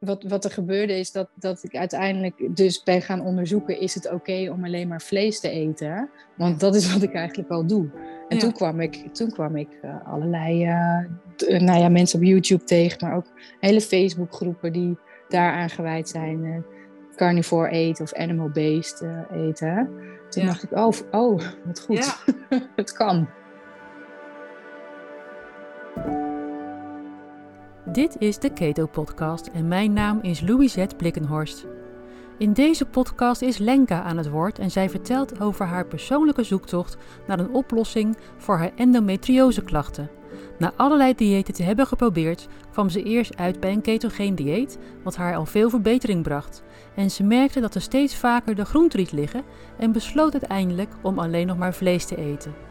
wat, 0.00 0.22
wat 0.22 0.44
er 0.44 0.50
gebeurde 0.50 0.98
is 0.98 1.12
dat, 1.12 1.28
dat 1.34 1.64
ik 1.64 1.76
uiteindelijk 1.76 2.56
dus 2.56 2.82
ben 2.82 3.02
gaan 3.02 3.20
onderzoeken... 3.20 3.80
is 3.80 3.94
het 3.94 4.10
oké 4.10 4.50
om 4.50 4.64
alleen 4.64 4.88
maar 4.88 5.02
vlees 5.02 5.40
te 5.40 5.50
eten? 5.50 6.10
Want 6.36 6.60
dat 6.60 6.74
is 6.74 6.92
wat 6.92 7.02
ik 7.02 7.14
eigenlijk 7.14 7.50
al 7.50 7.66
doe. 7.66 7.90
En 8.28 8.38
toen 8.38 8.52
kwam 8.52 8.80
ik, 8.80 9.14
toen 9.14 9.30
kwam 9.30 9.56
ik 9.56 9.68
uh, 9.84 10.06
allerlei 10.06 10.66
uh, 10.66 11.60
nou 11.60 11.80
ja, 11.80 11.88
mensen 11.88 12.18
op 12.18 12.24
YouTube 12.24 12.64
tegen... 12.64 12.98
maar 13.00 13.16
ook 13.16 13.26
hele 13.60 13.80
Facebookgroepen 13.80 14.72
die 14.72 14.98
daaraan 15.28 15.70
gewijd 15.70 16.08
zijn... 16.08 16.44
Uh, 16.44 16.56
carnivore 17.16 17.68
eten 17.70 18.04
of 18.04 18.14
animal-based 18.14 19.04
eten. 19.32 19.90
Toen 20.28 20.46
dacht 20.46 20.62
ik, 20.62 20.72
oh, 20.72 20.92
oh 21.10 21.40
wat 21.64 21.80
goed. 21.80 22.22
het 22.76 22.92
kan. 22.92 23.28
Dit 27.92 28.16
is 28.18 28.38
de 28.38 28.52
Keto 28.52 28.86
Podcast 28.86 29.46
en 29.46 29.68
mijn 29.68 29.92
naam 29.92 30.18
is 30.22 30.40
Louisette 30.40 30.96
Blikkenhorst. 30.96 31.66
In 32.38 32.52
deze 32.52 32.86
podcast 32.86 33.42
is 33.42 33.58
Lenka 33.58 34.02
aan 34.02 34.16
het 34.16 34.28
woord 34.28 34.58
en 34.58 34.70
zij 34.70 34.90
vertelt 34.90 35.40
over 35.40 35.66
haar 35.66 35.86
persoonlijke 35.86 36.42
zoektocht 36.42 36.96
naar 37.26 37.38
een 37.38 37.54
oplossing 37.54 38.16
voor 38.36 38.56
haar 38.56 38.70
endometrioseklachten. 38.76 40.10
Na 40.58 40.72
allerlei 40.76 41.14
diëten 41.14 41.54
te 41.54 41.62
hebben 41.62 41.86
geprobeerd, 41.86 42.48
kwam 42.72 42.88
ze 42.88 43.02
eerst 43.02 43.36
uit 43.36 43.60
bij 43.60 43.72
een 43.72 43.82
ketogeen 43.82 44.34
dieet, 44.34 44.78
wat 45.04 45.16
haar 45.16 45.36
al 45.36 45.46
veel 45.46 45.70
verbetering 45.70 46.22
bracht. 46.22 46.62
En 46.94 47.10
ze 47.10 47.22
merkte 47.22 47.60
dat 47.60 47.74
er 47.74 47.80
steeds 47.80 48.16
vaker 48.16 48.54
de 48.54 48.64
groente 48.64 48.96
liet 48.96 49.12
liggen 49.12 49.44
en 49.78 49.92
besloot 49.92 50.32
uiteindelijk 50.32 50.92
om 51.02 51.18
alleen 51.18 51.46
nog 51.46 51.58
maar 51.58 51.74
vlees 51.74 52.04
te 52.04 52.16
eten. 52.16 52.69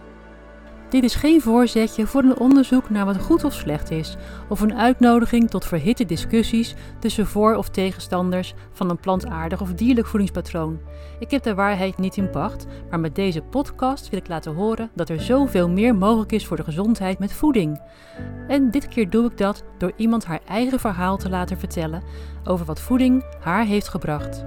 Dit 0.90 1.04
is 1.04 1.16
geen 1.16 1.42
voorzetje 1.42 2.08
voor 2.08 2.24
een 2.24 2.40
onderzoek 2.40 2.90
naar 2.90 3.06
wat 3.06 3.22
goed 3.22 3.44
of 3.44 3.54
slecht 3.54 3.92
is, 3.92 4.16
of 4.48 4.62
een 4.62 4.76
uitnodiging 4.76 5.50
tot 5.50 5.66
verhitte 5.66 6.06
discussies 6.06 6.76
tussen 7.00 7.28
voor- 7.28 7.56
of 7.56 7.70
tegenstanders 7.70 8.54
van 8.72 8.90
een 8.90 9.00
plantaardig 9.00 9.62
of 9.62 9.74
dierlijk 9.74 10.08
voedingspatroon. 10.08 10.80
Ik 11.20 11.32
heb 11.32 11.44
de 11.44 11.56
waarheid 11.56 11.98
niet 11.98 12.18
in 12.18 12.30
pacht, 12.30 12.66
maar 12.90 13.00
met 13.00 13.16
deze 13.16 13.42
podcast 13.42 14.10
wil 14.10 14.20
ik 14.20 14.28
laten 14.28 14.54
horen 14.54 14.90
dat 14.94 15.10
er 15.10 15.22
zoveel 15.22 15.70
meer 15.70 15.96
mogelijk 15.96 16.32
is 16.32 16.46
voor 16.46 16.58
de 16.58 16.64
gezondheid 16.64 17.20
met 17.20 17.34
voeding. 17.34 17.82
En 18.48 18.72
dit 18.72 18.88
keer 18.88 19.10
doe 19.10 19.26
ik 19.26 19.38
dat 19.38 19.64
door 19.78 19.92
iemand 19.96 20.26
haar 20.26 20.42
eigen 20.48 20.80
verhaal 20.80 21.18
te 21.18 21.30
laten 21.30 21.60
vertellen 21.60 22.04
over 22.44 22.66
wat 22.66 22.82
voeding 22.82 23.24
haar 23.40 23.66
heeft 23.66 23.88
gebracht. 23.88 24.46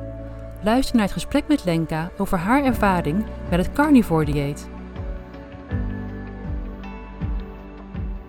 Luister 0.64 0.94
naar 0.94 1.04
het 1.04 1.14
gesprek 1.14 1.48
met 1.48 1.64
Lenka 1.64 2.10
over 2.18 2.38
haar 2.38 2.64
ervaring 2.64 3.24
met 3.50 3.66
het 3.66 3.72
carnivore 3.72 4.24
dieet. 4.24 4.71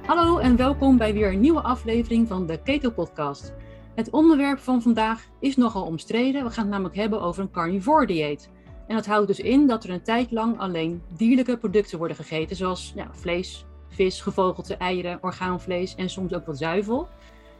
Hallo 0.05 0.37
en 0.37 0.55
welkom 0.55 0.97
bij 0.97 1.13
weer 1.13 1.31
een 1.31 1.39
nieuwe 1.39 1.61
aflevering 1.61 2.27
van 2.27 2.47
de 2.47 2.61
Keto 2.61 2.91
Podcast. 2.91 3.53
Het 3.95 4.09
onderwerp 4.09 4.59
van 4.59 4.81
vandaag 4.81 5.25
is 5.39 5.55
nogal 5.55 5.85
omstreden. 5.85 6.43
We 6.43 6.49
gaan 6.49 6.63
het 6.63 6.71
namelijk 6.71 6.95
hebben 6.95 7.21
over 7.21 7.41
een 7.41 7.51
carnivore 7.51 8.05
dieet. 8.05 8.49
En 8.87 8.95
dat 8.95 9.05
houdt 9.05 9.27
dus 9.27 9.39
in 9.39 9.67
dat 9.67 9.83
er 9.83 9.89
een 9.89 10.03
tijd 10.03 10.31
lang 10.31 10.59
alleen 10.59 11.03
dierlijke 11.17 11.57
producten 11.57 11.97
worden 11.97 12.17
gegeten, 12.17 12.55
zoals 12.55 12.91
ja, 12.95 13.09
vlees, 13.13 13.65
vis, 13.89 14.21
gevogelte, 14.21 14.75
eieren, 14.75 15.17
orgaanvlees 15.21 15.95
en 15.95 16.09
soms 16.09 16.33
ook 16.33 16.45
wat 16.45 16.57
zuivel. 16.57 17.07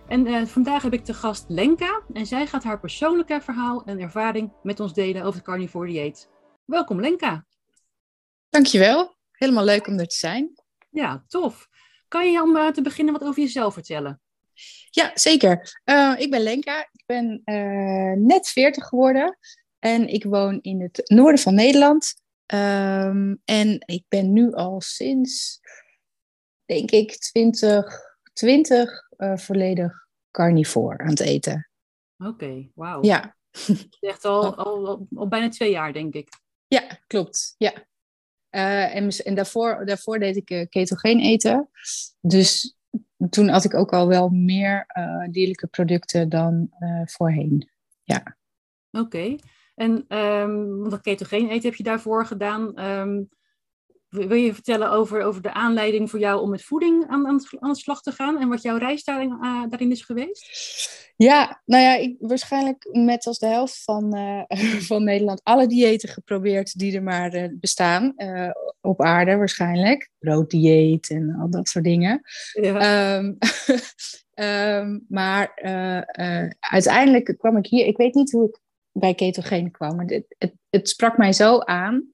En 0.08 0.28
uh, 0.28 0.46
vandaag 0.46 0.84
heb 0.84 0.94
ik 0.94 1.06
te 1.06 1.14
gast 1.14 1.46
Lenka 1.48 2.02
en 2.14 2.26
zij 2.26 2.48
gaat 2.48 2.64
haar 2.64 2.80
persoonlijke 2.80 3.42
verhaal 3.42 3.84
en 3.86 4.00
ervaring 4.00 4.52
met 4.64 4.80
ons 4.80 4.94
delen 4.94 5.22
over 5.22 5.36
het 5.36 5.44
carnivore 5.44 5.88
dieet. 5.88 6.30
Welkom 6.66 7.00
Lenka. 7.00 7.46
Dankjewel, 8.50 9.16
helemaal 9.32 9.66
leuk 9.66 9.88
om 9.88 10.00
er 10.00 10.08
te 10.08 10.16
zijn. 10.16 10.62
Ja, 10.90 11.24
tof. 11.28 11.70
Kan 12.14 12.32
je 12.32 12.42
om 12.42 12.74
te 12.74 12.82
beginnen 12.82 13.14
wat 13.14 13.24
over 13.24 13.42
jezelf 13.42 13.74
vertellen? 13.74 14.22
Ja, 14.90 15.12
zeker. 15.14 15.82
Uh, 15.86 16.16
ik 16.18 16.32
ben 16.32 16.42
Lenka. 16.42 16.80
Ik 16.80 17.04
ben 17.06 17.42
uh, 17.46 18.14
net 18.26 18.48
40 18.48 18.88
geworden. 18.88 19.38
En 19.80 20.08
ik 20.08 20.24
woon 20.24 20.60
in 20.62 20.82
het 20.82 21.02
noorden 21.04 21.40
van 21.40 21.56
Nederland. 21.56 22.16
Um, 22.54 23.42
en 23.46 23.84
ik 23.86 24.04
ben 24.08 24.34
nu 24.34 24.52
al 24.52 24.82
sinds, 24.82 25.60
denk 26.66 26.92
ik, 26.92 27.18
2020 27.18 29.08
volledig 29.36 30.08
carnivore 30.32 30.98
aan 30.98 31.10
het 31.10 31.20
eten. 31.20 31.70
Oké, 32.18 32.30
okay, 32.30 32.72
wauw. 32.76 33.04
Ja. 33.04 33.36
Echt 34.00 34.26
al, 34.26 34.56
al, 34.66 34.88
al, 34.88 35.08
al 35.16 35.28
bijna 35.28 35.50
twee 35.50 35.72
jaar, 35.72 35.94
denk 35.94 36.14
ik. 36.14 36.30
Ja, 36.68 37.00
klopt. 37.08 37.56
Ja. 37.58 37.74
Uh, 38.56 38.96
en, 38.96 39.10
en 39.10 39.36
daarvoor, 39.36 39.86
daarvoor 39.86 40.20
deed 40.20 40.36
ik 40.36 40.50
uh, 40.50 40.66
ketogeen 40.70 41.20
eten. 41.20 41.70
Dus 42.22 42.78
toen 43.30 43.48
had 43.48 43.64
ik 43.64 43.74
ook 43.74 43.94
al 43.94 44.08
wel 44.08 44.30
meer 44.30 44.86
uh, 44.98 45.28
dierlijke 45.32 45.68
producten 45.68 46.30
dan 46.30 46.70
voorheen. 47.06 47.70
Ja. 48.04 48.38
Oké. 48.92 49.36
En 49.76 50.18
um, 50.18 50.90
wat 50.90 51.02
ketogeen 51.02 51.50
eten 51.50 51.70
heb 51.70 51.76
je 51.76 51.84
daarvoor 51.84 52.26
gedaan? 52.26 52.86
Um, 52.86 53.30
wil 54.14 54.38
je 54.38 54.54
vertellen 54.54 54.92
over, 54.92 55.22
over 55.22 55.42
de 55.42 55.54
aanleiding 55.54 56.10
voor 56.10 56.20
jou 56.20 56.42
om 56.42 56.50
met 56.50 56.64
voeding 56.64 57.08
aan, 57.08 57.28
aan, 57.28 57.42
aan 57.60 57.72
de 57.72 57.80
slag 57.80 58.02
te 58.02 58.12
gaan 58.12 58.40
en 58.40 58.50
wat 58.50 58.62
jouw 58.62 58.78
reis 58.78 59.04
daarin, 59.04 59.38
uh, 59.42 59.64
daarin 59.70 59.92
is 59.92 60.02
geweest? 60.02 61.12
Ja, 61.16 61.62
nou 61.66 61.84
ja, 61.84 61.96
ik 61.96 62.16
waarschijnlijk 62.20 62.90
met 62.92 63.26
als 63.26 63.40
de 63.40 63.46
helft 63.46 63.84
van, 63.84 64.18
uh, 64.18 64.44
van 64.90 65.04
Nederland 65.04 65.42
alle 65.44 65.68
diëten 65.68 66.10
geprobeerd 66.10 66.80
die 66.80 66.96
er 66.96 67.04
maar 67.04 67.36
uh, 67.36 67.48
bestaan 67.52 68.14
op 68.82 69.02
aarde 69.02 69.36
waarschijnlijk. 69.36 70.10
Brooddieet 70.20 71.10
en 71.10 71.36
al 71.40 71.50
dat 71.50 71.68
soort 71.68 71.86
dingen. 71.86 72.22
Ja. 72.54 73.18
Um, 73.18 73.38
um, 74.34 75.06
maar 75.20 75.52
uiteindelijk 76.60 77.36
kwam 77.38 77.58
ik 77.58 77.66
hier, 77.66 77.86
ik 77.86 77.98
weet 77.98 78.14
niet 78.14 78.32
hoe 78.32 78.48
ik 78.48 78.60
bij 78.92 79.14
ketogeen 79.14 79.72
kwam, 79.72 79.96
maar 79.96 80.06
het, 80.06 80.56
het 80.70 80.90
sprak 80.90 81.18
mij 81.18 81.34
zo 81.34 81.60
aan. 81.60 82.14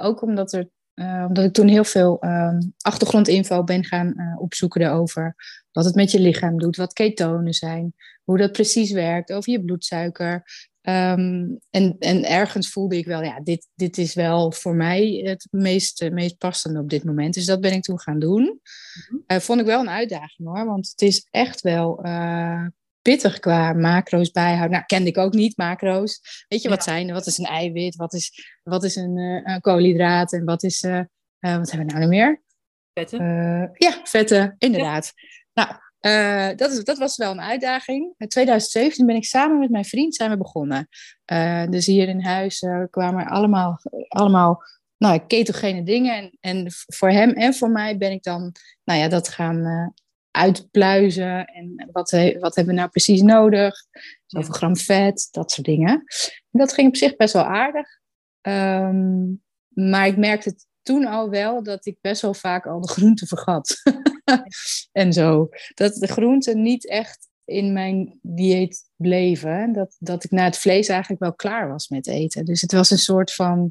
ook 0.00 0.22
omdat 0.22 0.52
er 0.52 0.68
uh, 1.00 1.24
omdat 1.28 1.44
ik 1.44 1.52
toen 1.52 1.68
heel 1.68 1.84
veel 1.84 2.24
um, 2.24 2.72
achtergrondinfo 2.80 3.64
ben 3.64 3.84
gaan 3.84 4.12
uh, 4.16 4.40
opzoeken 4.40 4.80
daarover. 4.80 5.34
Wat 5.72 5.84
het 5.84 5.94
met 5.94 6.10
je 6.10 6.20
lichaam 6.20 6.58
doet, 6.58 6.76
wat 6.76 6.92
ketonen 6.92 7.54
zijn, 7.54 7.94
hoe 8.24 8.38
dat 8.38 8.52
precies 8.52 8.92
werkt, 8.92 9.32
over 9.32 9.52
je 9.52 9.64
bloedsuiker. 9.64 10.34
Um, 10.82 11.58
en, 11.70 11.96
en 11.98 12.28
ergens 12.28 12.70
voelde 12.70 12.96
ik 12.96 13.06
wel, 13.06 13.22
ja, 13.22 13.40
dit, 13.40 13.66
dit 13.74 13.98
is 13.98 14.14
wel 14.14 14.52
voor 14.52 14.74
mij 14.74 15.22
het 15.24 15.46
meest, 15.50 16.10
meest 16.10 16.38
passende 16.38 16.80
op 16.80 16.90
dit 16.90 17.04
moment. 17.04 17.34
Dus 17.34 17.44
dat 17.44 17.60
ben 17.60 17.72
ik 17.72 17.82
toen 17.82 18.00
gaan 18.00 18.18
doen. 18.18 18.60
Uh, 19.26 19.38
vond 19.38 19.60
ik 19.60 19.66
wel 19.66 19.80
een 19.80 19.90
uitdaging 19.90 20.48
hoor, 20.48 20.66
want 20.66 20.88
het 20.90 21.02
is 21.02 21.26
echt 21.30 21.60
wel 21.60 22.00
pittig 23.10 23.38
qua 23.38 23.72
macro's 23.72 24.30
bijhouden. 24.30 24.70
Nou, 24.70 24.84
kende 24.84 25.08
ik 25.08 25.18
ook 25.18 25.32
niet, 25.32 25.56
macro's. 25.56 26.44
Weet 26.48 26.62
je, 26.62 26.68
wat 26.68 26.82
zijn 26.82 27.12
Wat 27.12 27.26
is 27.26 27.38
een 27.38 27.44
eiwit? 27.44 27.96
Wat 27.96 28.12
is, 28.12 28.58
wat 28.62 28.84
is 28.84 28.96
een, 28.96 29.16
uh, 29.16 29.40
een 29.54 29.60
koolhydraat? 29.60 30.32
En 30.32 30.44
wat 30.44 30.62
is... 30.62 30.82
Uh, 30.82 30.92
uh, 31.40 31.56
wat 31.56 31.70
hebben 31.70 31.86
we 31.86 31.92
nou 31.92 31.98
nog 31.98 32.08
meer? 32.08 32.42
Vetten. 32.92 33.70
ja, 33.72 34.00
vetten, 34.02 34.54
inderdaad. 34.58 35.12
Ja. 35.52 35.82
Nou, 36.00 36.54
dat, 36.54 36.70
is, 36.70 36.84
dat 36.84 36.98
was 36.98 37.16
wel 37.16 37.30
een 37.30 37.40
uitdaging. 37.40 38.14
In 38.16 38.28
2017 38.28 39.06
ben 39.06 39.16
ik 39.16 39.24
samen 39.24 39.58
met 39.58 39.70
mijn 39.70 39.84
vriend 39.84 40.14
zijn 40.14 40.30
we 40.30 40.36
begonnen. 40.36 40.88
dus 41.70 41.86
hier 41.86 42.08
in 42.08 42.22
huis 42.22 42.66
kwamen 42.90 43.26
allemaal, 43.26 43.80
allemaal 44.08 44.62
nou, 44.96 45.18
ketogene 45.26 45.82
dingen. 45.82 46.14
En, 46.14 46.36
en 46.40 46.66
voor 46.86 47.10
hem 47.10 47.30
en 47.30 47.54
voor 47.54 47.70
mij 47.70 47.98
ben 47.98 48.12
ik 48.12 48.22
dan 48.22 48.52
nou 48.84 49.00
ja, 49.00 49.08
dat 49.08 49.28
gaan 49.28 49.92
uitpluizen 50.30 51.44
en 51.44 51.88
wat, 51.92 52.10
wat 52.38 52.54
hebben 52.54 52.74
we 52.74 52.80
nou 52.80 52.88
precies 52.88 53.20
nodig, 53.20 53.84
zoveel 54.26 54.54
gram 54.54 54.76
vet, 54.76 55.28
dat 55.30 55.50
soort 55.50 55.66
dingen. 55.66 55.90
En 56.50 56.58
dat 56.58 56.72
ging 56.72 56.88
op 56.88 56.96
zich 56.96 57.16
best 57.16 57.32
wel 57.32 57.44
aardig. 57.44 57.88
Um, 58.42 59.42
maar 59.68 60.06
ik 60.06 60.16
merkte 60.16 60.54
toen 60.82 61.06
al 61.06 61.30
wel 61.30 61.62
dat 61.62 61.86
ik 61.86 61.98
best 62.00 62.22
wel 62.22 62.34
vaak 62.34 62.66
al 62.66 62.80
de 62.80 62.88
groenten 62.96 63.26
vergat. 63.26 63.82
en 64.92 65.12
zo. 65.12 65.48
Dat 65.74 65.94
de 65.94 66.06
groenten 66.06 66.62
niet 66.62 66.88
echt 66.88 67.28
in 67.44 67.72
mijn 67.72 68.18
dieet 68.22 68.90
bleven. 68.96 69.72
Dat, 69.72 69.96
dat 69.98 70.24
ik 70.24 70.30
na 70.30 70.44
het 70.44 70.58
vlees 70.58 70.88
eigenlijk 70.88 71.20
wel 71.20 71.34
klaar 71.34 71.68
was 71.68 71.88
met 71.88 72.06
eten. 72.06 72.44
Dus 72.44 72.60
het 72.60 72.72
was 72.72 72.90
een 72.90 72.98
soort 72.98 73.32
van 73.32 73.70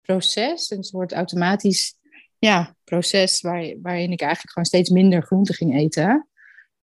proces, 0.00 0.70
een 0.70 0.84
soort 0.84 1.12
automatisch 1.12 1.94
ja, 2.46 2.76
proces 2.84 3.40
waar, 3.40 3.74
waarin 3.82 4.12
ik 4.12 4.20
eigenlijk 4.20 4.52
gewoon 4.52 4.68
steeds 4.68 4.90
minder 4.90 5.22
groente 5.22 5.52
ging 5.52 5.76
eten. 5.76 6.28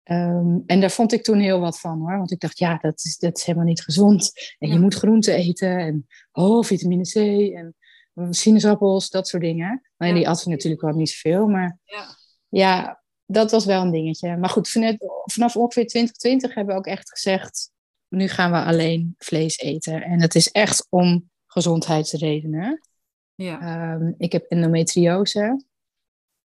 Um, 0.05 0.63
en 0.67 0.81
daar 0.81 0.91
vond 0.91 1.13
ik 1.13 1.23
toen 1.23 1.39
heel 1.39 1.61
wat 1.61 1.81
van 1.81 1.99
hoor. 1.99 2.17
Want 2.17 2.31
ik 2.31 2.41
dacht, 2.41 2.59
ja, 2.59 2.77
dat 2.77 3.05
is, 3.05 3.19
dat 3.19 3.37
is 3.37 3.45
helemaal 3.45 3.67
niet 3.67 3.83
gezond. 3.83 4.33
En 4.59 4.69
je 4.69 4.79
moet 4.79 4.95
groente 4.95 5.33
eten. 5.33 5.79
En 5.79 6.07
oh, 6.33 6.65
vitamine 6.65 7.03
C. 7.03 7.15
En 7.55 7.77
sinaasappels, 8.35 9.11
dat 9.11 9.29
soort 9.29 9.43
dingen. 9.43 9.83
Nou, 9.97 10.13
ja. 10.13 10.19
die 10.19 10.29
at 10.29 10.41
ik 10.41 10.47
natuurlijk 10.47 10.83
wel 10.83 10.95
niet 10.95 11.11
zoveel. 11.11 11.47
Maar 11.47 11.79
ja. 11.85 12.07
ja, 12.49 13.03
dat 13.27 13.51
was 13.51 13.65
wel 13.65 13.83
een 13.83 13.93
dingetje. 13.93 14.37
Maar 14.37 14.51
goed, 14.51 14.69
vanaf, 14.69 14.97
vanaf 15.25 15.57
ongeveer 15.57 15.87
2020 15.87 16.55
hebben 16.55 16.75
we 16.75 16.81
ook 16.81 16.87
echt 16.87 17.11
gezegd... 17.11 17.71
nu 18.09 18.29
gaan 18.29 18.51
we 18.51 18.65
alleen 18.65 19.15
vlees 19.19 19.59
eten. 19.59 20.03
En 20.03 20.19
dat 20.19 20.35
is 20.35 20.51
echt 20.51 20.87
om 20.91 21.31
gezondheidsredenen. 21.47 22.88
Ja. 23.45 23.93
Um, 23.95 24.15
ik 24.19 24.33
heb 24.33 24.45
endometriose. 24.49 25.65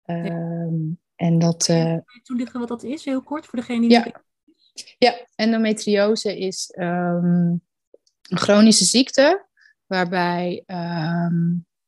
Um, 0.06 0.26
ja. 0.26 0.96
En 1.16 1.40
dat. 1.40 1.68
Uh, 1.68 1.98
toelichten 2.24 2.60
wat 2.60 2.68
dat 2.68 2.84
is, 2.84 3.06
heel 3.06 3.22
kort, 3.22 3.46
voor 3.46 3.60
degene 3.60 3.80
die. 3.80 3.90
Ja. 3.90 4.26
Ja, 4.98 5.28
endometriose 5.36 6.40
is 6.40 6.72
ehm, 6.76 7.26
een 8.22 8.38
chronische 8.38 8.86
ziekte 8.86 9.46
waarbij, 9.86 10.64
ehm, 10.66 11.46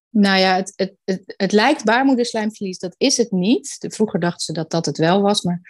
nou 0.09 0.39
ja, 0.39 0.55
het, 0.55 0.73
het, 0.75 0.95
het, 1.05 1.33
het 1.37 1.51
lijkt 1.51 1.83
baarmoederslijmverlies, 1.83 2.79
dat 2.79 2.95
is 2.97 3.17
het 3.17 3.31
niet. 3.31 3.77
Vroeger 3.79 4.19
dachten 4.19 4.45
ze 4.45 4.53
dat 4.53 4.71
dat 4.71 4.85
het 4.85 4.97
wel 4.97 5.21
was, 5.21 5.41
maar 5.41 5.61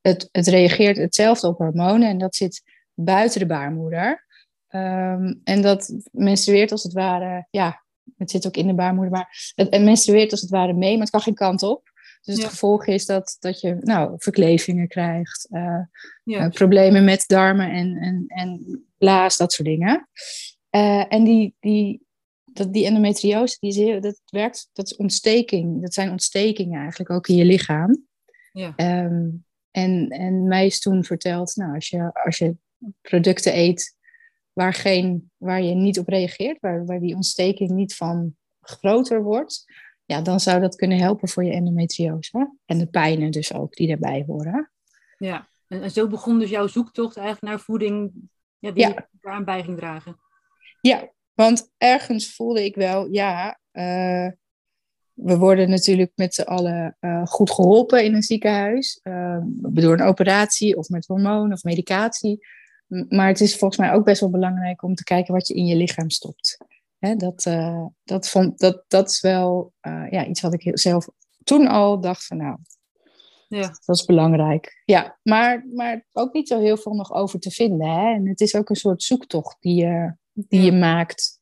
het, 0.00 0.28
het 0.32 0.46
reageert 0.46 0.96
hetzelfde 0.96 1.48
op 1.48 1.58
hormonen 1.58 2.08
en 2.08 2.18
dat 2.18 2.36
zit 2.36 2.62
buiten 2.94 3.40
de 3.40 3.46
baarmoeder. 3.46 4.26
Ehm, 4.66 5.34
en 5.44 5.62
dat 5.62 5.94
menstrueert 6.10 6.72
als 6.72 6.82
het 6.82 6.92
ware, 6.92 7.46
ja, 7.50 7.84
het 8.16 8.30
zit 8.30 8.46
ook 8.46 8.56
in 8.56 8.66
de 8.66 8.74
baarmoeder, 8.74 9.12
maar 9.12 9.52
het, 9.54 9.70
het 9.70 9.82
menstrueert 9.82 10.30
als 10.30 10.40
het 10.40 10.50
ware 10.50 10.72
mee, 10.72 10.92
maar 10.92 11.00
het 11.00 11.10
kan 11.10 11.20
geen 11.20 11.34
kant 11.34 11.62
op. 11.62 11.94
Dus 12.22 12.36
het 12.36 12.44
gevolg 12.44 12.86
is 12.86 13.06
dat, 13.06 13.36
dat 13.40 13.60
je 13.60 13.76
nou, 13.80 14.14
verklevingen 14.18 14.88
krijgt, 14.88 15.48
uh, 15.50 15.78
uh, 16.24 16.48
problemen 16.48 17.04
met 17.04 17.24
darmen 17.26 17.70
en, 17.70 17.96
en, 17.96 18.24
en 18.26 18.84
blaas, 18.98 19.36
dat 19.36 19.52
soort 19.52 19.68
dingen. 19.68 20.08
Uh, 20.70 21.12
en 21.12 21.24
die, 21.24 21.54
die, 21.60 22.06
dat, 22.44 22.72
die 22.72 22.86
endometriose, 22.86 23.56
die 23.60 23.70
is 23.70 23.76
heel, 23.76 24.00
dat 24.00 24.20
werkt, 24.24 24.70
dat 24.72 24.86
is 24.86 24.96
ontsteking. 24.96 25.82
Dat 25.82 25.94
zijn 25.94 26.10
ontstekingen 26.10 26.80
eigenlijk 26.80 27.10
ook 27.10 27.28
in 27.28 27.36
je 27.36 27.44
lichaam. 27.44 28.06
Ja. 28.52 28.74
Um, 29.04 29.44
en, 29.70 30.08
en 30.08 30.46
mij 30.48 30.66
is 30.66 30.80
toen 30.80 31.04
verteld, 31.04 31.56
nou, 31.56 31.74
als 31.74 31.88
je, 31.88 32.10
als 32.24 32.38
je 32.38 32.56
producten 33.00 33.56
eet 33.56 33.95
waar, 34.56 34.74
geen, 34.74 35.30
waar 35.36 35.62
je 35.62 35.74
niet 35.74 35.98
op 35.98 36.08
reageert, 36.08 36.60
waar, 36.60 36.86
waar 36.86 37.00
die 37.00 37.14
ontsteking 37.14 37.70
niet 37.70 37.94
van 37.94 38.36
groter 38.60 39.22
wordt, 39.22 39.64
ja, 40.04 40.20
dan 40.20 40.40
zou 40.40 40.60
dat 40.60 40.76
kunnen 40.76 40.98
helpen 40.98 41.28
voor 41.28 41.44
je 41.44 41.52
endometriose. 41.52 42.56
En 42.64 42.78
de 42.78 42.86
pijnen 42.86 43.30
dus 43.30 43.54
ook 43.54 43.74
die 43.74 43.88
daarbij 43.88 44.24
horen. 44.26 44.70
Ja, 45.18 45.48
en, 45.68 45.82
en 45.82 45.90
zo 45.90 46.08
begon 46.08 46.38
dus 46.38 46.50
jouw 46.50 46.66
zoektocht 46.66 47.16
eigenlijk 47.16 47.46
naar 47.46 47.64
voeding 47.64 48.12
ja, 48.58 48.70
die 48.70 48.86
ja. 48.86 49.08
daaraan 49.20 49.44
bij 49.44 49.62
ging 49.62 49.76
dragen. 49.76 50.16
Ja, 50.80 51.10
want 51.34 51.72
ergens 51.78 52.34
voelde 52.34 52.64
ik 52.64 52.74
wel, 52.74 53.06
ja, 53.10 53.58
uh, 53.72 54.30
we 55.12 55.38
worden 55.38 55.70
natuurlijk 55.70 56.12
met 56.14 56.34
z'n 56.34 56.42
allen 56.42 56.96
uh, 57.00 57.26
goed 57.26 57.50
geholpen 57.50 58.04
in 58.04 58.14
een 58.14 58.22
ziekenhuis. 58.22 59.00
Uh, 59.02 59.38
door 59.46 59.92
een 59.92 60.06
operatie 60.06 60.76
of 60.76 60.88
met 60.88 61.06
hormoon 61.06 61.52
of 61.52 61.62
medicatie. 61.62 62.46
Maar 62.86 63.28
het 63.28 63.40
is 63.40 63.56
volgens 63.56 63.80
mij 63.80 63.92
ook 63.92 64.04
best 64.04 64.20
wel 64.20 64.30
belangrijk 64.30 64.82
om 64.82 64.94
te 64.94 65.04
kijken 65.04 65.34
wat 65.34 65.48
je 65.48 65.54
in 65.54 65.66
je 65.66 65.76
lichaam 65.76 66.10
stopt. 66.10 66.58
Hè, 66.98 67.16
dat, 67.16 67.44
uh, 67.46 67.86
dat, 68.04 68.28
vond, 68.28 68.58
dat, 68.58 68.84
dat 68.88 69.10
is 69.10 69.20
wel 69.20 69.72
ja, 70.10 70.26
iets 70.26 70.40
wat 70.40 70.54
ik 70.54 70.78
zelf 70.78 71.08
toen 71.44 71.66
al 71.66 72.00
dacht 72.00 72.26
van 72.26 72.36
nou, 72.36 72.58
ja. 73.48 73.76
dat 73.84 73.96
is 73.96 74.04
belangrijk. 74.04 74.82
Ja, 74.84 75.18
maar, 75.22 75.66
maar 75.74 76.06
ook 76.12 76.32
niet 76.32 76.48
zo 76.48 76.60
heel 76.60 76.76
veel 76.76 76.94
nog 76.94 77.12
over 77.12 77.40
te 77.40 77.50
vinden. 77.50 77.88
Hè? 77.88 78.14
En 78.14 78.28
het 78.28 78.40
is 78.40 78.54
ook 78.54 78.68
een 78.68 78.76
soort 78.76 79.02
zoektocht 79.02 79.56
die 79.60 79.74
je, 79.74 80.14
die 80.32 80.62
je 80.62 80.72
maakt. 80.72 81.40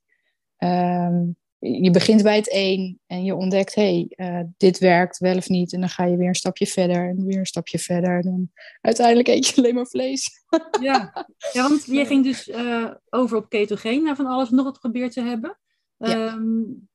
Um, 0.58 1.37
je 1.72 1.90
begint 1.90 2.22
bij 2.22 2.37
het 2.37 2.50
één 2.50 3.00
en 3.06 3.25
je 3.25 3.34
ontdekt, 3.34 3.75
hé, 3.75 4.06
hey, 4.16 4.31
uh, 4.31 4.44
dit 4.56 4.78
werkt 4.78 5.19
wel 5.19 5.37
of 5.37 5.49
niet. 5.49 5.72
En 5.72 5.81
dan 5.81 5.88
ga 5.88 6.05
je 6.05 6.16
weer 6.16 6.28
een 6.28 6.34
stapje 6.34 6.66
verder 6.66 7.08
en 7.08 7.26
weer 7.26 7.38
een 7.38 7.46
stapje 7.46 7.78
verder. 7.78 8.16
En 8.16 8.22
dan 8.22 8.50
uiteindelijk 8.81 9.28
eet 9.28 9.46
je 9.46 9.56
alleen 9.56 9.75
maar 9.75 9.87
vlees. 9.87 10.44
Ja, 10.81 11.26
ja 11.52 11.69
want 11.69 11.84
je 11.84 12.06
ging 12.06 12.25
dus 12.25 12.49
uh, 12.49 12.90
over 13.11 13.37
op 13.37 13.49
ketogeen 13.49 14.02
na 14.02 14.16
van 14.16 14.26
alles 14.26 14.50
nog 14.50 14.64
wat 14.64 14.78
gebeurd 14.78 15.12
te 15.12 15.22
hebben. 15.22 15.58
Ja. 15.96 16.32
Um, 16.32 16.88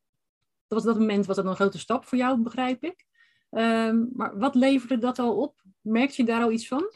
dat 0.68 0.84
was 0.84 0.84
dat 0.84 1.00
moment 1.00 1.26
was 1.26 1.36
dat 1.36 1.46
een 1.46 1.56
grote 1.56 1.80
stap 1.80 2.06
voor 2.06 2.18
jou, 2.18 2.42
begrijp 2.42 2.84
ik. 2.84 3.06
Um, 3.50 4.10
maar 4.14 4.38
wat 4.38 4.56
leverde 4.56 4.98
dat 4.98 5.20
al 5.20 5.38
op? 5.38 5.64
Merkte 5.82 6.22
je 6.22 6.28
daar 6.28 6.42
al 6.42 6.52
iets 6.52 6.68
van? 6.68 6.92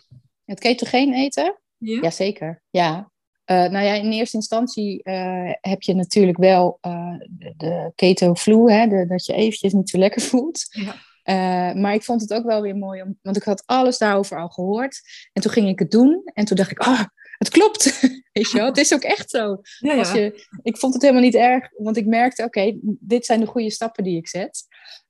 Het 0.46 0.60
ketogeen 0.60 1.14
eten? 1.14 1.60
Ja. 1.78 2.02
Jazeker, 2.02 2.64
ja. 2.70 3.12
Uh, 3.45 3.57
nou 3.57 3.86
ja, 3.86 3.94
in 3.94 4.12
eerste 4.12 4.38
instantie 4.38 5.01
uh, 5.04 5.51
heb 5.62 5.81
je 5.81 5.95
natuurlijk 5.95 6.38
wel 6.38 6.78
uh, 6.81 7.16
de, 7.30 7.54
de 7.57 7.92
keto 7.95 8.36
flu, 8.36 8.72
hè, 8.72 8.88
de, 8.88 9.06
dat 9.06 9.25
je 9.25 9.34
eventjes 9.34 9.74
niet 9.74 9.90
zo 9.90 9.98
lekker 9.98 10.22
voelt. 10.31 10.66
Ja. 10.69 11.74
maar 11.74 11.94
ik 11.94 12.04
vond 12.04 12.22
het 12.22 12.34
ook 12.34 12.45
wel 12.45 12.62
weer 12.62 12.75
mooi, 12.75 13.01
om, 13.01 13.18
want 13.22 13.38
ik 13.38 13.44
had 13.44 13.63
alles 13.66 13.98
daarover 13.98 14.38
al 14.38 14.50
gehoord. 14.50 15.01
En 15.34 15.42
toen 15.42 15.51
ging 15.51 15.68
ik 15.68 15.80
het 15.80 15.92
doen 15.92 16.22
en 16.34 16.45
toen 16.45 16.57
dacht 16.57 16.72
ik, 16.72 16.86
oh, 16.86 17.04
het 17.38 17.50
klopt. 17.50 18.00
Weet 18.34 18.51
je 18.51 18.57
wel, 18.57 18.66
het 18.66 18.78
is 18.78 18.94
ook 18.94 19.04
echt 19.04 19.30
zo. 19.30 19.62
Ja, 19.80 19.94
ja. 19.94 20.13
Je, 20.13 20.48
ik 20.62 20.78
vond 20.78 20.94
het 20.94 21.01
helemaal 21.01 21.24
niet 21.24 21.36
erg, 21.36 21.69
want 21.78 21.98
ik 21.98 22.06
merkte, 22.06 22.44
oké, 22.44 22.78
dit 22.81 23.25
zijn 23.25 23.39
de 23.39 23.46
goede 23.46 23.72
stappen 23.72 24.04
die 24.04 24.18
ik 24.18 24.28
zet. 24.28 24.66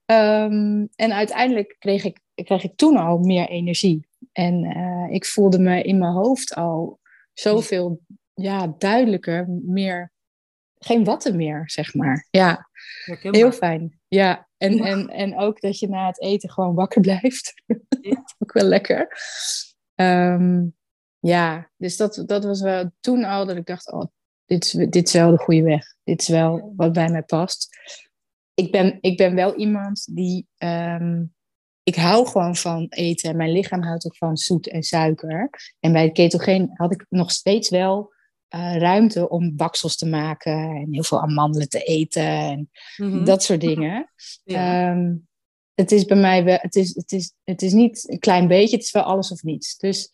Um, 0.05 0.89
en 0.95 1.13
uiteindelijk 1.13 1.75
kreeg 1.79 2.03
ik, 2.03 2.19
kreeg 2.35 2.63
ik 2.63 2.75
toen 2.75 2.97
al 2.97 3.17
meer 3.17 3.49
energie. 3.49 4.07
En 4.31 4.63
ik 5.09 5.25
voelde 5.25 5.59
me 5.59 5.83
in 5.83 5.97
mijn 5.97 6.13
hoofd 6.13 6.55
al 6.55 6.99
zoveel 7.33 7.99
ja, 8.33 8.73
duidelijker, 8.77 9.49
meer, 9.49 10.11
geen 10.77 11.03
watten 11.03 11.35
meer, 11.35 11.63
zeg 11.69 11.93
maar. 11.93 12.27
Ja, 12.29 12.69
heel 13.21 13.51
fijn. 13.51 13.99
Ja, 14.07 14.47
en, 14.57 14.79
En, 14.79 15.07
en 15.07 15.37
ook 15.37 15.61
dat 15.61 15.79
je 15.79 15.89
na 15.89 16.07
het 16.07 16.21
eten 16.21 16.49
gewoon 16.49 16.75
wakker 16.75 17.01
blijft. 17.01 17.53
Ja. 18.01 18.23
ook 18.39 18.53
wel 18.53 18.65
lekker. 18.65 19.17
Um, 19.95 20.75
ja, 21.19 21.71
dus 21.77 21.97
dat, 21.97 22.23
dat 22.25 22.43
was 22.43 22.61
wel 22.61 22.91
toen 22.99 23.23
al 23.23 23.45
dat 23.45 23.57
ik 23.57 23.65
dacht, 23.65 23.91
oh, 23.91 24.05
dit 24.45 24.63
is, 24.63 24.71
dit 24.71 25.07
is 25.07 25.13
wel 25.13 25.31
de 25.31 25.37
goede 25.37 25.63
weg. 25.63 25.85
Dit 26.03 26.21
is 26.21 26.27
wel 26.27 26.73
wat 26.75 26.93
bij 26.93 27.09
mij 27.09 27.23
past. 27.23 27.69
Ik 28.53 28.71
ben, 28.71 28.97
ik 29.01 29.17
ben 29.17 29.35
wel 29.35 29.55
iemand 29.55 30.15
die 30.15 30.47
um, 30.57 31.33
ik 31.83 31.95
hou 31.95 32.27
gewoon 32.27 32.55
van 32.55 32.85
eten. 32.89 33.37
Mijn 33.37 33.51
lichaam 33.51 33.83
houdt 33.83 34.05
ook 34.05 34.17
van 34.17 34.37
zoet 34.37 34.67
en 34.67 34.83
suiker. 34.83 35.49
En 35.79 35.91
bij 35.91 36.03
het 36.03 36.13
ketogeen 36.13 36.69
had 36.73 36.91
ik 36.91 37.05
nog 37.09 37.31
steeds 37.31 37.69
wel 37.69 38.12
uh, 38.55 38.77
ruimte 38.77 39.29
om 39.29 39.55
baksels 39.55 39.97
te 39.97 40.05
maken 40.05 40.53
en 40.53 40.87
heel 40.91 41.03
veel 41.03 41.21
amandelen 41.21 41.69
te 41.69 41.83
eten 41.83 42.23
en 42.23 42.69
mm-hmm. 42.97 43.25
dat 43.25 43.43
soort 43.43 43.61
dingen. 43.61 44.11
Ja. 44.43 44.91
Um, 44.91 45.27
het 45.73 45.91
is 45.91 46.05
bij 46.05 46.17
mij 46.17 46.43
wel, 46.43 46.57
het 46.61 46.75
is, 46.75 46.95
het, 46.95 47.11
is, 47.11 47.33
het 47.43 47.61
is 47.61 47.73
niet 47.73 48.09
een 48.09 48.19
klein 48.19 48.47
beetje, 48.47 48.75
het 48.75 48.85
is 48.85 48.91
wel 48.91 49.03
alles 49.03 49.31
of 49.31 49.43
niets. 49.43 49.77
Dus 49.77 50.11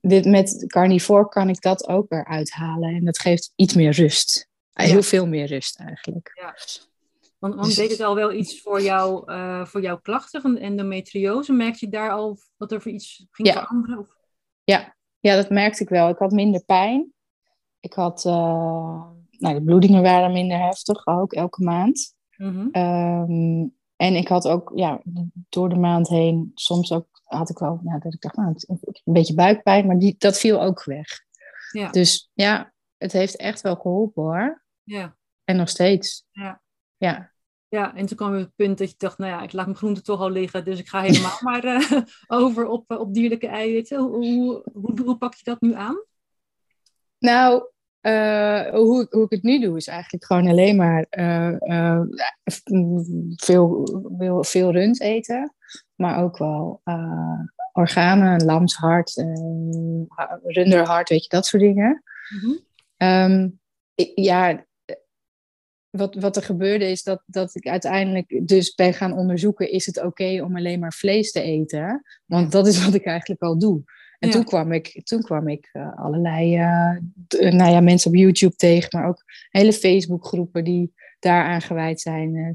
dit, 0.00 0.24
met 0.24 0.64
carnivore 0.66 1.28
kan 1.28 1.48
ik 1.48 1.60
dat 1.60 1.88
ook 1.88 2.10
eruit 2.12 2.50
halen 2.50 2.94
en 2.94 3.04
dat 3.04 3.18
geeft 3.18 3.52
iets 3.56 3.74
meer 3.74 3.92
rust. 3.92 4.48
Ja. 4.72 4.84
Heel 4.84 5.02
veel 5.02 5.26
meer 5.26 5.46
rust 5.46 5.78
eigenlijk. 5.78 6.30
Ja. 6.34 6.54
Want, 7.38 7.54
want 7.54 7.66
dus, 7.66 7.76
deed 7.76 7.90
het 7.90 8.00
al 8.00 8.14
wel 8.14 8.32
iets 8.32 8.60
voor, 8.60 8.82
jou, 8.82 9.32
uh, 9.32 9.64
voor 9.64 9.82
jouw 9.82 9.98
klachten 9.98 10.40
van 10.40 10.56
endometriose? 10.56 11.52
Merkte 11.52 11.84
je 11.84 11.92
daar 11.92 12.10
al 12.10 12.38
wat 12.56 12.72
er 12.72 12.82
voor 12.82 12.92
iets 12.92 13.26
ging 13.30 13.48
ja. 13.48 13.54
veranderen? 13.54 13.98
Of? 13.98 14.08
Ja. 14.64 14.96
ja, 15.20 15.34
dat 15.36 15.50
merkte 15.50 15.82
ik 15.82 15.88
wel. 15.88 16.08
Ik 16.08 16.18
had 16.18 16.30
minder 16.30 16.64
pijn. 16.64 17.12
Ik 17.80 17.92
had, 17.92 18.24
uh, 18.24 19.02
nou, 19.30 19.54
de 19.54 19.62
bloedingen 19.64 20.02
waren 20.02 20.32
minder 20.32 20.58
heftig, 20.58 21.06
ook 21.06 21.32
elke 21.32 21.62
maand. 21.62 22.14
Mm-hmm. 22.36 22.68
Um, 22.72 23.76
en 23.96 24.14
ik 24.14 24.28
had 24.28 24.48
ook, 24.48 24.72
ja, 24.74 25.02
door 25.48 25.68
de 25.68 25.78
maand 25.78 26.08
heen, 26.08 26.50
soms 26.54 26.92
ook, 26.92 27.06
had 27.24 27.50
ik 27.50 27.58
wel, 27.58 27.80
nou, 27.82 28.00
dat 28.00 28.14
ik 28.14 28.20
dacht, 28.20 28.36
nou, 28.36 28.54
een 28.66 29.12
beetje 29.12 29.34
buikpijn, 29.34 29.86
maar 29.86 29.98
die, 29.98 30.14
dat 30.18 30.38
viel 30.38 30.62
ook 30.62 30.84
weg. 30.84 31.06
Ja. 31.72 31.90
Dus 31.90 32.30
ja, 32.34 32.72
het 32.96 33.12
heeft 33.12 33.36
echt 33.36 33.60
wel 33.60 33.76
geholpen 33.76 34.22
hoor. 34.22 34.64
Ja. 34.82 35.16
En 35.44 35.56
nog 35.56 35.68
steeds. 35.68 36.26
Ja. 36.30 36.62
Ja. 36.96 37.32
Ja, 37.68 37.94
en 37.94 38.06
toen 38.06 38.16
kwam 38.16 38.32
het 38.32 38.54
punt 38.54 38.78
dat 38.78 38.90
je 38.90 38.94
dacht, 38.98 39.18
nou 39.18 39.30
ja, 39.30 39.42
ik 39.42 39.52
laat 39.52 39.66
mijn 39.66 39.78
groente 39.78 40.02
toch 40.02 40.20
al 40.20 40.30
liggen, 40.30 40.64
dus 40.64 40.78
ik 40.78 40.88
ga 40.88 41.00
helemaal 41.00 41.38
maar 41.48 41.64
uh, 41.64 42.02
over 42.26 42.66
op, 42.66 42.90
op 42.90 43.14
dierlijke 43.14 43.46
eiwitten. 43.46 43.98
Hoe, 43.98 44.26
hoe, 44.26 44.62
hoe, 44.72 45.00
hoe 45.04 45.16
pak 45.16 45.34
je 45.34 45.44
dat 45.44 45.60
nu 45.60 45.74
aan? 45.74 46.04
Nou, 47.18 47.62
uh, 48.02 48.68
hoe, 48.68 49.06
hoe 49.10 49.24
ik 49.24 49.30
het 49.30 49.42
nu 49.42 49.60
doe, 49.60 49.76
is 49.76 49.86
eigenlijk 49.86 50.24
gewoon 50.24 50.46
alleen 50.46 50.76
maar 50.76 51.06
uh, 51.10 51.54
uh, 51.60 52.00
veel, 53.36 53.88
veel, 54.16 54.44
veel 54.44 54.72
rund 54.72 55.00
eten. 55.00 55.54
Maar 55.94 56.22
ook 56.22 56.38
wel 56.38 56.82
organen, 57.72 58.44
lamshart, 58.44 59.24
runderhart, 60.42 61.08
weet 61.08 61.22
je, 61.22 61.28
dat 61.28 61.46
soort 61.46 61.62
dingen. 61.62 62.02
Mm-hmm. 62.28 62.66
Um, 63.32 63.60
ik, 63.94 64.12
ja, 64.14 64.66
wat, 65.90 66.14
wat 66.14 66.36
er 66.36 66.42
gebeurde 66.42 66.90
is 66.90 67.02
dat, 67.02 67.22
dat 67.26 67.54
ik 67.54 67.66
uiteindelijk 67.66 68.40
dus 68.48 68.74
ben 68.74 68.94
gaan 68.94 69.12
onderzoeken... 69.12 69.70
is 69.70 69.86
het 69.86 70.02
oké 70.02 70.42
om 70.42 70.56
alleen 70.56 70.80
maar 70.80 70.92
vlees 70.92 71.32
te 71.32 71.40
eten? 71.40 72.02
Want 72.24 72.52
dat 72.52 72.66
is 72.66 72.84
wat 72.84 72.94
ik 72.94 73.04
eigenlijk 73.04 73.42
al 73.42 73.58
doe. 73.58 73.82
En 74.18 74.30
toen 74.30 74.44
kwam 74.44 74.72
ik, 74.72 75.00
toen 75.04 75.22
kwam 75.22 75.48
ik 75.48 75.70
uh, 75.72 75.98
allerlei 75.98 76.58
uh, 76.58 76.98
nou 77.52 77.70
ja, 77.70 77.80
mensen 77.80 78.10
op 78.10 78.16
YouTube 78.16 78.56
tegen, 78.56 78.88
maar 78.92 79.08
ook 79.08 79.24
hele 79.50 79.72
Facebookgroepen 79.72 80.64
die 80.64 80.92
daaraan 81.18 81.60
gewijd 81.60 82.00
zijn. 82.00 82.34
Uh, 82.34 82.50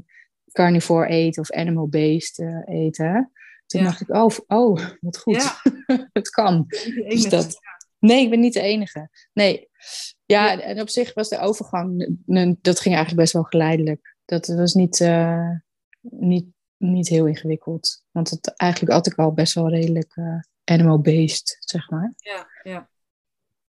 carnivore 0.52 1.08
eten 1.08 1.42
of 1.42 1.52
animal-based 1.52 2.44
eten. 2.64 3.32
Toen 3.66 3.82
dacht 3.82 4.00
ik, 4.00 4.14
oh, 4.14 4.30
oh 4.46 4.80
wat 5.00 5.18
goed. 5.18 5.60
het 6.12 6.28
kan. 6.28 6.64
Dus 7.08 7.28
dat, 7.28 7.56
nee, 7.98 8.24
ik 8.24 8.30
ben 8.30 8.40
niet 8.40 8.52
de 8.52 8.60
enige. 8.60 9.08
Nee. 9.32 9.68
Ja, 10.24 10.60
en 10.60 10.80
op 10.80 10.88
zich 10.88 11.14
was 11.14 11.28
de 11.28 11.38
overgang, 11.38 12.16
dat 12.60 12.80
ging 12.80 12.94
eigenlijk 12.94 13.16
best 13.16 13.32
wel 13.32 13.42
geleidelijk. 13.42 14.16
Dat 14.24 14.46
was 14.46 14.74
niet, 14.74 15.10
niet, 16.00 16.46
niet 16.76 17.08
heel 17.08 17.26
ingewikkeld. 17.26 18.04
Want 18.10 18.30
het, 18.30 18.56
eigenlijk 18.56 18.92
had 18.92 19.06
ik 19.06 19.18
al 19.18 19.32
best 19.32 19.54
wel 19.54 19.70
redelijk 19.70 20.14
animal-based, 20.64 21.56
zeg 21.60 21.90
maar. 21.90 22.14
Ja. 22.16 22.46
ja. 22.62 22.88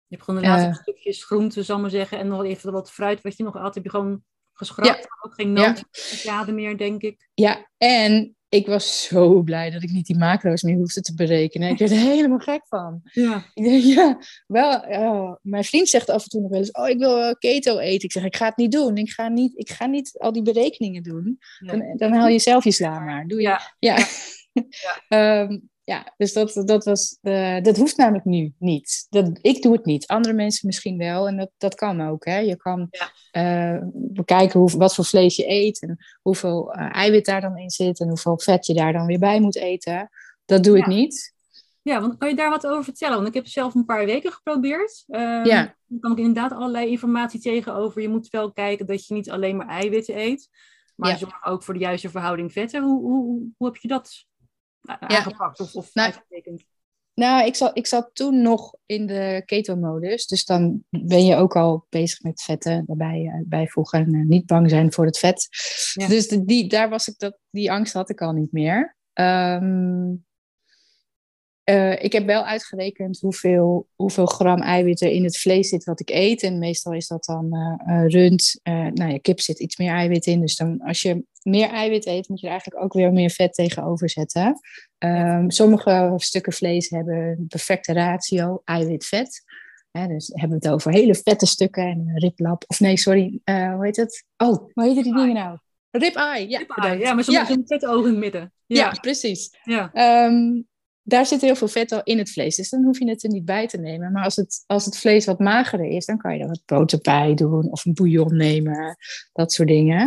Je 0.07 0.17
hebt 0.17 0.23
gewoon 0.25 0.41
de 0.43 0.47
laatste 0.49 0.69
uh, 0.69 0.75
stukjes 0.75 1.25
groente, 1.25 1.63
zal 1.63 1.79
maar 1.79 1.91
zeggen. 1.91 2.19
En 2.19 2.29
nog 2.29 2.45
even 2.45 2.73
wat 2.73 2.91
fruit 2.91 3.21
wat 3.21 3.37
je 3.37 3.43
nog 3.43 3.55
altijd 3.55 3.75
heb 3.75 3.85
je 3.85 3.91
gewoon 3.91 4.25
geschrapt. 4.53 5.07
Ook 5.21 5.35
geen 5.35 5.53
noten 5.53 6.55
meer, 6.55 6.77
denk 6.77 7.03
ik. 7.03 7.29
Ja, 7.35 7.71
en 7.77 8.37
ik 8.49 8.67
was 8.67 9.03
zo 9.03 9.43
blij 9.43 9.71
dat 9.71 9.83
ik 9.83 9.91
niet 9.91 10.07
die 10.07 10.19
macro's 10.19 10.63
meer 10.63 10.77
hoefde 10.77 11.01
te 11.01 11.15
berekenen. 11.15 11.69
Ik 11.69 11.79
werd 11.79 11.91
er 11.91 11.97
helemaal 11.97 12.39
gek 12.39 12.67
van. 12.67 13.01
Ja. 13.03 13.45
Ik 13.55 13.65
denk, 13.65 13.83
ja, 13.83 14.19
wel, 14.47 14.89
uh, 14.91 15.35
mijn 15.43 15.65
vriend 15.65 15.89
zegt 15.89 16.11
af 16.11 16.23
en 16.23 16.29
toe 16.29 16.41
nog 16.41 16.51
wel 16.51 16.61
eens, 16.61 16.71
oh, 16.71 16.89
ik 16.89 16.99
wil 16.99 17.37
keto 17.37 17.79
eten. 17.79 18.05
Ik 18.05 18.13
zeg, 18.13 18.25
ik 18.25 18.37
ga 18.37 18.47
het 18.47 18.57
niet 18.57 18.73
doen. 18.73 18.97
Ik 18.97 19.11
ga 19.11 19.29
niet, 19.29 19.59
ik 19.59 19.71
ga 19.71 19.87
niet 19.87 20.19
al 20.19 20.33
die 20.33 20.43
berekeningen 20.43 21.03
doen. 21.03 21.39
Dan, 21.59 21.97
dan 21.97 22.13
haal 22.13 22.29
je 22.29 22.39
zelf 22.39 22.65
je 22.65 22.73
sla 22.73 23.01
maar. 23.01 23.27
Doe 23.27 23.41
je, 23.41 23.49
ja. 23.49 23.61
ja. 23.79 24.07
ja. 25.09 25.41
um, 25.49 25.70
ja, 25.91 26.15
dus 26.17 26.33
dat, 26.33 26.63
dat, 26.65 26.85
was, 26.85 27.19
dat 27.63 27.77
hoeft 27.77 27.97
namelijk 27.97 28.25
nu 28.25 28.53
niet. 28.59 29.07
Dat, 29.09 29.39
ik 29.43 29.63
doe 29.63 29.73
het 29.73 29.85
niet. 29.85 30.07
Andere 30.07 30.35
mensen 30.35 30.67
misschien 30.67 30.99
wel. 30.99 31.29
En 31.29 31.37
dat, 31.37 31.51
dat 31.59 31.75
kan 31.75 32.01
ook. 32.01 32.25
Hè? 32.25 32.39
Je 32.39 32.57
kan 32.57 32.89
ja. 32.91 33.75
uh, 33.75 33.83
bekijken 33.93 34.61
hoe, 34.61 34.71
wat 34.71 34.95
voor 34.95 35.05
vlees 35.05 35.37
je 35.37 35.51
eet. 35.51 35.83
En 35.83 35.99
hoeveel 36.23 36.77
uh, 36.77 36.97
eiwit 36.97 37.25
daar 37.25 37.41
dan 37.41 37.59
in 37.59 37.71
zit. 37.71 38.01
En 38.01 38.09
hoeveel 38.09 38.39
vet 38.39 38.67
je 38.67 38.75
daar 38.75 38.93
dan 38.93 39.07
weer 39.07 39.19
bij 39.19 39.41
moet 39.41 39.57
eten. 39.57 40.11
Dat 40.45 40.65
doe 40.65 40.77
ja. 40.77 40.83
ik 40.83 40.89
niet. 40.89 41.35
Ja, 41.83 42.01
want 42.01 42.17
kan 42.17 42.29
je 42.29 42.35
daar 42.35 42.51
wat 42.51 42.67
over 42.67 42.85
vertellen? 42.85 43.17
Want 43.17 43.29
ik 43.29 43.35
heb 43.35 43.47
zelf 43.47 43.75
een 43.75 43.85
paar 43.85 44.05
weken 44.05 44.33
geprobeerd. 44.33 45.05
Um, 45.09 45.45
ja. 45.45 45.75
Dan 45.87 46.01
kan 46.01 46.13
ik 46.13 46.19
inderdaad 46.19 46.53
allerlei 46.53 46.91
informatie 46.91 47.41
tegenover. 47.41 48.03
Je 48.03 48.09
moet 48.09 48.29
wel 48.29 48.53
kijken 48.53 48.87
dat 48.87 49.07
je 49.07 49.15
niet 49.15 49.31
alleen 49.31 49.57
maar 49.57 49.69
eiwitten 49.69 50.19
eet. 50.19 50.49
Maar 50.97 51.11
ja. 51.11 51.17
zorg 51.17 51.45
ook 51.45 51.63
voor 51.63 51.75
de 51.75 51.81
juiste 51.81 52.11
verhouding 52.11 52.53
vetten. 52.53 52.83
Hoe, 52.83 53.01
hoe, 53.01 53.53
hoe 53.57 53.67
heb 53.67 53.77
je 53.77 53.89
dat 53.89 54.29
aangepakt 54.83 55.61
of, 55.61 55.75
of 55.75 55.95
nou, 55.95 56.07
uitgetekend? 56.07 56.65
Nou, 57.15 57.47
ik 57.47 57.55
zat, 57.55 57.77
ik 57.77 57.87
zat 57.87 58.11
toen 58.13 58.43
nog 58.43 58.75
in 58.87 59.07
de 59.07 59.43
keto-modus. 59.45 60.27
Dus 60.27 60.45
dan 60.45 60.85
ben 60.89 61.25
je 61.25 61.37
ook 61.37 61.57
al 61.57 61.87
bezig 61.89 62.23
met 62.23 62.43
vetten 62.43 62.85
erbij 62.87 63.21
uh, 63.21 63.43
bijvoegen. 63.47 63.99
En 63.99 64.15
uh, 64.15 64.27
niet 64.27 64.47
bang 64.47 64.71
zijn 64.71 64.93
voor 64.93 65.07
het 65.07 65.19
vet. 65.19 65.49
Ja. 65.93 66.09
Dus 66.09 66.29
de, 66.29 66.45
die, 66.45 66.69
daar 66.69 66.89
was 66.89 67.09
ik 67.09 67.19
dat, 67.19 67.39
die 67.51 67.73
angst 67.73 67.93
had 67.93 68.11
ik 68.11 68.21
al 68.21 68.33
niet 68.33 68.53
meer. 68.53 68.97
Um, 69.13 70.25
uh, 71.71 72.03
ik 72.03 72.13
heb 72.13 72.27
wel 72.27 72.45
uitgerekend 72.45 73.21
hoeveel, 73.21 73.89
hoeveel 73.97 74.27
gram 74.27 74.61
eiwit 74.61 75.01
er 75.01 75.11
in 75.11 75.25
het 75.25 75.39
vlees 75.39 75.69
zit 75.69 75.85
wat 75.85 76.01
ik 76.01 76.11
eet. 76.11 76.43
En 76.43 76.59
meestal 76.59 76.93
is 76.93 77.07
dat 77.07 77.25
dan 77.25 77.49
uh, 77.89 78.05
rund. 78.07 78.61
Uh, 78.63 78.75
nou 78.75 79.13
ja, 79.13 79.19
kip 79.19 79.41
zit 79.41 79.59
iets 79.59 79.77
meer 79.77 79.93
eiwit 79.93 80.27
in. 80.27 80.41
Dus 80.41 80.57
dan, 80.57 80.81
als 80.81 81.03
je 81.03 81.25
meer 81.43 81.69
eiwit 81.69 82.07
eet, 82.07 82.29
moet 82.29 82.41
je 82.41 82.47
er 82.47 82.53
eigenlijk 82.53 82.83
ook 82.83 82.93
weer 82.93 83.13
meer 83.13 83.31
vet 83.31 83.55
tegenover 83.55 84.11
zetten. 84.11 84.61
Um, 84.99 85.51
sommige 85.51 86.13
stukken 86.17 86.53
vlees 86.53 86.89
hebben 86.89 87.17
een 87.17 87.47
perfecte 87.49 87.93
ratio 87.93 88.63
eiwit-vet. 88.65 89.45
dus 89.93 90.31
hebben 90.33 90.59
we 90.59 90.67
het 90.67 90.75
over 90.75 90.93
hele 90.93 91.15
vette 91.15 91.47
stukken 91.47 91.83
en 91.83 91.99
een 91.99 92.19
riblap. 92.19 92.65
Of 92.67 92.81
nee, 92.81 92.99
sorry, 92.99 93.41
hoe 93.45 93.79
heet 93.81 93.97
het? 93.97 94.25
Oh, 94.37 94.69
hoe 94.73 94.85
heet 94.85 94.95
die 94.95 95.15
dingen 95.15 95.35
nou? 95.35 95.59
Rib-eye, 95.91 96.49
ja. 96.49 96.59
Rib 96.59 97.01
ja, 97.01 97.15
maar 97.15 97.25
soms 97.25 97.49
ja. 97.49 97.51
een 97.51 97.63
vet 97.67 97.87
oog 97.87 98.05
in 98.05 98.11
het 98.11 98.19
midden. 98.19 98.53
Ja, 98.67 98.77
ja 98.77 98.99
precies. 99.01 99.59
Ja. 99.65 99.91
Um, 100.27 100.69
daar 101.03 101.27
zit 101.27 101.41
heel 101.41 101.55
veel 101.55 101.69
vet 101.69 101.93
al 101.93 102.03
in 102.03 102.19
het 102.19 102.31
vlees. 102.31 102.57
Dus 102.57 102.71
dan 102.71 102.85
hoef 102.85 102.99
je 102.99 103.09
het 103.09 103.25
er 103.25 103.31
niet 103.31 103.45
bij 103.45 103.67
te 103.67 103.79
nemen. 103.79 104.13
Maar 104.13 104.25
als 104.25 104.37
het, 104.37 104.65
als 104.67 104.85
het 104.85 104.99
vlees 104.99 105.25
wat 105.25 105.39
magerder 105.39 105.87
is, 105.87 106.05
dan 106.05 106.19
kan 106.19 106.37
je 106.37 106.43
er 106.43 106.49
wat 106.49 106.63
boter 106.67 106.99
bij 107.03 107.35
doen. 107.35 107.71
Of 107.71 107.85
een 107.85 107.95
bouillon 107.95 108.37
nemen. 108.37 108.97
Dat 109.33 109.53
soort 109.53 109.69
dingen. 109.69 110.03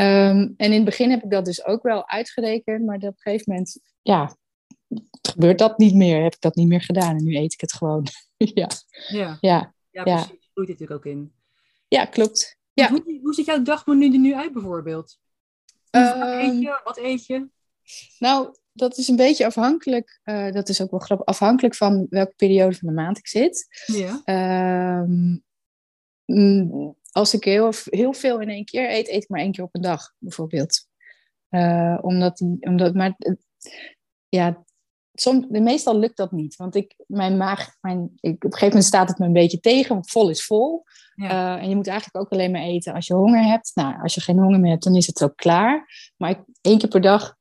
Um, 0.00 0.54
en 0.56 0.56
in 0.56 0.72
het 0.72 0.84
begin 0.84 1.10
heb 1.10 1.24
ik 1.24 1.30
dat 1.30 1.44
dus 1.44 1.64
ook 1.64 1.82
wel 1.82 2.08
uitgerekend. 2.08 2.84
Maar 2.84 2.96
op 2.96 3.02
een 3.02 3.14
gegeven 3.16 3.44
moment, 3.52 3.80
ja, 4.02 4.36
gebeurt 5.22 5.58
dat 5.58 5.78
niet 5.78 5.94
meer. 5.94 6.22
Heb 6.22 6.34
ik 6.34 6.40
dat 6.40 6.54
niet 6.54 6.68
meer 6.68 6.82
gedaan. 6.82 7.16
En 7.16 7.24
nu 7.24 7.36
eet 7.36 7.52
ik 7.52 7.60
het 7.60 7.72
gewoon. 7.72 8.06
ja. 8.36 8.68
Ja. 9.08 9.38
Ja. 9.40 9.74
ja, 9.90 10.02
precies. 10.02 10.28
Ja. 10.30 10.36
Groeit 10.52 10.68
natuurlijk 10.68 10.90
ook 10.90 11.12
in. 11.12 11.32
Ja, 11.88 12.04
klopt. 12.04 12.58
Ja. 12.72 12.88
Hoe, 12.88 13.18
hoe 13.22 13.34
ziet 13.34 13.46
jouw 13.46 13.62
dagmenu 13.62 14.12
er 14.12 14.18
nu 14.18 14.34
uit 14.34 14.52
bijvoorbeeld? 14.52 15.18
Eet 15.90 16.60
je? 16.60 16.80
Wat 16.84 16.98
eet 16.98 17.26
je? 17.26 17.48
Nou, 18.18 18.54
dat 18.78 18.96
is 18.96 19.08
een 19.08 19.16
beetje 19.16 19.46
afhankelijk. 19.46 20.20
Uh, 20.24 20.52
dat 20.52 20.68
is 20.68 20.82
ook 20.82 20.90
wel 20.90 21.00
grappig. 21.00 21.26
Afhankelijk 21.26 21.74
van 21.74 22.06
welke 22.10 22.34
periode 22.36 22.76
van 22.76 22.88
de 22.88 22.94
maand 22.94 23.18
ik 23.18 23.26
zit. 23.26 23.66
Ja. 23.86 24.22
Um, 25.02 25.44
als 27.12 27.34
ik 27.34 27.44
heel, 27.44 27.72
heel 27.84 28.12
veel 28.12 28.40
in 28.40 28.48
één 28.48 28.64
keer 28.64 28.90
eet, 28.90 29.08
eet 29.08 29.22
ik 29.22 29.28
maar 29.28 29.40
één 29.40 29.52
keer 29.52 29.64
op 29.64 29.74
een 29.74 29.82
dag, 29.82 30.14
bijvoorbeeld. 30.18 30.86
Uh, 31.50 31.98
omdat 32.00 32.36
die, 32.36 32.56
omdat, 32.60 32.94
maar 32.94 33.16
ja, 34.28 34.64
soms, 35.12 35.46
meestal 35.48 35.98
lukt 35.98 36.16
dat 36.16 36.32
niet. 36.32 36.56
Want 36.56 36.74
ik, 36.74 36.94
mijn 37.06 37.36
maag, 37.36 37.76
mijn, 37.80 38.12
ik, 38.20 38.34
op 38.34 38.44
een 38.44 38.52
gegeven 38.52 38.68
moment 38.68 38.84
staat 38.84 39.08
het 39.08 39.18
me 39.18 39.26
een 39.26 39.32
beetje 39.32 39.60
tegen, 39.60 39.94
want 39.94 40.10
vol 40.10 40.30
is 40.30 40.44
vol. 40.44 40.84
Ja. 41.14 41.56
Uh, 41.56 41.62
en 41.62 41.68
je 41.68 41.76
moet 41.76 41.86
eigenlijk 41.86 42.24
ook 42.24 42.32
alleen 42.32 42.50
maar 42.50 42.62
eten 42.62 42.94
als 42.94 43.06
je 43.06 43.14
honger 43.14 43.44
hebt. 43.44 43.70
Nou, 43.74 44.02
als 44.02 44.14
je 44.14 44.20
geen 44.20 44.38
honger 44.38 44.60
meer 44.60 44.70
hebt, 44.70 44.84
dan 44.84 44.96
is 44.96 45.06
het 45.06 45.22
ook 45.22 45.36
klaar. 45.36 45.86
Maar 46.16 46.30
ik, 46.30 46.40
één 46.60 46.78
keer 46.78 46.88
per 46.88 47.00
dag 47.00 47.36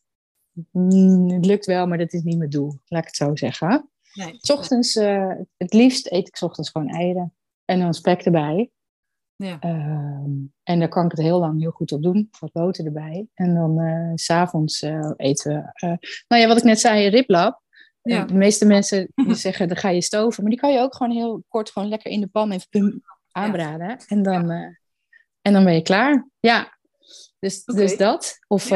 Mm, 0.71 1.29
het 1.29 1.45
lukt 1.45 1.65
wel, 1.65 1.87
maar 1.87 1.97
dat 1.97 2.13
is 2.13 2.23
niet 2.23 2.37
mijn 2.37 2.49
doel, 2.49 2.79
laat 2.85 3.01
ik 3.01 3.07
het 3.07 3.15
zo 3.15 3.35
zeggen. 3.35 3.89
Nee. 4.13 4.37
S 4.37 4.49
ochtends, 4.49 4.95
uh, 4.95 5.33
het 5.57 5.73
liefst 5.73 6.11
eet 6.11 6.27
ik 6.27 6.35
s 6.35 6.41
ochtends 6.41 6.69
gewoon 6.69 6.89
eieren 6.89 7.33
en 7.65 7.79
dan 7.79 7.93
spek 7.93 8.21
erbij. 8.21 8.71
Ja. 9.35 9.59
Uh, 9.63 10.25
en 10.63 10.79
daar 10.79 10.87
kan 10.87 11.05
ik 11.05 11.11
het 11.11 11.19
heel 11.19 11.39
lang 11.39 11.59
heel 11.59 11.71
goed 11.71 11.91
op 11.91 12.03
doen, 12.03 12.29
wat 12.39 12.51
boter 12.51 12.85
erbij. 12.85 13.27
En 13.33 13.53
dan 13.53 13.79
uh, 13.79 14.11
s'avonds 14.15 14.81
uh, 14.81 15.11
eten 15.15 15.73
we, 15.79 15.97
nou 16.27 16.41
ja, 16.41 16.47
wat 16.47 16.57
ik 16.57 16.63
net 16.63 16.79
zei, 16.79 17.07
riblap. 17.07 17.61
Ja. 18.01 18.25
De 18.25 18.33
meeste 18.33 18.65
mensen 18.65 19.11
die 19.15 19.35
zeggen, 19.47 19.67
dan 19.67 19.77
ga 19.77 19.89
je 19.89 20.01
stoven. 20.01 20.43
Maar 20.43 20.51
die 20.51 20.61
kan 20.61 20.73
je 20.73 20.79
ook 20.79 20.95
gewoon 20.95 21.15
heel 21.15 21.43
kort, 21.47 21.69
gewoon 21.69 21.87
lekker 21.87 22.11
in 22.11 22.21
de 22.21 22.27
pan 22.27 22.51
even 22.51 22.67
pum, 22.69 23.01
aanbraden. 23.31 23.87
Ja. 23.87 23.97
En, 24.07 24.23
dan, 24.23 24.51
en 25.41 25.53
dan 25.53 25.63
ben 25.63 25.73
je 25.73 25.81
klaar. 25.81 26.27
Ja, 26.39 26.77
dus, 27.39 27.63
okay. 27.65 27.81
dus 27.81 27.97
dat. 27.97 28.39
Of 28.47 28.71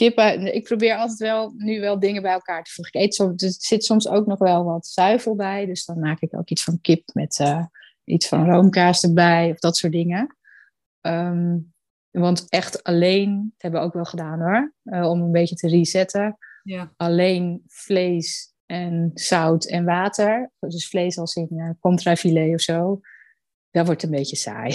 kippen, 0.00 0.54
ik 0.54 0.64
probeer 0.64 0.96
altijd 0.96 1.18
wel 1.18 1.52
nu 1.56 1.80
wel 1.80 1.98
dingen 1.98 2.22
bij 2.22 2.32
elkaar 2.32 2.64
te 2.64 2.72
voegen. 2.72 3.00
Ik 3.00 3.06
eet 3.06 3.14
soms, 3.14 3.42
er 3.42 3.54
zit 3.58 3.84
soms 3.84 4.08
ook 4.08 4.26
nog 4.26 4.38
wel 4.38 4.64
wat 4.64 4.86
zuivel 4.86 5.34
bij. 5.34 5.66
Dus 5.66 5.84
dan 5.84 5.98
maak 5.98 6.20
ik 6.20 6.36
ook 6.36 6.48
iets 6.50 6.64
van 6.64 6.80
kip 6.80 7.02
met 7.12 7.38
uh, 7.38 7.64
iets 8.04 8.28
van 8.28 8.50
roomkaas 8.50 9.02
erbij 9.02 9.50
of 9.50 9.58
dat 9.58 9.76
soort 9.76 9.92
dingen. 9.92 10.36
Um, 11.00 11.72
want 12.10 12.48
echt 12.48 12.82
alleen, 12.82 13.42
dat 13.42 13.62
hebben 13.62 13.80
we 13.80 13.86
ook 13.86 13.94
wel 13.94 14.04
gedaan 14.04 14.40
hoor, 14.40 14.74
uh, 14.84 15.10
om 15.10 15.20
een 15.20 15.32
beetje 15.32 15.54
te 15.54 15.68
resetten. 15.68 16.38
Ja. 16.62 16.92
Alleen 16.96 17.62
vlees 17.66 18.54
en 18.66 19.10
zout 19.14 19.64
en 19.64 19.84
water. 19.84 20.50
Dus 20.58 20.88
vlees 20.88 21.18
als 21.18 21.34
in 21.34 21.48
uh, 21.50 21.70
contrafilet 21.80 22.54
of 22.54 22.60
zo 22.60 23.00
dat 23.70 23.86
wordt 23.86 24.02
een 24.02 24.10
beetje 24.10 24.36
saai. 24.36 24.74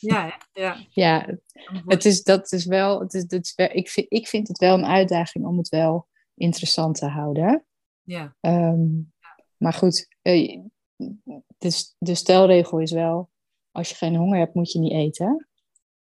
Ja, 0.00 0.40
ja. 0.52 0.86
ja, 0.90 1.38
het 1.86 2.04
is, 2.04 2.22
dat 2.22 2.52
is 2.52 2.64
wel, 2.64 3.00
het 3.00 3.14
is, 3.14 3.22
het 3.22 3.32
is 3.32 3.54
wel 3.54 3.68
ik, 3.72 3.88
vind, 3.88 4.06
ik 4.08 4.28
vind 4.28 4.48
het 4.48 4.58
wel 4.58 4.74
een 4.74 4.86
uitdaging 4.86 5.46
om 5.46 5.58
het 5.58 5.68
wel 5.68 6.08
interessant 6.34 6.96
te 6.96 7.06
houden. 7.06 7.66
Ja. 8.02 8.36
Um, 8.40 9.12
maar 9.56 9.72
goed, 9.72 10.08
dus 11.58 11.94
de 11.98 12.14
stelregel 12.14 12.78
is 12.78 12.92
wel, 12.92 13.30
als 13.70 13.88
je 13.88 13.94
geen 13.94 14.16
honger 14.16 14.38
hebt, 14.38 14.54
moet 14.54 14.72
je 14.72 14.78
niet 14.78 14.92
eten. 14.92 15.48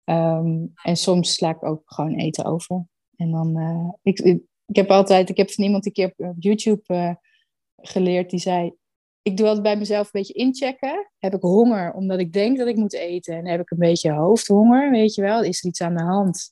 Um, 0.05 0.73
en 0.83 0.97
soms 0.97 1.33
sla 1.35 1.51
ik 1.51 1.65
ook 1.65 1.83
gewoon 1.85 2.15
eten 2.15 2.45
over. 2.45 2.87
En 3.17 3.31
dan, 3.31 3.59
uh, 3.59 3.93
ik, 4.03 4.19
ik 4.67 4.77
heb 4.77 4.91
altijd, 4.91 5.29
ik 5.29 5.37
heb 5.37 5.51
van 5.51 5.65
iemand 5.65 5.87
een 5.87 5.93
keer 5.93 6.15
op 6.17 6.35
YouTube 6.39 6.83
uh, 6.87 7.15
geleerd, 7.77 8.31
die 8.31 8.41
zei, 8.41 8.75
ik 9.27 9.37
doe 9.37 9.47
altijd 9.47 9.65
bij 9.65 9.77
mezelf 9.77 10.05
een 10.05 10.11
beetje 10.13 10.33
inchecken. 10.33 11.11
Heb 11.19 11.35
ik 11.35 11.41
honger 11.41 11.93
omdat 11.93 12.19
ik 12.19 12.33
denk 12.33 12.59
dat 12.59 12.67
ik 12.67 12.77
moet 12.77 12.95
eten? 12.95 13.35
En 13.35 13.47
heb 13.47 13.61
ik 13.61 13.71
een 13.71 13.79
beetje 13.79 14.13
hoofdhonger, 14.13 14.91
weet 14.91 15.15
je 15.15 15.23
wel? 15.23 15.43
Is 15.43 15.63
er 15.63 15.69
iets 15.69 15.81
aan 15.81 15.97
de 15.97 16.03
hand? 16.03 16.51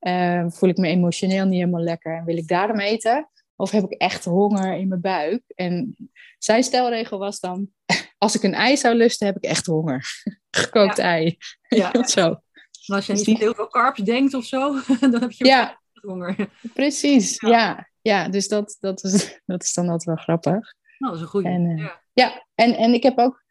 Uh, 0.00 0.44
voel 0.48 0.68
ik 0.68 0.76
me 0.76 0.88
emotioneel 0.88 1.44
niet 1.44 1.58
helemaal 1.58 1.82
lekker 1.82 2.16
en 2.16 2.24
wil 2.24 2.36
ik 2.36 2.48
daarom 2.48 2.78
eten? 2.78 3.30
Of 3.56 3.70
heb 3.70 3.84
ik 3.84 3.92
echt 4.00 4.24
honger 4.24 4.76
in 4.76 4.88
mijn 4.88 5.00
buik? 5.00 5.42
En 5.54 5.96
zijn 6.38 6.62
stelregel 6.62 7.18
was 7.18 7.40
dan, 7.40 7.68
als 8.18 8.34
ik 8.34 8.42
een 8.42 8.54
ei 8.54 8.76
zou 8.76 8.94
lusten, 8.94 9.26
heb 9.26 9.36
ik 9.36 9.44
echt 9.44 9.66
honger. 9.66 10.04
Gekookt 10.50 10.96
ja. 10.96 11.02
ei. 11.02 11.36
Ja. 11.68 12.04
zo. 12.06 12.40
Als 12.86 13.06
je 13.06 13.12
dus 13.12 13.26
niet 13.26 13.38
heel 13.38 13.54
veel 13.54 13.68
carbs 13.68 14.02
denkt 14.02 14.34
of 14.34 14.44
zo, 14.44 14.80
dan 15.00 15.20
heb 15.20 15.32
je 15.32 15.44
ja. 15.44 15.80
honger. 16.00 16.48
Precies, 16.74 17.40
ja. 17.40 17.48
ja. 17.48 17.88
ja. 18.02 18.28
dus 18.28 18.48
dat, 18.48 18.76
dat, 18.80 19.04
is, 19.04 19.40
dat 19.46 19.62
is 19.62 19.72
dan 19.72 19.88
altijd 19.88 20.04
wel 20.04 20.24
grappig. 20.24 20.74
Nou, 20.98 21.12
dat 21.12 21.14
is 21.14 21.20
een 21.20 21.26
goede. 21.26 21.48
En, 21.48 21.64
uh, 21.64 21.78
ja. 21.78 22.02
Ja, 22.14 22.46
en, 22.54 22.76
en 22.76 22.94
ik 22.94 23.02
heb 23.02 23.18
ook, 23.18 23.44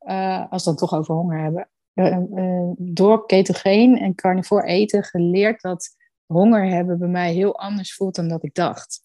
uh, 0.00 0.50
als 0.50 0.64
we 0.64 0.70
het 0.70 0.78
toch 0.78 0.94
over 0.94 1.14
honger 1.14 1.42
hebben, 1.42 1.68
uh, 1.94 2.70
door 2.76 3.26
ketogeen 3.26 3.98
en 3.98 4.14
carnivore 4.14 4.66
eten 4.66 5.04
geleerd 5.04 5.60
dat 5.60 5.96
honger 6.26 6.66
hebben 6.66 6.98
bij 6.98 7.08
mij 7.08 7.32
heel 7.32 7.58
anders 7.58 7.94
voelt 7.94 8.14
dan 8.14 8.28
dat 8.28 8.44
ik 8.44 8.54
dacht. 8.54 9.02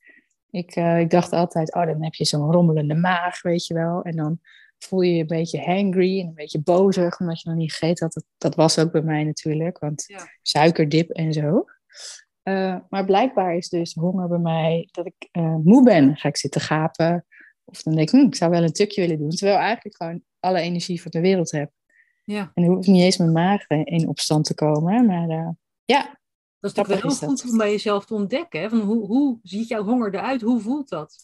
Ik, 0.49 0.75
ik 0.75 1.09
dacht 1.09 1.31
altijd, 1.31 1.73
oh, 1.73 1.85
dan 1.85 2.03
heb 2.03 2.13
je 2.13 2.25
zo'n 2.25 2.51
rommelende 2.51 2.95
maag, 2.95 3.41
weet 3.41 3.65
je 3.65 3.73
wel. 3.73 4.01
En 4.01 4.15
dan 4.15 4.39
voel 4.77 5.01
je 5.01 5.13
je 5.13 5.21
een 5.21 5.27
beetje 5.27 5.61
hangry 5.61 6.19
en 6.19 6.27
een 6.27 6.33
beetje 6.33 6.61
bozig 6.61 7.19
omdat 7.19 7.41
je 7.41 7.49
nog 7.49 7.57
niet 7.57 7.73
gegeten 7.73 8.05
had. 8.05 8.13
Dat, 8.13 8.25
dat 8.37 8.55
was 8.55 8.79
ook 8.79 8.91
bij 8.91 9.01
mij 9.01 9.23
natuurlijk, 9.23 9.79
want 9.79 10.03
ja. 10.07 10.27
suikerdip 10.41 11.09
en 11.09 11.33
zo. 11.33 11.65
Uh, 12.43 12.77
maar 12.89 13.05
blijkbaar 13.05 13.55
is 13.55 13.69
dus 13.69 13.93
honger 13.93 14.27
bij 14.27 14.37
mij 14.37 14.87
dat 14.91 15.05
ik 15.05 15.29
uh, 15.31 15.55
moe 15.55 15.83
ben. 15.83 16.15
Ga 16.15 16.27
ik 16.27 16.37
zitten 16.37 16.61
gapen 16.61 17.25
Of 17.69 17.83
dan 17.83 17.95
denk 17.95 18.11
ik, 18.11 18.19
hm, 18.19 18.25
ik 18.25 18.35
zou 18.35 18.51
wel 18.51 18.63
een 18.63 18.71
tukje 18.71 19.01
willen 19.01 19.17
doen. 19.17 19.29
Terwijl 19.29 19.57
ik 19.57 19.63
eigenlijk 19.63 19.95
gewoon 19.95 20.23
alle 20.39 20.59
energie 20.59 21.01
van 21.01 21.11
de 21.11 21.19
wereld 21.19 21.51
heb. 21.51 21.71
Ja. 22.23 22.51
En 22.53 22.63
dan 22.63 22.73
hoeft 22.73 22.87
niet 22.87 23.01
eens 23.01 23.17
mijn 23.17 23.31
maag 23.31 23.67
eh, 23.67 23.81
in 23.83 24.07
opstand 24.07 24.45
te 24.45 24.55
komen. 24.55 25.05
Maar 25.05 25.29
uh, 25.29 25.49
ja. 25.85 26.19
Dat 26.59 26.69
is 26.69 26.73
toch 26.73 26.87
wel 26.87 26.97
heel 26.97 27.27
goed 27.27 27.49
om 27.49 27.57
bij 27.57 27.71
jezelf 27.71 28.05
te 28.05 28.13
ontdekken. 28.13 28.61
Hè? 28.61 28.69
Van 28.69 28.79
hoe, 28.79 29.05
hoe 29.05 29.39
ziet 29.43 29.67
jouw 29.67 29.83
honger 29.83 30.13
eruit? 30.13 30.41
Hoe 30.41 30.59
voelt 30.59 30.89
dat? 30.89 31.15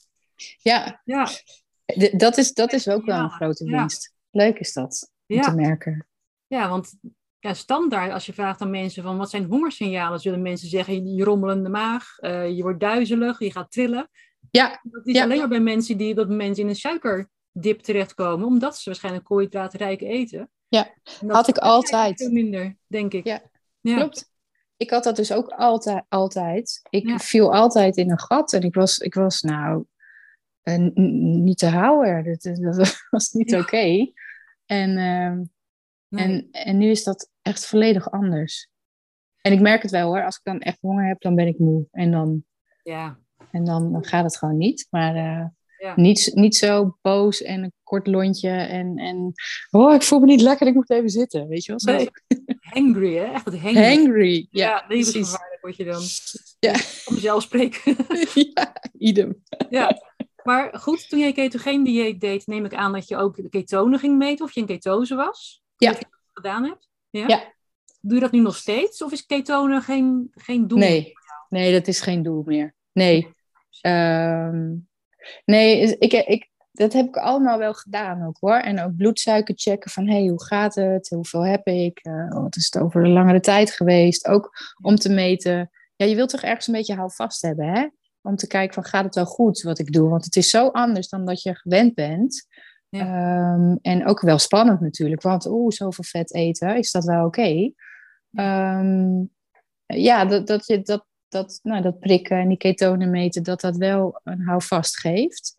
Ja. 0.58 1.02
ja. 1.04 1.30
dat, 2.12 2.38
is, 2.38 2.54
dat 2.54 2.74
is 2.74 2.88
ook 2.88 3.06
wel 3.06 3.20
een 3.20 3.30
grote 3.30 3.66
winst. 3.66 4.14
Leuk 4.32 4.60
is 4.60 4.74
dat, 4.74 5.12
om 5.28 5.42
te 5.42 5.56
merken. 5.56 6.08
Ja, 6.48 6.70
want 6.70 6.94
ja, 7.40 7.54
standaard 7.54 8.12
als 8.12 8.26
je 8.26 8.34
vraagt 8.34 8.62
aan 8.62 8.70
mensen 8.70 9.04
van 9.04 9.18
wat 9.18 9.30
zijn 9.30 9.46
hongersignalen, 9.46 10.20
zullen 10.20 10.42
mensen 10.42 10.70
zeggen 10.70 11.16
je 11.16 11.24
rommelende 11.24 11.70
maag, 11.70 12.18
uh, 12.20 12.50
je 12.50 12.62
wordt 12.62 12.80
duizelig, 12.80 13.40
je 13.40 13.52
gaat 13.52 13.72
trillen. 13.72 14.10
Ja. 14.52 14.80
Dat 14.84 15.08
is 15.08 15.20
alleen 15.20 15.38
maar 15.38 15.48
bij 15.48 15.60
mensen 15.60 15.98
die 15.98 16.14
dat 16.14 16.30
moment 16.30 16.58
in 16.58 16.68
een 16.68 16.76
suikerdip 16.76 17.80
terechtkomen, 17.82 18.48
omdat 18.48 18.78
ze 18.78 18.90
waarschijnlijk 18.90 19.26
koolhydraatrijk 19.26 20.02
eten. 20.02 20.50
Ja, 20.68 20.94
had 21.28 21.48
ik 21.48 21.58
altijd. 21.58 22.18
Veel 22.18 22.32
minder, 22.32 22.78
denk 22.88 23.14
ik. 23.14 23.26
Ja, 23.26 23.42
klopt. 23.82 24.34
Ik 24.78 24.90
had 24.90 25.04
dat 25.04 25.16
dus 25.16 25.32
ook 25.32 25.50
altijd. 25.50 26.04
altijd. 26.10 26.82
Ik 26.90 27.20
viel 27.20 27.54
altijd 27.54 27.98
in 27.98 28.12
een 28.12 28.20
gat 28.20 28.54
en 28.54 28.62
ik 28.62 28.74
was, 28.74 28.98
ik 28.98 29.14
was 29.14 29.42
nou 29.42 29.86
uh, 30.64 30.90
niet 31.44 31.58
te 31.58 31.68
houden. 31.68 32.24
Dat, 32.42 32.76
dat 32.76 33.06
was 33.10 33.32
niet 33.32 33.56
oké. 33.56 34.12
En, 34.66 34.98
uh, 34.98 36.22
en, 36.22 36.48
en 36.52 36.78
nu 36.78 36.90
is 36.90 37.04
dat 37.04 37.30
echt 37.42 37.66
volledig 37.66 38.12
anders. 38.12 38.70
En 39.42 39.52
ik 39.52 39.60
merk 39.60 39.82
het 39.82 39.92
wel 39.92 40.08
hoor, 40.08 40.26
als 40.26 40.36
ik 40.36 40.44
dan 40.44 40.60
echt 40.60 40.82
honger 40.82 41.08
heb, 41.08 41.22
dan 41.22 41.36
ben 41.36 41.48
ik 41.48 41.60
moe. 41.60 41.88
En 41.92 42.12
dan, 42.12 42.44
ja. 42.84 43.20
En 43.56 43.64
dan, 43.66 43.92
dan 43.92 44.06
gaat 44.06 44.24
het 44.24 44.38
gewoon 44.38 44.58
niet. 44.58 44.88
Maar 44.90 45.16
uh, 45.16 45.46
ja. 45.78 45.94
niet, 45.96 46.32
niet 46.34 46.56
zo 46.56 46.98
boos 47.02 47.42
en 47.42 47.64
een 47.64 47.74
kort 47.84 48.08
lontje 48.08 48.50
en, 48.50 48.98
en 48.98 49.34
oh, 49.72 49.94
ik 49.94 50.04
voel 50.04 50.20
me 50.20 50.26
niet 50.26 50.42
lekker, 50.42 50.68
ik 50.68 50.74
moet 50.74 50.90
even 50.90 51.10
zitten. 51.10 51.48
Weet 51.48 51.66
je 51.66 51.76
wel? 51.76 51.98
Zo. 51.98 52.06
Hangry, 52.60 53.16
hè? 53.16 53.24
Echt 53.24 53.46
het 53.46 53.60
hangry. 53.60 53.96
Hangry, 53.96 54.48
ja. 54.52 54.68
ja 54.68 54.86
levensgevaarlijk 54.88 55.62
word 55.62 55.76
je 55.76 55.84
dan. 55.84 56.02
Ja. 56.60 56.74
Om 57.06 57.14
mezelf 57.14 57.42
spreken. 57.44 57.96
ja, 58.54 58.74
idem. 58.98 59.44
Ja. 59.70 60.02
Maar 60.44 60.80
goed, 60.80 61.10
toen 61.10 61.20
jij 61.20 61.34
ketogeen 61.34 61.84
dieet 61.84 62.20
deed, 62.22 62.48
neem 62.48 62.66
ik 62.66 62.74
aan 62.74 62.94
dat 62.94 63.08
je 63.08 63.18
ook 63.18 63.36
de 63.36 63.50
ketonen 63.50 64.00
ging 64.00 64.18
meten 64.18 64.46
of 64.46 64.52
je 64.52 64.60
in 64.60 64.66
ketose 64.66 65.16
was. 65.16 65.64
Ja. 65.78 65.90
Dat 65.90 66.00
je 66.00 66.06
dat 66.10 66.30
gedaan 66.34 66.64
hebt. 66.64 66.90
Ja? 67.10 67.28
ja. 67.28 67.54
Doe 68.02 68.14
je 68.14 68.20
dat 68.20 68.32
nu 68.32 68.40
nog 68.40 68.56
steeds? 68.56 69.04
Of 69.04 69.12
is 69.12 69.26
ketonen 69.26 69.82
geen, 69.82 70.28
geen 70.32 70.68
doel? 70.68 70.78
Nee. 70.78 71.14
nee, 71.50 71.72
dat 71.72 71.88
is 71.88 72.02
geen 72.02 72.24
doel 72.24 72.44
meer. 72.46 72.76
Nee. 72.92 73.34
Um, 73.82 74.88
nee, 75.46 75.98
ik, 75.98 76.14
ik, 76.14 76.50
dat 76.72 76.94
heb 76.94 77.08
ik 77.08 77.18
allemaal 77.18 77.58
wel 77.58 77.74
gedaan 77.74 78.26
ook 78.26 78.38
hoor. 78.40 78.58
En 78.58 78.82
ook 78.82 78.96
bloedsuiker 78.96 79.54
checken 79.58 79.92
van 79.92 80.08
hey, 80.08 80.28
hoe 80.28 80.44
gaat 80.44 80.76
het? 80.76 81.10
Hoeveel 81.10 81.46
heb 81.46 81.68
ik? 81.68 82.06
Uh, 82.06 82.34
wat 82.34 82.56
is 82.56 82.66
het 82.66 82.84
over 82.84 83.04
een 83.04 83.12
langere 83.12 83.40
tijd 83.40 83.72
geweest? 83.72 84.28
Ook 84.28 84.76
om 84.82 84.96
te 84.96 85.10
meten. 85.10 85.70
Ja, 85.96 86.06
je 86.06 86.16
wilt 86.16 86.30
toch 86.30 86.42
ergens 86.42 86.68
een 86.68 86.74
beetje 86.74 86.96
houvast 86.96 87.42
hebben, 87.42 87.68
hè? 87.68 87.88
Om 88.22 88.36
te 88.36 88.48
kijken 88.48 88.74
van 88.74 88.84
gaat 88.84 89.06
het 89.06 89.16
wel 89.16 89.26
goed 89.26 89.62
wat 89.62 89.80
ik 89.80 89.92
doe? 89.92 90.10
Want 90.10 90.26
het 90.26 90.36
is 90.36 90.50
zo 90.50 90.68
anders 90.68 91.10
dan 91.10 91.26
dat 91.26 91.42
je 91.42 91.56
gewend 91.56 91.94
bent. 91.94 92.48
Ja. 92.90 93.54
Um, 93.54 93.80
en 93.82 94.06
ook 94.08 94.22
wel 94.22 94.38
spannend 94.38 94.80
natuurlijk, 94.80 95.22
want 95.22 95.46
oeh, 95.46 95.72
zoveel 95.72 96.04
vet 96.04 96.34
eten, 96.34 96.78
is 96.78 96.92
dat 96.92 97.06
wel 97.06 97.26
oké? 97.26 97.40
Okay? 97.40 97.74
Um, 98.80 99.30
ja, 99.86 100.26
dat, 100.26 100.48
dat, 100.48 100.68
je, 100.68 100.82
dat, 100.82 101.06
dat, 101.36 101.60
nou, 101.64 101.82
dat 101.82 102.00
prikken 102.00 102.38
en 102.38 102.48
die 102.48 102.58
ketonen 102.58 103.10
meten, 103.10 103.44
dat 103.44 103.62
dat 103.62 103.78
wel 103.78 104.20
een 104.24 104.42
houvast 104.42 105.00
geeft. 105.00 105.56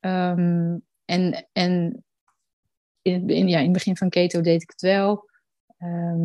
Um, 0.00 0.82
en 1.04 1.48
en 1.52 2.04
in, 3.02 3.28
in, 3.28 3.48
ja, 3.48 3.58
in 3.58 3.64
het 3.64 3.72
begin 3.72 3.96
van 3.96 4.08
keto 4.08 4.40
deed 4.40 4.62
ik 4.62 4.70
het 4.70 4.80
wel, 4.80 5.30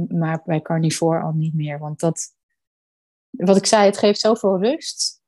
maar 0.08 0.42
bij 0.46 0.62
carnivore 0.62 1.22
al 1.22 1.32
niet 1.32 1.54
meer. 1.54 1.80
Want 1.80 2.00
dat, 2.00 2.36
wat 3.30 3.58
ik 3.58 3.66
zei, 3.66 3.86
het 3.86 3.98
geeft 3.98 4.20
zoveel 4.20 4.60
rust. 4.60 5.22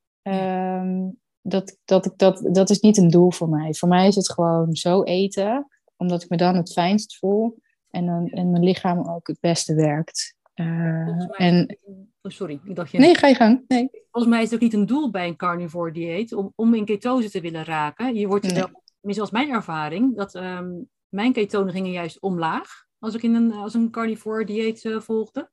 dat, 1.42 1.78
dat, 1.86 2.06
ik, 2.06 2.18
dat, 2.18 2.50
dat 2.52 2.70
is 2.70 2.80
niet 2.80 2.98
een 2.98 3.10
doel 3.10 3.32
voor 3.32 3.50
mij. 3.50 3.74
Voor 3.74 3.90
mij 3.90 4.08
is 4.08 4.16
het 4.16 4.32
gewoon 4.32 4.76
zo 4.76 5.04
eten, 5.04 5.68
omdat 5.96 6.24
ik 6.24 6.30
me 6.30 6.38
dan 6.38 6.56
het 6.56 6.72
fijnst 6.72 7.18
voel 7.18 7.58
en, 7.90 8.06
dan, 8.06 8.28
en 8.28 8.52
mijn 8.52 8.64
lichaam 8.64 9.10
ook 9.10 9.28
het 9.28 9.40
beste 9.40 9.76
werkt. 9.76 10.36
Uh, 10.56 11.40
en... 11.42 11.78
oh, 12.22 12.32
sorry, 12.32 12.60
ik 12.64 12.76
dacht 12.76 12.92
je... 12.92 12.98
Nee, 12.98 13.16
ga 13.16 13.28
je 13.28 13.36
gang. 13.36 13.64
Nee. 13.68 13.90
Volgens 14.12 14.34
mij 14.34 14.44
is 14.44 14.46
het 14.52 14.54
ook 14.56 14.62
niet 14.62 14.74
een 14.74 14.86
doel 14.86 15.12
bij 15.12 15.28
een 15.28 15.36
carnivore 15.36 15.92
dieet 15.92 16.34
om, 16.34 16.54
om 16.56 16.74
in 16.74 16.86
ketose 16.86 17.30
te 17.30 17.42
willen 17.42 17.64
raken. 17.66 18.16
Je 18.16 18.28
wordt 18.28 18.46
er 18.46 18.52
Nee. 18.52 18.60
wel, 18.62 18.82
tenminste 19.00 19.22
als 19.22 19.32
mijn 19.32 19.50
ervaring, 19.50 20.16
dat 20.16 20.36
ehm, 20.36 20.70
mijn 21.10 21.34
ketonen 21.34 21.74
gingen 21.74 21.92
juist 21.92 22.20
omlaag 22.22 22.86
als 23.00 23.14
ik 23.16 23.24
in 23.24 23.36
een, 23.36 23.52
als 23.54 23.74
een 23.74 23.90
carnivore 23.92 24.46
dieet 24.46 24.86
eh, 24.86 25.00
volgde. 25.00 25.50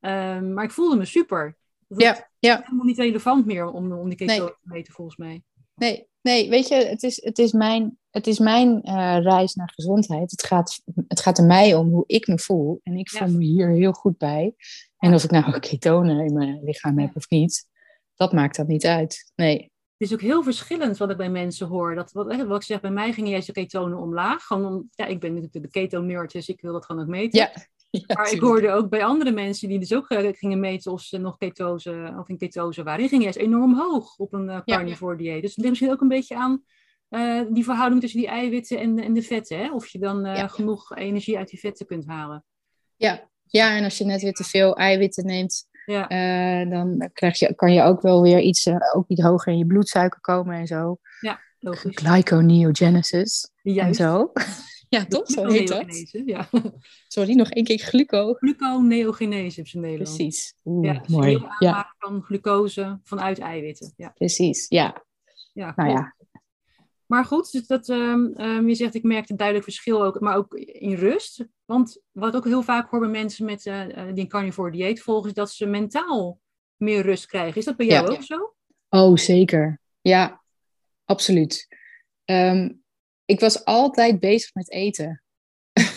Ehm, 0.00 0.52
maar 0.52 0.64
ik 0.64 0.70
voelde 0.70 0.96
me 0.96 1.04
super. 1.04 1.56
Dat 1.88 2.00
Ja, 2.02 2.12
is 2.14 2.22
ja. 2.38 2.60
helemaal 2.64 2.86
niet 2.86 2.98
relevant 2.98 3.46
meer 3.46 3.66
om, 3.66 3.92
om 3.92 4.08
die 4.08 4.18
ketonen 4.18 4.42
Nee. 4.44 4.52
te 4.52 4.68
meten, 4.68 4.92
volgens 4.94 5.16
mij. 5.16 5.42
Nee, 5.74 6.08
nee, 6.24 6.48
weet 6.48 6.68
je, 6.68 6.74
het 6.74 7.02
is, 7.02 7.22
het 7.24 7.38
is 7.38 7.52
mijn, 7.52 7.98
het 8.10 8.26
is 8.26 8.38
mijn 8.38 8.82
eh, 8.82 9.18
reis 9.22 9.54
naar 9.54 9.72
gezondheid. 9.74 10.30
Het 10.30 10.44
gaat, 10.44 10.80
het 11.08 11.20
gaat 11.20 11.38
er 11.38 11.44
mij 11.44 11.74
om 11.74 11.88
hoe 11.90 12.04
ik 12.06 12.26
me 12.26 12.38
voel. 12.38 12.80
En 12.82 12.96
ik 12.96 13.10
voel 13.10 13.28
me 13.28 13.44
hier 13.44 13.70
heel 13.70 13.92
goed 13.92 14.18
bij. 14.18 14.54
En 14.98 15.14
of 15.14 15.24
ik 15.24 15.30
nou 15.30 15.58
ketonen 15.58 16.26
in 16.26 16.34
mijn 16.34 16.64
lichaam 16.64 16.98
heb 16.98 17.16
of 17.16 17.28
niet, 17.28 17.68
dat 18.14 18.32
maakt 18.32 18.56
dat 18.56 18.66
niet 18.66 18.86
uit. 18.86 19.32
Nee. 19.34 19.72
Het 19.96 20.08
is 20.08 20.12
ook 20.12 20.20
heel 20.20 20.42
verschillend 20.42 20.96
wat 20.96 21.10
ik 21.10 21.16
bij 21.16 21.30
mensen 21.30 21.66
hoor. 21.66 21.94
Dat, 21.94 22.12
wat, 22.12 22.46
wat 22.46 22.56
ik 22.56 22.62
zeg, 22.62 22.80
bij 22.80 22.90
mij 22.90 23.12
gingen 23.12 23.30
juist 23.30 23.46
de 23.46 23.52
ketonen 23.52 23.98
omlaag. 23.98 24.42
Gewoon 24.42 24.66
om, 24.66 24.88
ja, 24.90 25.06
ik 25.06 25.20
ben 25.20 25.34
natuurlijk 25.34 25.64
de 25.64 25.80
keto-nerd, 25.80 26.32
dus 26.32 26.48
ik 26.48 26.60
wil 26.60 26.72
dat 26.72 26.84
gewoon 26.84 27.02
ook 27.02 27.08
meten. 27.08 27.38
Ja, 27.38 27.52
ja 28.06 28.14
Maar 28.14 28.32
ik 28.32 28.40
hoorde 28.40 28.70
ook 28.70 28.88
bij 28.88 29.04
andere 29.04 29.30
mensen 29.30 29.68
die 29.68 29.78
dus 29.78 29.94
ook 29.94 30.08
eh, 30.08 30.32
gingen 30.32 30.60
meten 30.60 30.92
of 30.92 31.00
ze 31.00 31.18
nog 31.18 31.36
ketose 31.36 32.14
of 32.18 32.28
in 32.28 32.38
ketose 32.38 32.82
waren. 32.82 32.98
Die 33.00 33.08
gingen 33.08 33.24
juist 33.24 33.38
enorm 33.38 33.74
hoog 33.78 34.16
op 34.16 34.32
een 34.32 34.48
eh, 34.48 34.60
Ja. 34.64 34.76
carnivore 34.76 35.16
dieet. 35.16 35.40
Dus 35.42 35.50
het 35.50 35.56
ligt 35.58 35.68
misschien 35.70 35.92
ook 35.92 36.00
een 36.00 36.08
beetje 36.08 36.36
aan 36.36 36.62
eh, 37.08 37.40
die 37.50 37.64
verhouding 37.64 38.00
tussen 38.00 38.20
die 38.20 38.28
eiwitten 38.28 38.78
en, 38.78 38.98
en 38.98 39.12
de 39.12 39.22
vetten. 39.22 39.58
Hè? 39.58 39.72
Of 39.72 39.86
je 39.88 39.98
dan 39.98 40.24
Ja. 40.24 40.48
genoeg 40.48 40.96
energie 40.96 41.38
uit 41.38 41.48
die 41.48 41.58
vetten 41.58 41.86
kunt 41.86 42.06
halen. 42.06 42.44
Ja. 42.96 43.28
ja, 43.44 43.76
en 43.76 43.84
als 43.84 43.98
je 43.98 44.04
net 44.04 44.22
weer 44.22 44.32
te 44.32 44.44
veel 44.44 44.76
eiwitten 44.76 45.26
neemt, 45.26 45.68
Ja, 45.86 46.06
dan 46.64 47.10
krijg 47.12 47.38
je, 47.38 47.54
kan 47.54 47.72
je 47.72 47.82
ook 47.82 48.00
wel 48.00 48.22
weer 48.22 48.40
iets, 48.40 48.68
ook 48.94 49.08
iets 49.08 49.22
hoger 49.22 49.52
in 49.52 49.58
je 49.58 49.66
bloedsuiker 49.66 50.20
komen 50.20 50.56
en 50.56 50.66
zo. 50.66 50.98
logisch. 51.58 51.96
Glyconeogenesis 51.96 53.50
en 53.62 53.94
zo. 53.94 54.32
Ja, 54.94 55.04
toch? 55.06 55.30
Zo 55.30 55.46
heet 55.46 55.68
dat. 55.68 56.10
Ja. 56.26 56.48
Sorry, 57.08 57.34
nog 57.34 57.50
één 57.50 57.64
keer 57.64 57.78
gluco. 57.78 58.34
Gluconeogenese 58.34 59.60
op 59.60 59.66
zijn 59.66 59.82
Nederlands. 59.82 60.16
Precies. 60.16 60.54
Oeh, 60.64 60.86
Ja, 60.86 60.98
dus 60.98 61.08
mooi. 61.08 61.30
Ja, 61.30 61.48
aanmaken 61.58 61.94
van 61.98 62.22
glucose 62.22 63.00
vanuit 63.02 63.38
eiwitten. 63.38 63.92
Ja, 63.96 64.08
precies. 64.08 64.66
Ja, 64.68 65.04
ja, 65.52 65.72
nou 65.76 65.90
ja. 65.90 66.14
Maar 67.06 67.24
goed, 67.24 67.52
dus 67.52 67.66
dat, 67.66 67.88
ehm, 67.88 68.26
ehm, 68.26 68.68
je 68.68 68.74
zegt 68.74 68.94
ik 68.94 69.02
merkte 69.02 69.30
een 69.32 69.36
duidelijk 69.38 69.66
verschil 69.66 70.04
ook, 70.04 70.20
maar 70.20 70.36
ook 70.36 70.54
in 70.54 70.94
rust. 70.94 71.46
Want 71.64 72.00
wat 72.12 72.28
ik 72.28 72.34
ook 72.34 72.44
heel 72.44 72.62
vaak 72.62 72.90
hoor 72.90 73.00
bij 73.00 73.08
mensen 73.08 73.44
met, 73.44 73.66
eh, 73.66 73.96
eh, 73.96 74.14
die 74.14 74.22
een 74.22 74.28
carnivore 74.28 74.70
dieet 74.70 75.02
volgen, 75.02 75.28
is 75.28 75.34
dat 75.34 75.50
ze 75.50 75.66
mentaal 75.66 76.40
meer 76.76 77.02
rust 77.02 77.26
krijgen. 77.26 77.58
Is 77.58 77.64
dat 77.64 77.76
bij 77.76 77.86
jou 77.86 78.08
ook 78.08 78.22
zo? 78.22 78.54
Oh, 78.88 79.16
zeker. 79.16 79.80
Ja, 80.00 80.42
absoluut. 81.04 81.68
Ehm, 82.24 82.68
ik 83.24 83.40
was 83.40 83.64
altijd 83.64 84.20
bezig 84.20 84.54
met 84.54 84.70
eten. 84.70 85.22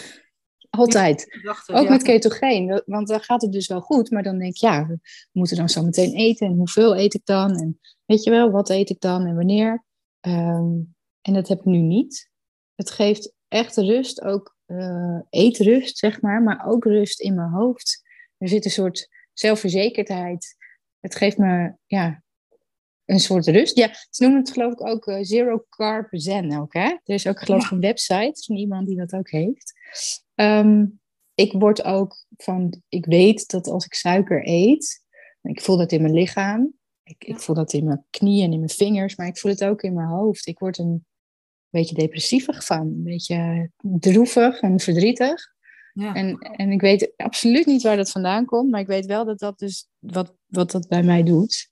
altijd. 0.69 1.39
Dacht, 1.43 1.69
Ook 1.69 1.83
ja. 1.83 1.89
met 1.89 2.03
ketogeen, 2.03 2.81
want 2.85 3.07
dan 3.07 3.21
gaat 3.21 3.41
het 3.41 3.51
dus 3.51 3.67
wel 3.67 3.81
goed. 3.81 4.11
Maar 4.11 4.23
dan 4.23 4.37
denk 4.37 4.51
ik, 4.51 4.61
ja, 4.61 4.87
we 4.87 4.99
moeten 5.31 5.57
dan 5.57 5.69
zo 5.69 5.83
meteen 5.83 6.13
eten. 6.13 6.47
En 6.47 6.53
hoeveel 6.53 6.97
eet 6.97 7.13
ik 7.13 7.25
dan? 7.25 7.55
En 7.55 7.79
weet 8.05 8.23
je 8.23 8.29
wel, 8.29 8.51
wat 8.51 8.69
eet 8.69 8.89
ik 8.89 8.99
dan 8.99 9.25
en 9.25 9.35
wanneer? 9.35 9.85
Ehm, 10.19 10.75
en 11.21 11.33
dat 11.33 11.47
heb 11.47 11.59
ik 11.59 11.65
nu 11.65 11.77
niet. 11.77 12.29
Het 12.75 12.91
geeft 12.91 13.33
echt 13.47 13.77
rust, 13.77 14.21
ook 14.21 14.55
eh, 14.65 15.19
eetrust, 15.29 15.97
zeg 15.97 16.21
maar. 16.21 16.43
Maar 16.43 16.65
ook 16.65 16.83
rust 16.83 17.19
in 17.19 17.35
mijn 17.35 17.49
hoofd. 17.49 18.01
Er 18.37 18.47
zit 18.47 18.65
een 18.65 18.71
soort 18.71 19.09
zelfverzekerdheid. 19.33 20.55
Het 20.99 21.15
geeft 21.15 21.37
me, 21.37 21.73
ja, 21.85 22.23
een 23.07 23.19
soort 23.19 23.47
rust. 23.47 23.77
Ja, 23.77 23.93
ze 24.09 24.23
noemen 24.23 24.39
het 24.39 24.51
geloof 24.51 24.71
ik 24.71 24.87
ook 24.87 25.07
eh, 25.07 25.17
Zero 25.21 25.65
Carb 25.69 26.07
Zen 26.11 26.59
ook, 26.59 26.73
hè? 26.73 26.87
Er 26.89 26.99
is 27.03 27.27
ook 27.27 27.39
geloof 27.39 27.65
ik 27.65 27.71
een 27.71 27.79
website 27.79 28.43
van 28.45 28.55
iemand 28.55 28.87
die 28.87 28.97
dat 28.97 29.13
ook 29.13 29.29
heeft. 29.29 29.73
Ehm, 30.35 30.85
ik 31.33 31.51
word 31.51 31.83
ook 31.83 32.25
van, 32.37 32.81
ik 32.89 33.05
weet 33.05 33.47
dat 33.47 33.67
als 33.67 33.85
ik 33.85 33.93
suiker 33.93 34.47
eet, 34.47 35.05
ik 35.41 35.61
voel 35.61 35.77
dat 35.77 35.91
in 35.91 36.01
mijn 36.01 36.13
lichaam, 36.13 36.73
ik, 37.03 37.23
ik 37.23 37.39
voel 37.39 37.55
dat 37.55 37.73
in 37.73 37.85
mijn 37.85 38.05
knieën 38.09 38.45
en 38.45 38.51
in 38.51 38.59
mijn 38.59 38.69
vingers, 38.69 39.15
maar 39.15 39.27
ik 39.27 39.37
voel 39.37 39.51
het 39.51 39.63
ook 39.63 39.81
in 39.81 39.93
mijn 39.93 40.07
hoofd. 40.07 40.47
Ik 40.47 40.59
word 40.59 40.77
een 40.77 41.05
beetje 41.69 41.95
depressievig 41.95 42.65
van, 42.65 42.79
een 42.79 43.03
beetje 43.03 43.69
droevig 43.77 44.59
en 44.59 44.79
verdrietig. 44.79 45.55
Ja. 45.93 46.13
En, 46.13 46.37
en 46.37 46.71
ik 46.71 46.81
weet 46.81 47.13
absoluut 47.15 47.65
niet 47.65 47.83
waar 47.83 47.97
dat 47.97 48.11
vandaan 48.11 48.45
komt, 48.45 48.71
maar 48.71 48.79
ik 48.79 48.87
weet 48.87 49.05
wel 49.05 49.25
dat 49.25 49.39
dat 49.39 49.59
dus 49.59 49.87
wat, 49.99 50.35
wat 50.45 50.71
dat 50.71 50.87
bij 50.87 51.03
mij 51.03 51.23
doet. 51.23 51.69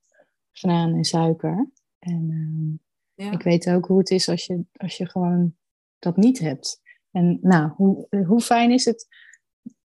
Graan 0.57 0.93
en 0.93 1.03
suiker. 1.03 1.69
En, 1.99 2.29
ehm, 2.29 2.83
Ja. 3.25 3.31
Ik 3.31 3.41
weet 3.41 3.69
ook 3.69 3.85
hoe 3.85 3.97
het 3.97 4.09
is 4.09 4.29
als 4.29 4.45
je, 4.45 4.65
als 4.73 4.97
je 4.97 5.09
gewoon 5.09 5.55
dat 5.99 6.17
niet 6.17 6.39
hebt. 6.39 6.81
En 7.11 7.37
nou, 7.41 7.69
hoe, 7.69 8.07
hoe 8.25 8.41
fijn 8.41 8.71
is 8.71 8.85
het 8.85 9.07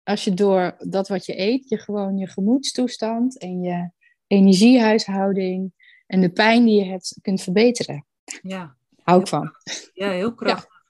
als 0.07 0.23
je 0.23 0.33
door 0.33 0.75
dat 0.79 1.07
wat 1.07 1.25
je 1.25 1.39
eet, 1.39 1.69
je 1.69 1.77
gewoon 1.77 2.17
je 2.17 2.27
gemoedstoestand 2.27 3.37
en 3.37 3.61
je 3.61 3.91
energiehuishouding 4.27 5.73
en 6.05 6.21
de 6.21 6.31
pijn 6.31 6.65
die 6.65 6.83
je 6.83 6.89
hebt 6.89 7.19
kunt 7.21 7.41
verbeteren. 7.41 8.05
Ja. 8.41 8.77
Hou 9.03 9.21
ik 9.21 9.27
van. 9.27 9.51
Ja, 9.93 10.09
heel 10.09 10.35
krachtig. 10.43 10.85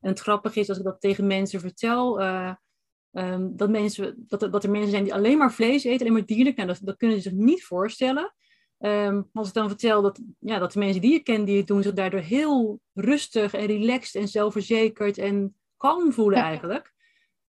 En 0.00 0.08
het 0.08 0.20
grappige 0.20 0.60
is, 0.60 0.68
als 0.68 0.78
ik 0.78 0.84
dat 0.84 1.00
tegen 1.00 1.26
mensen 1.26 1.60
vertel, 1.60 2.20
uh, 2.20 2.54
um, 3.10 3.56
dat, 3.56 3.70
mensen, 3.70 4.24
dat, 4.28 4.40
dat 4.40 4.64
er 4.64 4.70
mensen 4.70 4.90
zijn 4.90 5.04
die 5.04 5.14
alleen 5.14 5.38
maar 5.38 5.52
vlees 5.52 5.84
eten, 5.84 6.00
alleen 6.00 6.12
maar 6.12 6.26
dierlijk, 6.26 6.56
nou, 6.56 6.68
dat, 6.68 6.78
dat 6.82 6.96
kunnen 6.96 7.16
ze 7.16 7.22
zich 7.22 7.38
niet 7.38 7.64
voorstellen. 7.64 8.34
Um, 8.84 9.28
als 9.32 9.48
ik 9.48 9.54
dan 9.54 9.68
vertel 9.68 10.02
dat, 10.02 10.20
ja, 10.38 10.58
dat 10.58 10.72
de 10.72 10.78
mensen 10.78 11.00
die 11.00 11.12
je 11.12 11.22
kent, 11.22 11.46
die 11.46 11.56
het 11.56 11.66
doen, 11.66 11.82
zich 11.82 11.92
daardoor 11.92 12.20
heel 12.20 12.80
rustig 12.92 13.54
en 13.54 13.66
relaxed 13.66 14.22
en 14.22 14.28
zelfverzekerd 14.28 15.18
en 15.18 15.56
kalm 15.76 16.12
voelen 16.12 16.38
eigenlijk. 16.38 16.94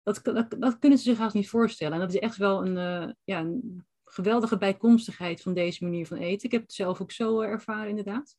Dat, 0.02 0.20
dat, 0.22 0.54
dat, 0.58 0.78
kunnen 0.78 0.98
ze 0.98 1.04
zich 1.04 1.18
haast 1.18 1.34
niet 1.34 1.48
voorstellen. 1.48 1.94
En 1.94 2.00
dat 2.00 2.14
is 2.14 2.20
echt 2.20 2.36
wel 2.36 2.66
een, 2.66 2.76
uh, 2.76 3.12
ja, 3.24 3.38
een 3.38 3.84
geweldige 4.04 4.58
bijkomstigheid 4.58 5.42
van 5.42 5.54
deze 5.54 5.84
manier 5.84 6.06
van 6.06 6.16
eten. 6.16 6.46
Ik 6.46 6.52
heb 6.52 6.62
het 6.62 6.72
zelf 6.72 7.00
ook 7.00 7.10
zo 7.10 7.42
uh, 7.42 7.48
ervaren, 7.48 7.88
inderdaad. 7.88 8.36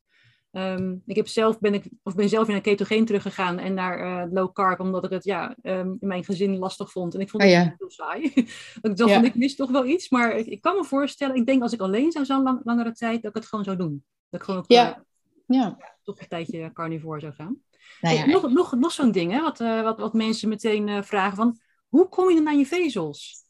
Um, 0.58 1.02
ik 1.06 1.16
heb 1.16 1.28
zelf 1.28 1.60
ben, 1.60 1.74
ik, 1.74 1.90
of 2.04 2.16
ben 2.16 2.30
zelf 2.30 2.48
in 2.48 2.56
een 2.56 2.62
ketogeen 2.62 3.06
teruggegaan 3.06 3.58
en 3.58 3.74
naar 3.74 4.26
uh, 4.26 4.34
low 4.34 4.54
carb, 4.54 4.80
omdat 4.80 5.04
ik 5.04 5.10
het 5.10 5.24
ja, 5.24 5.56
um, 5.62 5.98
in 6.00 6.08
mijn 6.08 6.24
gezin 6.24 6.58
lastig 6.58 6.92
vond. 6.92 7.14
En 7.14 7.20
ik 7.20 7.30
vond 7.30 7.44
het 7.44 7.52
oh, 7.52 7.58
ja. 7.58 7.76
heel 7.78 7.90
saai. 7.90 8.24
ik 8.82 8.98
dacht, 8.98 9.10
ja. 9.10 9.24
ik 9.24 9.36
mis 9.36 9.56
toch 9.56 9.72
wel 9.72 9.86
iets. 9.86 10.10
Maar 10.10 10.36
ik, 10.36 10.46
ik, 10.46 10.62
kan 10.62 10.76
me 10.76 10.84
voorstellen, 10.84 11.36
ik 11.36 11.46
denk 11.46 11.62
als 11.62 11.74
ik 11.74 11.80
alleen 11.80 12.12
zou 12.12 12.26
zijn 12.26 12.42
lang, 12.42 12.62
langere 12.64 12.92
tijd, 12.92 13.22
dat 13.22 13.32
ik 13.32 13.38
het 13.38 13.46
gewoon 13.46 13.66
zou 13.66 13.78
doen. 13.78 14.04
Dat 14.30 14.40
ik 14.40 14.46
gewoon 14.46 14.60
ook, 14.60 14.72
ja. 14.72 15.06
Uh, 15.48 15.60
ja. 15.60 15.78
toch 16.04 16.20
een 16.20 16.28
tijdje 16.28 16.72
carnivore 16.74 17.20
zou 17.20 17.34
gaan. 17.34 17.58
Nou 18.02 18.16
hey, 18.16 18.28
nog 18.28 18.52
nog, 18.52 18.76
nog 18.76 18.92
zo'n 18.92 19.12
ding, 19.12 19.32
hè, 19.32 19.42
wat, 19.42 19.60
uh, 19.60 19.82
wat, 19.82 20.00
wat 20.00 20.14
mensen 20.14 20.50
meteen 20.50 21.04
vragen 21.04 21.38
van, 21.38 21.60
hoe 21.88 22.10
kom 22.10 22.30
je 22.30 22.36
dan 22.36 22.48
aan 22.48 22.58
je 22.58 22.66
vezels? 22.66 23.45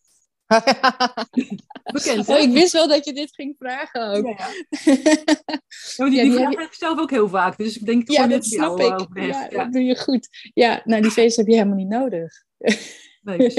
Bekend, 1.94 2.30
oh, 2.30 2.40
ik 2.40 2.52
wist 2.52 2.72
wel 2.72 2.88
dat 2.88 3.06
je 3.06 3.14
dit 3.14 3.34
ging 3.34 3.56
vragen 3.60 4.08
ook. 4.08 4.26
Ja, 4.26 4.48
ja. 5.96 6.06
die, 6.06 6.10
die, 6.10 6.24
die 6.24 6.32
vraag 6.32 6.50
heb 6.50 6.60
ik 6.60 6.74
zelf 6.74 7.00
ook 7.00 7.10
heel 7.10 7.30
vaak. 7.30 7.58
Dus 7.58 7.78
ik 7.78 7.86
denk 7.86 8.12
ja, 8.12 8.28
dat 8.28 8.46
snap 8.46 8.80
ik. 8.80 9.08
Ja, 9.14 9.48
dat 9.50 9.74
doe 9.74 9.84
je 9.84 9.98
goed. 9.98 10.28
Ja, 10.54 10.82
nou 10.84 11.02
die 11.02 11.12
feest 11.12 11.38
heb 11.38 11.48
je 11.48 11.54
helemaal 11.54 11.78
niet 11.78 11.88
nodig. 11.88 12.34
Nee, 13.26 13.54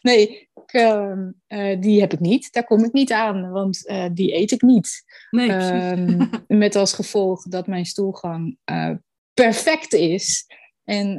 nee 0.00 0.48
ik, 0.54 0.72
uh, 0.72 1.12
uh, 1.48 1.80
die 1.80 2.00
heb 2.00 2.12
ik 2.12 2.20
niet. 2.20 2.52
Daar 2.52 2.64
kom 2.64 2.84
ik 2.84 2.92
niet 2.92 3.12
aan, 3.12 3.50
want 3.50 3.88
uh, 3.90 4.06
die 4.12 4.34
eet 4.34 4.50
ik 4.50 4.62
niet. 4.62 5.04
Nee, 5.30 5.50
um, 5.50 6.30
met 6.46 6.76
als 6.76 6.92
gevolg 6.92 7.42
dat 7.42 7.66
mijn 7.66 7.84
stoelgang 7.84 8.58
perfect 9.34 9.92
is. 9.92 10.46
En 10.84 11.14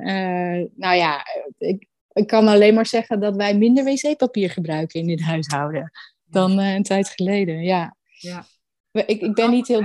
nou 0.75 0.95
ja, 0.95 1.25
ik, 1.57 1.87
ik 2.13 2.27
kan 2.27 2.47
alleen 2.47 2.73
maar 2.73 2.85
zeggen 2.85 3.19
dat 3.19 3.35
wij 3.35 3.57
minder 3.57 3.83
wc-papier 3.83 4.49
gebruiken 4.49 4.99
in 4.99 5.07
dit 5.07 5.21
huishouden 5.21 5.91
dan 6.23 6.59
uh, 6.59 6.73
een 6.73 6.83
tijd 6.83 7.09
geleden. 7.09 7.63
Ja. 7.63 7.95
ja. 8.19 8.45
Ik, 8.91 9.21
ik 9.21 9.33
ben 9.33 9.49
niet 9.49 9.67
heel. 9.67 9.81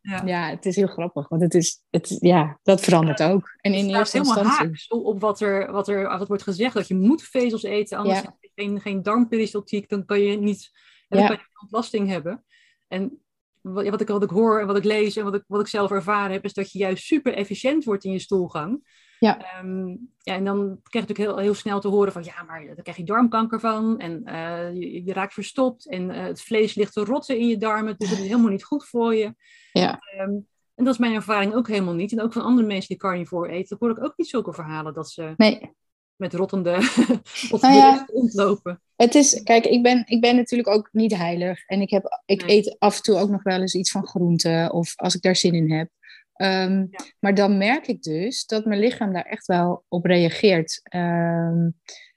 ja. 0.00 0.22
ja. 0.24 0.50
het 0.50 0.66
is 0.66 0.76
heel 0.76 0.86
grappig, 0.86 1.28
want 1.28 1.42
het 1.42 1.54
is, 1.54 1.82
het, 1.90 2.16
ja, 2.20 2.58
dat 2.62 2.80
verandert 2.80 3.22
ook. 3.22 3.56
En 3.60 3.74
in 3.74 3.94
eerste 3.94 4.18
instantie. 4.18 4.84
Op, 4.88 5.04
op 5.04 5.20
wat, 5.20 5.40
er, 5.40 5.72
wat 5.72 5.88
er 5.88 6.18
wat 6.18 6.28
wordt 6.28 6.42
gezegd, 6.42 6.74
dat 6.74 6.88
je 6.88 6.94
moet 6.94 7.22
vezels 7.22 7.62
eten, 7.62 7.98
anders 7.98 8.20
heb 8.20 8.36
je 8.40 8.50
geen, 8.54 8.80
geen 8.80 9.02
darmperistaltiek, 9.02 9.88
dan 9.88 10.04
kan 10.04 10.20
je 10.20 10.38
niet 10.38 10.70
dan 11.08 11.26
kan 11.26 11.36
je 11.36 11.60
ontlasting 11.62 12.08
hebben. 12.08 12.44
En 12.88 13.22
wat, 13.60 13.88
wat, 13.88 14.00
ik, 14.00 14.08
wat 14.08 14.22
ik 14.22 14.30
hoor 14.30 14.60
en 14.60 14.66
wat 14.66 14.76
ik 14.76 14.84
lees 14.84 15.16
en 15.16 15.24
wat 15.24 15.34
ik, 15.34 15.44
wat 15.46 15.60
ik 15.60 15.66
zelf 15.66 15.90
ervaren 15.90 16.32
heb, 16.32 16.44
is 16.44 16.54
dat 16.54 16.72
je 16.72 16.78
juist 16.78 17.04
super 17.04 17.34
efficiënt 17.34 17.84
wordt 17.84 18.04
in 18.04 18.12
je 18.12 18.18
stoelgang. 18.18 18.88
Ja. 19.18 19.60
Um, 19.62 20.10
ja, 20.18 20.34
en 20.34 20.44
dan 20.44 20.56
krijg 20.56 20.76
je 20.90 20.98
natuurlijk 20.98 21.18
heel, 21.18 21.38
heel 21.38 21.54
snel 21.54 21.80
te 21.80 21.88
horen 21.88 22.12
van 22.12 22.24
ja, 22.24 22.42
maar 22.42 22.66
daar 22.66 22.82
krijg 22.82 22.96
je 22.96 23.04
darmkanker 23.04 23.60
van 23.60 23.98
en 23.98 24.22
uh, 24.26 24.74
je, 24.74 25.04
je, 25.04 25.12
raakt 25.12 25.34
verstopt 25.34 25.88
en 25.88 26.10
uh, 26.10 26.22
het 26.22 26.42
vlees 26.42 26.74
ligt 26.74 26.92
te 26.92 27.04
rotten 27.04 27.38
in 27.38 27.48
je 27.48 27.56
darmen, 27.56 27.94
dus 27.98 28.10
dat 28.10 28.18
is 28.18 28.24
helemaal 28.24 28.50
niet 28.50 28.64
goed 28.64 28.84
voor 28.84 29.14
je. 29.14 29.34
Ja. 29.72 30.00
Um, 30.20 30.46
en 30.76 30.84
dat 30.84 30.92
is 30.92 31.00
mijn 31.00 31.14
ervaring 31.14 31.54
ook 31.54 31.68
helemaal 31.68 31.94
niet. 31.94 32.12
En 32.12 32.20
ook 32.20 32.32
van 32.32 32.42
andere 32.42 32.66
mensen 32.66 32.88
die 32.88 32.96
carnivore 32.96 33.52
eten, 33.52 33.76
hoor 33.80 33.90
ik 33.90 34.04
ook 34.04 34.12
niet 34.16 34.28
zulke 34.28 34.52
verhalen 34.52 34.94
dat 34.94 35.10
ze 35.10 35.34
nee. 35.36 35.70
met 36.16 36.34
rottende 36.34 36.76
of 37.52 37.60
nou 37.60 37.74
ja, 37.74 38.06
rondlopen. 38.12 38.80
Het 38.96 39.14
is, 39.14 39.42
kijk, 39.42 39.64
ik 39.64 39.82
ben, 39.82 40.02
ik 40.06 40.20
ben 40.20 40.36
natuurlijk 40.36 40.68
ook 40.68 40.88
niet 40.92 41.16
heilig. 41.16 41.64
En 41.66 41.80
ik, 41.80 41.90
heb, 41.90 42.22
ik 42.24 42.46
nee. 42.46 42.56
eet 42.56 42.76
af 42.78 42.96
en 42.96 43.02
toe 43.02 43.18
ook 43.18 43.30
nog 43.30 43.42
wel 43.42 43.60
eens 43.60 43.74
iets 43.74 43.90
van 43.90 44.06
groente. 44.06 44.68
Of 44.72 44.92
als 44.96 45.14
ik 45.14 45.22
daar 45.22 45.36
zin 45.36 45.54
in 45.54 45.72
heb. 45.72 45.90
Um, 46.36 46.86
ja. 46.90 46.98
Maar 47.18 47.34
dan 47.34 47.58
merk 47.58 47.86
ik 47.86 48.02
dus 48.02 48.46
dat 48.46 48.64
mijn 48.64 48.80
lichaam 48.80 49.12
daar 49.12 49.24
echt 49.24 49.46
wel 49.46 49.84
op 49.88 50.04
reageert. 50.04 50.80
Um, 50.94 51.74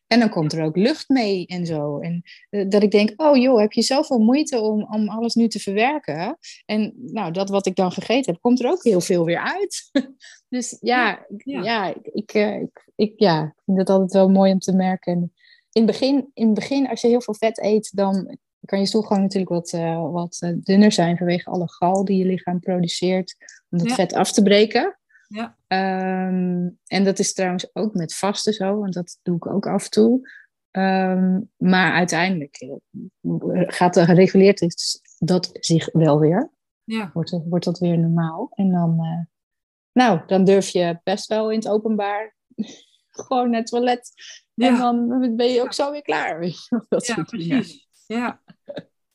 en 0.10 0.20
dan 0.20 0.30
komt 0.30 0.54
er 0.54 0.64
ook 0.64 0.76
lucht 0.76 1.10
mee 1.10 1.46
en 1.46 1.66
zo. 1.66 2.00
En 2.00 2.24
uh, 2.50 2.70
dat 2.70 2.84
ik 2.84 2.92
denk, 2.92 3.14
oh 3.16 3.38
joh, 3.38 3.60
heb 3.60 3.72
je 3.72 3.82
zoveel 3.82 4.20
moeite 4.20 4.60
om, 4.60 4.84
om 4.84 5.10
alles 5.10 5.34
nu 5.34 5.48
te 5.48 5.60
verwerken? 5.60 6.38
En 6.66 6.94
nou, 6.96 7.32
dat 7.32 7.50
wat 7.50 7.66
ik 7.66 7.76
dan 7.76 7.92
gegeten 7.92 8.34
heb, 8.34 8.42
komt 8.42 8.60
er 8.60 8.70
ook 8.70 8.84
heel 8.84 9.02
veel 9.02 9.26
weer 9.26 9.40
uit. 9.40 9.90
dus 10.50 10.78
ja, 10.80 11.26
ja, 11.44 11.64
ja. 11.64 11.96
ik, 12.04 12.34
uh, 12.34 12.62
ik, 12.62 12.92
ik, 12.96 13.14
ja, 13.16 13.44
ik 13.44 13.62
vind 13.66 13.78
het 13.78 13.90
altijd 13.90 14.12
wel 14.12 14.30
mooi 14.30 14.52
om 14.52 14.60
te 14.60 14.76
merken. 14.76 15.14
En 15.14 15.34
in 15.72 15.82
het 15.82 15.92
begin, 15.92 16.32
in 16.34 16.46
het 16.46 16.56
begin 16.56 16.90
als 16.90 17.02
je 17.02 17.08
heel 17.08 17.22
veel 17.22 17.36
vet 17.36 17.60
eet, 17.60 17.96
dan 17.96 18.38
kan 18.70 18.80
je 18.80 18.86
stoelgang 18.86 19.22
natuurlijk 19.22 19.52
wat, 19.52 19.74
uh, 19.74 20.12
wat 20.12 20.40
uh, 20.44 20.52
dunner 20.56 20.92
zijn 20.92 21.18
vanwege 21.18 21.50
alle 21.50 21.70
gal 21.70 22.06
die 22.06 22.18
je 22.18 22.26
lichaam 22.26 22.60
produceert 22.60 23.36
om 23.70 23.78
dat 23.78 23.88
ja. 23.88 23.94
vet 23.94 24.14
af 24.14 24.32
te 24.32 24.44
breken. 24.44 25.00
Ja. 25.28 25.58
Um, 26.28 26.80
en 26.86 27.04
dat 27.04 27.20
is 27.20 27.34
trouwens 27.34 27.76
ook 27.76 27.94
met 27.94 28.16
vasten 28.16 28.54
zo, 28.54 28.80
want 28.80 28.94
dat 28.94 29.20
doe 29.22 29.36
ik 29.36 29.46
ook 29.48 29.68
af 29.68 29.84
en 29.84 29.90
toe. 29.90 30.30
Um, 30.72 31.52
maar 31.58 31.94
uiteindelijk 31.94 32.62
uh, 32.62 33.64
gaat 33.68 33.96
er 33.96 34.06
gereguleerd 34.06 34.62
is 34.62 35.02
dat 35.18 35.50
zich 35.54 35.90
wel 35.92 36.20
weer. 36.20 36.52
Ja. 36.84 37.10
Wordt, 37.14 37.40
wordt 37.46 37.66
dat 37.66 37.80
weer 37.80 37.98
normaal. 38.00 38.52
En 38.54 38.72
dan, 38.72 39.00
nou, 39.92 40.22
dan 40.28 40.44
durf 40.44 40.70
je 40.70 41.00
best 41.04 41.28
wel 41.28 41.52
in 41.52 41.58
het 41.58 41.68
openbaar 41.68 42.36
gewoon 43.10 43.50
naar 43.50 43.60
het 43.60 43.70
toilet. 43.70 44.12
Ja. 44.54 44.68
En 44.68 44.78
dan 44.78 45.36
ben 45.36 45.52
je 45.52 45.62
ook 45.62 45.74
zo 45.74 45.92
weer 45.92 46.02
klaar. 46.02 46.40
Dat 46.90 47.08
ja, 47.08 47.24
precies. 47.24 47.88
Ja. 48.16 48.42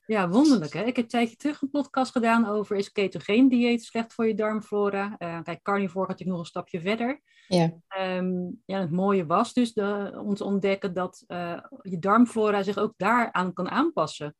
ja, 0.07 0.29
wonderlijk. 0.29 0.73
Hè? 0.73 0.81
Ik 0.81 0.97
heb 0.97 1.05
een 1.05 1.11
tijdje 1.11 1.37
terug 1.37 1.63
een 1.63 1.71
podcast 1.71 2.13
gedaan 2.13 2.47
over 2.47 2.77
is 2.77 2.93
ketogeen 2.93 3.49
dieet 3.49 3.85
slecht 3.85 4.13
voor 4.13 4.27
je 4.27 4.35
darmflora. 4.35 5.17
Uh, 5.19 5.43
kijk, 5.43 5.63
carnivore 5.63 6.07
had 6.07 6.21
ik 6.21 6.27
nog 6.27 6.39
een 6.39 6.45
stapje 6.45 6.81
verder. 6.81 7.21
Ja. 7.49 7.73
Um, 7.99 8.63
ja, 8.67 8.81
het 8.81 8.91
mooie 8.91 9.27
was 9.27 9.53
dus 9.53 9.73
de, 9.73 10.21
om 10.25 10.35
te 10.35 10.45
ontdekken 10.45 10.95
dat 10.95 11.25
uh, 11.29 11.61
je 11.83 11.99
darmflora 11.99 12.63
zich 12.63 12.79
ook 12.79 12.95
daaraan 12.97 13.53
kan 13.53 13.71
aanpassen. 13.71 14.37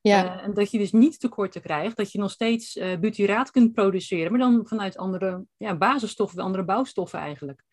Ja. 0.00 0.24
Uh, 0.24 0.44
en 0.44 0.54
dat 0.54 0.70
je 0.70 0.78
dus 0.78 0.92
niet 0.92 1.20
tekorten 1.20 1.62
krijgt, 1.62 1.96
dat 1.96 2.12
je 2.12 2.18
nog 2.18 2.30
steeds 2.30 2.80
butyraat 3.00 3.50
kunt 3.50 3.72
produceren, 3.72 4.30
maar 4.30 4.40
dan 4.40 4.66
vanuit 4.66 4.96
andere 4.96 5.44
ja, 5.56 5.76
basisstoffen, 5.76 6.42
andere 6.42 6.64
bouwstoffen 6.64 7.18
eigenlijk. 7.18 7.64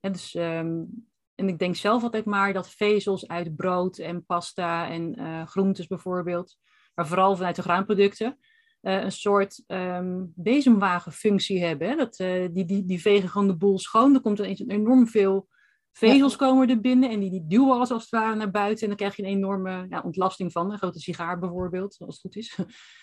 En 0.00 0.12
dus 0.12 0.34
um, 0.34 1.08
en 1.40 1.48
ik 1.48 1.58
denk 1.58 1.76
zelf 1.76 2.02
altijd 2.02 2.24
maar 2.24 2.52
dat 2.52 2.70
vezels 2.70 3.28
uit 3.28 3.56
brood 3.56 3.98
en 3.98 4.24
pasta 4.24 4.88
en 4.88 5.20
uh, 5.20 5.46
groentes 5.46 5.86
bijvoorbeeld, 5.86 6.56
maar 6.94 7.06
vooral 7.06 7.36
vanuit 7.36 7.56
de 7.56 7.62
graanproducten, 7.62 8.38
uh, 8.82 9.02
een 9.02 9.12
soort 9.12 9.62
um, 9.66 10.32
bezemwagenfunctie 10.34 11.64
hebben. 11.64 11.88
Hè? 11.88 11.96
Dat, 11.96 12.18
uh, 12.18 12.48
die, 12.52 12.64
die, 12.64 12.84
die 12.84 13.00
vegen 13.00 13.28
gewoon 13.28 13.46
de 13.46 13.56
boel 13.56 13.78
schoon. 13.78 14.14
Er 14.14 14.20
komt 14.20 14.38
ineens 14.38 14.66
enorm 14.66 15.06
veel 15.06 15.48
vezels 15.92 16.32
ja. 16.32 16.38
komen 16.38 16.68
er 16.68 16.80
binnen 16.80 17.10
en 17.10 17.20
die, 17.20 17.30
die 17.30 17.46
duwen 17.46 17.72
alles 17.72 17.90
als 17.90 18.02
het 18.02 18.10
ware 18.10 18.34
naar 18.34 18.50
buiten. 18.50 18.82
En 18.82 18.88
dan 18.88 18.96
krijg 18.96 19.16
je 19.16 19.22
een 19.22 19.28
enorme 19.28 19.86
ja, 19.88 20.00
ontlasting 20.00 20.52
van. 20.52 20.72
Een 20.72 20.78
grote 20.78 21.00
sigaar 21.00 21.38
bijvoorbeeld, 21.38 21.96
als 21.98 22.14
het 22.14 22.20
goed 22.20 22.36
is. 22.36 22.58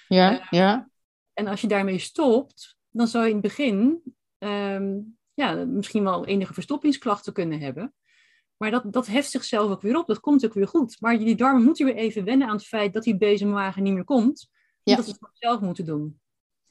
Ja, 0.08 0.48
ja. 0.50 0.90
En 1.34 1.48
als 1.48 1.62
je 1.62 1.68
daarmee 1.68 2.00
stopt, 2.00 2.78
dan 2.90 3.08
zou 3.08 3.24
je 3.24 3.30
in 3.30 3.38
het 3.38 3.46
begin 3.46 4.02
um, 4.38 5.18
ja, 5.34 5.66
misschien 5.66 6.04
wel 6.04 6.26
enige 6.26 6.54
verstoppingsklachten 6.54 7.34
kunnen 7.34 7.60
hebben. 7.60 7.94
Maar 8.58 8.72
dat, 8.72 8.84
dat 8.94 9.08
heft 9.08 9.30
zichzelf 9.30 9.72
ook 9.72 9.82
weer 9.82 9.98
op. 9.98 10.08
Dat 10.08 10.20
komt 10.20 10.46
ook 10.46 10.54
weer 10.54 10.68
goed. 10.68 10.98
Maar 11.00 11.18
die 11.18 11.36
darmen 11.36 11.64
moeten 11.64 11.86
weer 11.86 11.96
even 11.96 12.24
wennen 12.24 12.48
aan 12.48 12.56
het 12.56 12.66
feit 12.66 12.94
dat 12.94 13.04
die 13.04 13.18
bezemwagen 13.18 13.84
niet 13.84 13.94
meer 13.94 14.04
komt. 14.04 14.50
Ja. 14.84 14.96
Dat 14.96 15.06
ze 15.06 15.12
het 15.12 15.30
zelf 15.34 15.62
moeten 15.62 15.86
doen. 15.86 16.20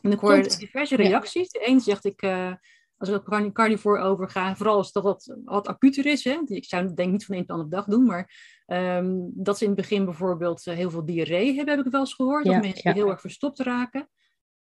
En 0.01 0.13
ik 0.13 0.19
hoor 0.19 0.43
diverse 0.59 0.97
reacties. 0.97 1.51
De 1.51 1.69
een 1.69 1.81
zegt 1.81 2.05
ik, 2.05 2.23
uh, 2.23 2.53
als 2.97 3.09
ik 3.09 3.15
op 3.15 3.53
carnivore 3.53 4.03
overga, 4.03 4.57
vooral 4.57 4.77
als 4.77 4.93
dat 4.93 5.03
wat, 5.03 5.37
wat 5.45 5.67
acuter 5.67 6.07
is. 6.07 6.25
Hè? 6.25 6.39
Ik 6.45 6.65
zou 6.65 6.85
het 6.85 6.97
denk 6.97 7.13
niet 7.13 7.25
van 7.25 7.35
de 7.35 7.41
een 7.41 7.43
op 7.43 7.49
de 7.49 7.53
andere 7.53 7.71
dag 7.71 7.87
doen. 7.87 8.05
Maar 8.05 8.31
um, 8.67 9.31
dat 9.35 9.59
ze 9.59 9.65
in 9.65 9.71
het 9.71 9.81
begin 9.81 10.05
bijvoorbeeld 10.05 10.67
uh, 10.67 10.75
heel 10.75 10.91
veel 10.91 11.05
diarree 11.05 11.55
hebben, 11.55 11.77
heb 11.77 11.87
ik 11.87 11.93
wel 11.93 12.01
eens 12.01 12.15
gehoord. 12.15 12.45
Ja, 12.45 12.53
dat 12.53 12.63
mensen 12.63 12.95
heel 12.95 13.11
erg 13.11 13.21
verstopt 13.21 13.59
raken. 13.59 14.09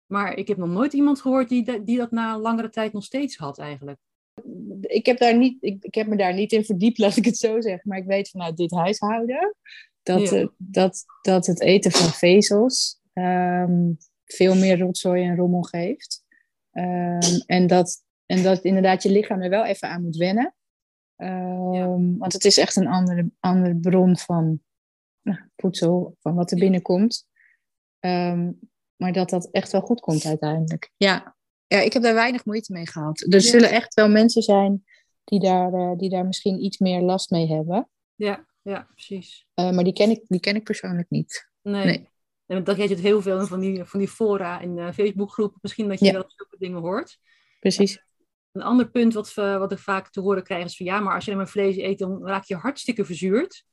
Maar 0.06 0.34
ik 0.34 0.48
heb 0.48 0.56
nog 0.56 0.68
nooit 0.68 0.92
iemand 0.92 1.20
gehoord 1.20 1.48
die, 1.48 1.82
die 1.82 1.96
dat 1.96 2.10
na 2.10 2.38
langere 2.38 2.68
tijd 2.68 2.92
nog 2.92 3.04
steeds 3.04 3.36
had 3.36 3.58
eigenlijk 3.58 3.98
ik 4.80 5.06
heb, 5.06 5.18
daar 5.18 5.36
niet, 5.36 5.62
ik, 5.62 5.84
ik 5.84 5.94
heb 5.94 6.06
me 6.06 6.16
daar 6.16 6.34
niet 6.34 6.52
in 6.52 6.64
verdiept, 6.64 6.98
laat 6.98 7.16
ik 7.16 7.24
het 7.24 7.38
zo 7.38 7.60
zeggen. 7.60 7.88
Maar 7.88 7.98
ik 7.98 8.06
weet 8.06 8.30
vanuit 8.30 8.56
dit 8.56 8.70
huishouden 8.70 9.56
dat, 10.02 10.30
ja. 10.30 10.40
uh, 10.40 10.46
dat, 10.56 11.04
dat 11.22 11.46
het 11.46 11.60
eten 11.60 11.90
van 11.90 12.08
vezels 12.08 13.00
um, 13.12 13.96
veel 14.24 14.54
meer 14.54 14.78
rotzooi 14.78 15.22
en 15.22 15.36
rommel 15.36 15.62
geeft. 15.62 16.24
Ehm, 16.70 17.40
en, 17.46 17.66
dat, 17.66 18.04
en 18.26 18.42
dat 18.42 18.64
inderdaad 18.64 19.02
je 19.02 19.10
lichaam 19.10 19.42
er 19.42 19.50
wel 19.50 19.64
even 19.64 19.88
aan 19.88 20.02
moet 20.02 20.16
wennen. 20.16 20.54
Ehm, 21.16 22.16
want 22.18 22.32
het 22.32 22.44
is 22.44 22.56
echt 22.56 22.76
een 22.76 22.86
andere, 22.86 23.30
andere 23.40 23.76
bron 23.76 24.16
van 24.16 24.60
nou, 25.22 25.38
voedsel, 25.56 26.16
van 26.20 26.34
wat 26.34 26.50
er 26.50 26.58
binnenkomt. 26.58 27.26
Ehm, 27.98 28.52
maar 28.96 29.12
dat 29.12 29.30
dat 29.30 29.50
echt 29.50 29.72
wel 29.72 29.80
goed 29.80 30.00
komt 30.00 30.24
uiteindelijk. 30.24 30.90
Ja, 30.96 31.31
ja 31.72 31.80
ik 31.80 31.92
heb 31.92 32.02
daar 32.02 32.14
weinig 32.14 32.44
moeite 32.44 32.72
mee 32.72 32.86
gehad. 32.86 33.26
Er 33.28 33.40
zullen 33.40 33.70
echt 33.70 33.94
wel 33.94 34.08
mensen 34.08 34.42
zijn 34.42 34.84
die 35.24 35.40
daar, 35.40 35.72
uh, 35.72 35.96
die 35.96 36.10
daar 36.10 36.26
misschien 36.26 36.64
iets 36.64 36.78
meer 36.78 37.00
last 37.00 37.30
mee 37.30 37.48
hebben. 37.48 37.88
Ja, 38.14 38.46
ja 38.62 38.88
precies. 38.90 39.46
Uh, 39.54 39.70
maar 39.70 39.84
die 39.84 39.92
ken, 39.92 40.10
ik, 40.10 40.24
die 40.28 40.40
ken 40.40 40.56
ik 40.56 40.64
persoonlijk 40.64 41.10
niet. 41.10 41.50
Nee. 41.62 41.84
nee. 41.84 42.10
En 42.46 42.64
dat 42.64 42.76
je 42.76 42.88
het 42.88 43.00
heel 43.00 43.22
veel 43.22 43.46
van 43.46 43.60
die, 43.60 43.84
van 43.84 43.98
die 43.98 44.08
fora 44.08 44.60
in 44.60 44.76
uh, 44.76 44.92
Facebookgroepen. 44.92 45.58
Misschien 45.62 45.88
dat 45.88 45.98
je 45.98 46.04
ja. 46.04 46.12
wel 46.12 46.24
zulke 46.26 46.56
dingen 46.58 46.80
hoort. 46.80 47.18
Precies. 47.60 48.04
Een 48.52 48.62
ander 48.62 48.90
punt 48.90 49.14
wat, 49.14 49.34
we, 49.34 49.56
wat 49.58 49.72
ik 49.72 49.78
vaak 49.78 50.10
te 50.10 50.20
horen 50.20 50.42
krijg 50.42 50.64
is 50.64 50.76
van 50.76 50.86
ja, 50.86 51.00
maar 51.00 51.14
als 51.14 51.24
je 51.24 51.36
maar 51.36 51.48
vlees 51.48 51.76
eet, 51.76 51.98
dan 51.98 52.26
raak 52.26 52.44
je 52.44 52.56
hartstikke 52.56 53.04
verzuurd. 53.04 53.64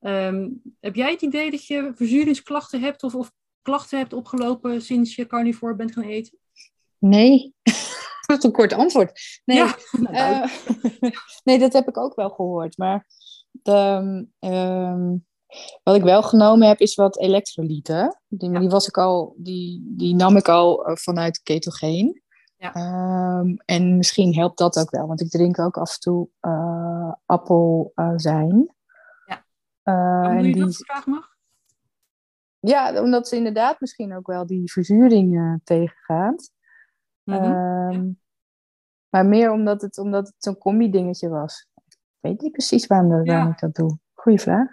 Um, 0.00 0.62
heb 0.80 0.94
jij 0.94 1.10
het 1.10 1.22
idee 1.22 1.50
dat 1.50 1.66
je 1.66 1.92
verzuringsklachten 1.94 2.80
hebt 2.80 3.02
of, 3.02 3.14
of 3.14 3.32
klachten 3.62 3.98
hebt 3.98 4.12
opgelopen 4.12 4.82
sinds 4.82 5.14
je 5.14 5.26
carnivore 5.26 5.74
bent 5.74 5.92
gaan 5.92 6.04
eten? 6.04 6.38
Nee, 7.04 7.54
dat 8.26 8.38
is 8.38 8.44
een 8.44 8.52
kort 8.52 8.72
antwoord. 8.72 9.40
Nee, 9.44 9.56
ja, 9.56 9.76
uh, 10.10 10.50
nee, 11.44 11.58
dat 11.58 11.72
heb 11.72 11.88
ik 11.88 11.96
ook 11.96 12.14
wel 12.14 12.30
gehoord. 12.30 12.78
Maar 12.78 13.06
de, 13.50 14.26
um, 14.40 15.26
wat 15.82 15.94
ik 15.96 16.02
wel 16.02 16.22
genomen 16.22 16.68
heb, 16.68 16.78
is 16.78 16.94
wat 16.94 17.18
elektrolyten. 17.18 18.20
Die, 18.28 18.50
ja. 18.50 18.58
die, 18.58 18.68
was 18.68 18.88
ik 18.88 18.98
al, 18.98 19.34
die, 19.36 19.92
die 19.96 20.14
nam 20.14 20.36
ik 20.36 20.48
al 20.48 20.90
uh, 20.90 20.96
vanuit 20.96 21.42
ketogeen. 21.42 22.22
Ja. 22.56 23.38
Um, 23.38 23.56
en 23.64 23.96
misschien 23.96 24.34
helpt 24.34 24.58
dat 24.58 24.78
ook 24.78 24.90
wel, 24.90 25.06
want 25.06 25.20
ik 25.20 25.30
drink 25.30 25.58
ook 25.58 25.76
af 25.76 25.94
en 25.94 26.00
toe 26.00 26.28
uh, 26.40 27.12
appelzijn. 27.26 28.74
ja. 29.26 29.44
Doe 30.22 30.36
je 30.36 30.52
die... 30.52 30.64
dat, 30.64 30.76
vraag 30.76 31.06
mag? 31.06 31.32
Ja, 32.60 33.02
omdat 33.02 33.28
ze 33.28 33.36
inderdaad 33.36 33.80
misschien 33.80 34.16
ook 34.16 34.26
wel 34.26 34.46
die 34.46 34.72
verzuring 34.72 35.34
uh, 35.34 35.54
tegengaat. 35.64 36.52
Mm 37.24 37.34
-hmm. 37.34 37.44
um, 37.44 37.92
ja. 37.92 38.12
Maar 39.08 39.26
meer 39.26 39.50
omdat 39.50 39.82
het, 39.82 39.98
omdat 39.98 40.26
het 40.26 40.34
zo'n 40.38 40.58
combi-dingetje 40.58 41.28
was. 41.28 41.68
Ik 41.86 41.96
weet 42.20 42.40
niet 42.40 42.52
precies 42.52 42.86
waarom, 42.86 43.10
dat, 43.10 43.26
waarom 43.26 43.50
ik 43.50 43.58
dat 43.58 43.74
doe. 43.74 43.98
Goeie 44.14 44.40
vraag. 44.40 44.68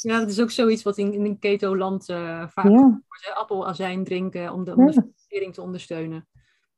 Ja, 0.00 0.18
dat 0.18 0.28
is 0.28 0.40
ook 0.40 0.50
zoiets 0.50 0.82
wat 0.82 0.98
in, 0.98 1.12
in 1.12 1.24
een 1.24 1.38
keto-land 1.38 2.08
uh, 2.08 2.48
vaak 2.48 2.64
wordt. 2.64 3.32
Appelazijn 3.34 4.04
drinken 4.04 4.52
om 4.52 4.64
de, 4.64 4.74
om 4.74 4.86
de 4.86 5.50
te 5.52 5.62
ondersteunen. 5.62 6.28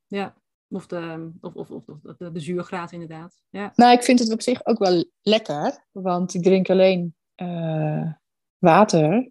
Ja. 0.06 0.34
Of 0.68 0.86
de, 0.86 1.30
of, 1.40 1.54
of, 1.54 1.70
of, 1.70 1.84
de, 2.16 2.30
de 2.30 2.40
zuurgraad 2.40 2.92
inderdaad. 2.92 3.42
Ja. 3.50 3.72
Nou, 3.74 3.92
ik 3.92 4.02
vind 4.02 4.18
het 4.18 4.32
op 4.32 4.42
zich 4.42 4.66
ook 4.66 4.78
wel 4.78 5.04
lekker. 5.22 5.86
Want 5.90 6.34
ik 6.34 6.42
drink 6.42 6.70
alleen 6.70 7.14
uh, 7.36 8.12
water. 8.58 9.30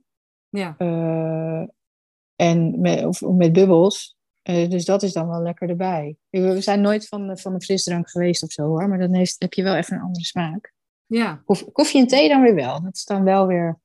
Ja. 0.49 0.75
Uh, 0.77 1.67
en 2.36 2.82
met, 2.82 3.06
of, 3.06 3.21
met 3.21 3.53
bubbels. 3.53 4.17
Uh, 4.43 4.69
dus 4.69 4.86
dat 4.86 5.03
is 5.03 5.13
dan 5.13 5.27
wel 5.27 5.41
lekker 5.41 5.69
erbij. 5.69 6.15
We 6.29 6.62
zijn 6.62 6.82
nooit 6.82 7.08
van, 7.08 7.38
van 7.38 7.53
een 7.53 7.62
frisdrank 7.62 8.10
geweest 8.10 8.43
of 8.43 8.51
zo 8.51 8.63
hoor. 8.63 8.89
Maar 8.89 8.99
dan 8.99 9.13
heeft, 9.13 9.36
heb 9.39 9.53
je 9.53 9.63
wel 9.63 9.75
even 9.75 9.95
een 9.95 10.01
andere 10.01 10.25
smaak. 10.25 10.73
Ja. 11.06 11.41
Koffie, 11.45 11.71
koffie 11.71 12.01
en 12.01 12.08
thee 12.08 12.29
dan 12.29 12.41
weer 12.41 12.56
wel. 12.56 12.82
Dat 12.82 12.95
is 12.95 13.06
dan 13.06 13.23
wel 13.23 13.47
weer 13.47 13.79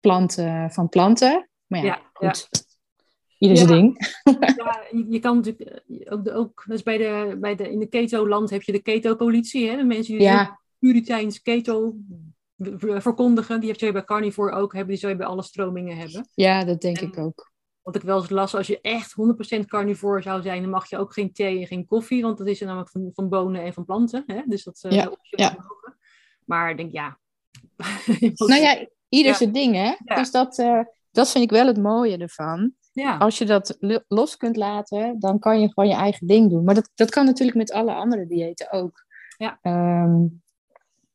planten 0.00 0.70
van 0.70 0.88
planten. 0.88 1.48
Maar 1.66 1.84
ja, 1.84 1.84
ja 1.84 2.00
goed. 2.12 2.48
Ja. 2.50 2.58
Ieder 3.38 3.56
zijn 3.56 3.68
ding. 3.68 3.98
ja, 4.56 4.82
je 5.08 5.18
kan 5.18 5.36
natuurlijk 5.36 5.82
ook, 6.08 6.24
de, 6.24 6.32
ook 6.32 6.64
dus 6.66 6.82
bij 6.82 6.96
de, 6.96 7.36
bij 7.40 7.54
de, 7.54 7.70
in 7.70 7.78
de 7.78 7.86
keto-land 7.86 8.50
heb 8.50 8.62
je 8.62 8.72
de 8.72 8.82
keto-politie. 8.82 9.68
Hè? 9.68 9.76
De 9.76 9.84
mensen 9.84 10.14
die 10.14 10.22
ja. 10.22 10.60
puriteins 10.78 11.42
keto 11.42 11.94
verkondigen. 12.78 13.60
Die 13.60 13.70
heb 13.70 13.80
je 13.80 13.92
bij 13.92 14.04
carnivore 14.04 14.52
ook 14.52 14.72
hebben. 14.72 14.90
Die 14.90 14.98
zou 14.98 15.12
je 15.12 15.18
bij 15.18 15.26
alle 15.26 15.42
stromingen 15.42 15.96
hebben. 15.96 16.28
Ja, 16.34 16.64
dat 16.64 16.80
denk 16.80 16.98
en, 16.98 17.06
ik 17.06 17.18
ook. 17.18 17.49
Wat 17.82 17.96
ik 17.96 18.02
wel 18.02 18.20
eens 18.20 18.30
las, 18.30 18.54
als 18.54 18.66
je 18.66 18.80
echt 18.80 19.14
100% 19.56 19.64
carnivore 19.66 20.22
zou 20.22 20.42
zijn, 20.42 20.62
dan 20.62 20.70
mag 20.70 20.90
je 20.90 20.98
ook 20.98 21.12
geen 21.12 21.32
thee 21.32 21.60
en 21.60 21.66
geen 21.66 21.86
koffie. 21.86 22.22
Want 22.22 22.38
dat 22.38 22.46
is 22.46 22.60
er 22.60 22.66
namelijk 22.66 22.90
van, 22.90 23.10
van 23.12 23.28
bonen 23.28 23.62
en 23.62 23.72
van 23.72 23.84
planten. 23.84 24.22
Hè? 24.26 24.42
Dus 24.46 24.64
dat 24.64 24.84
uh, 24.84 24.92
ja, 24.92 25.16
ja. 25.22 25.56
Maar 26.44 26.70
ik 26.70 26.76
denk, 26.76 26.92
ja. 26.92 27.18
nou 28.34 28.60
ja, 28.60 28.86
ieder 29.08 29.34
zijn 29.34 29.52
ding, 29.52 29.74
hè? 29.74 30.14
Dus 30.14 30.30
dat, 30.30 30.58
uh, 30.58 30.80
dat 31.10 31.30
vind 31.30 31.44
ik 31.44 31.50
wel 31.50 31.66
het 31.66 31.78
mooie 31.78 32.16
ervan. 32.16 32.74
Als 33.18 33.38
je 33.38 33.44
dat 33.44 33.76
los 34.08 34.36
kunt 34.36 34.56
laten, 34.56 35.18
dan 35.18 35.38
kan 35.38 35.60
je 35.60 35.72
gewoon 35.72 35.88
je 35.88 35.96
eigen 35.96 36.26
ding 36.26 36.50
doen. 36.50 36.64
Maar 36.64 36.74
dat, 36.74 36.90
dat 36.94 37.10
kan 37.10 37.24
natuurlijk 37.24 37.58
met 37.58 37.72
alle 37.72 37.94
andere 37.94 38.26
diëten 38.26 38.72
ook. 38.72 39.04
Ja. 39.36 39.58
Um, 39.62 40.42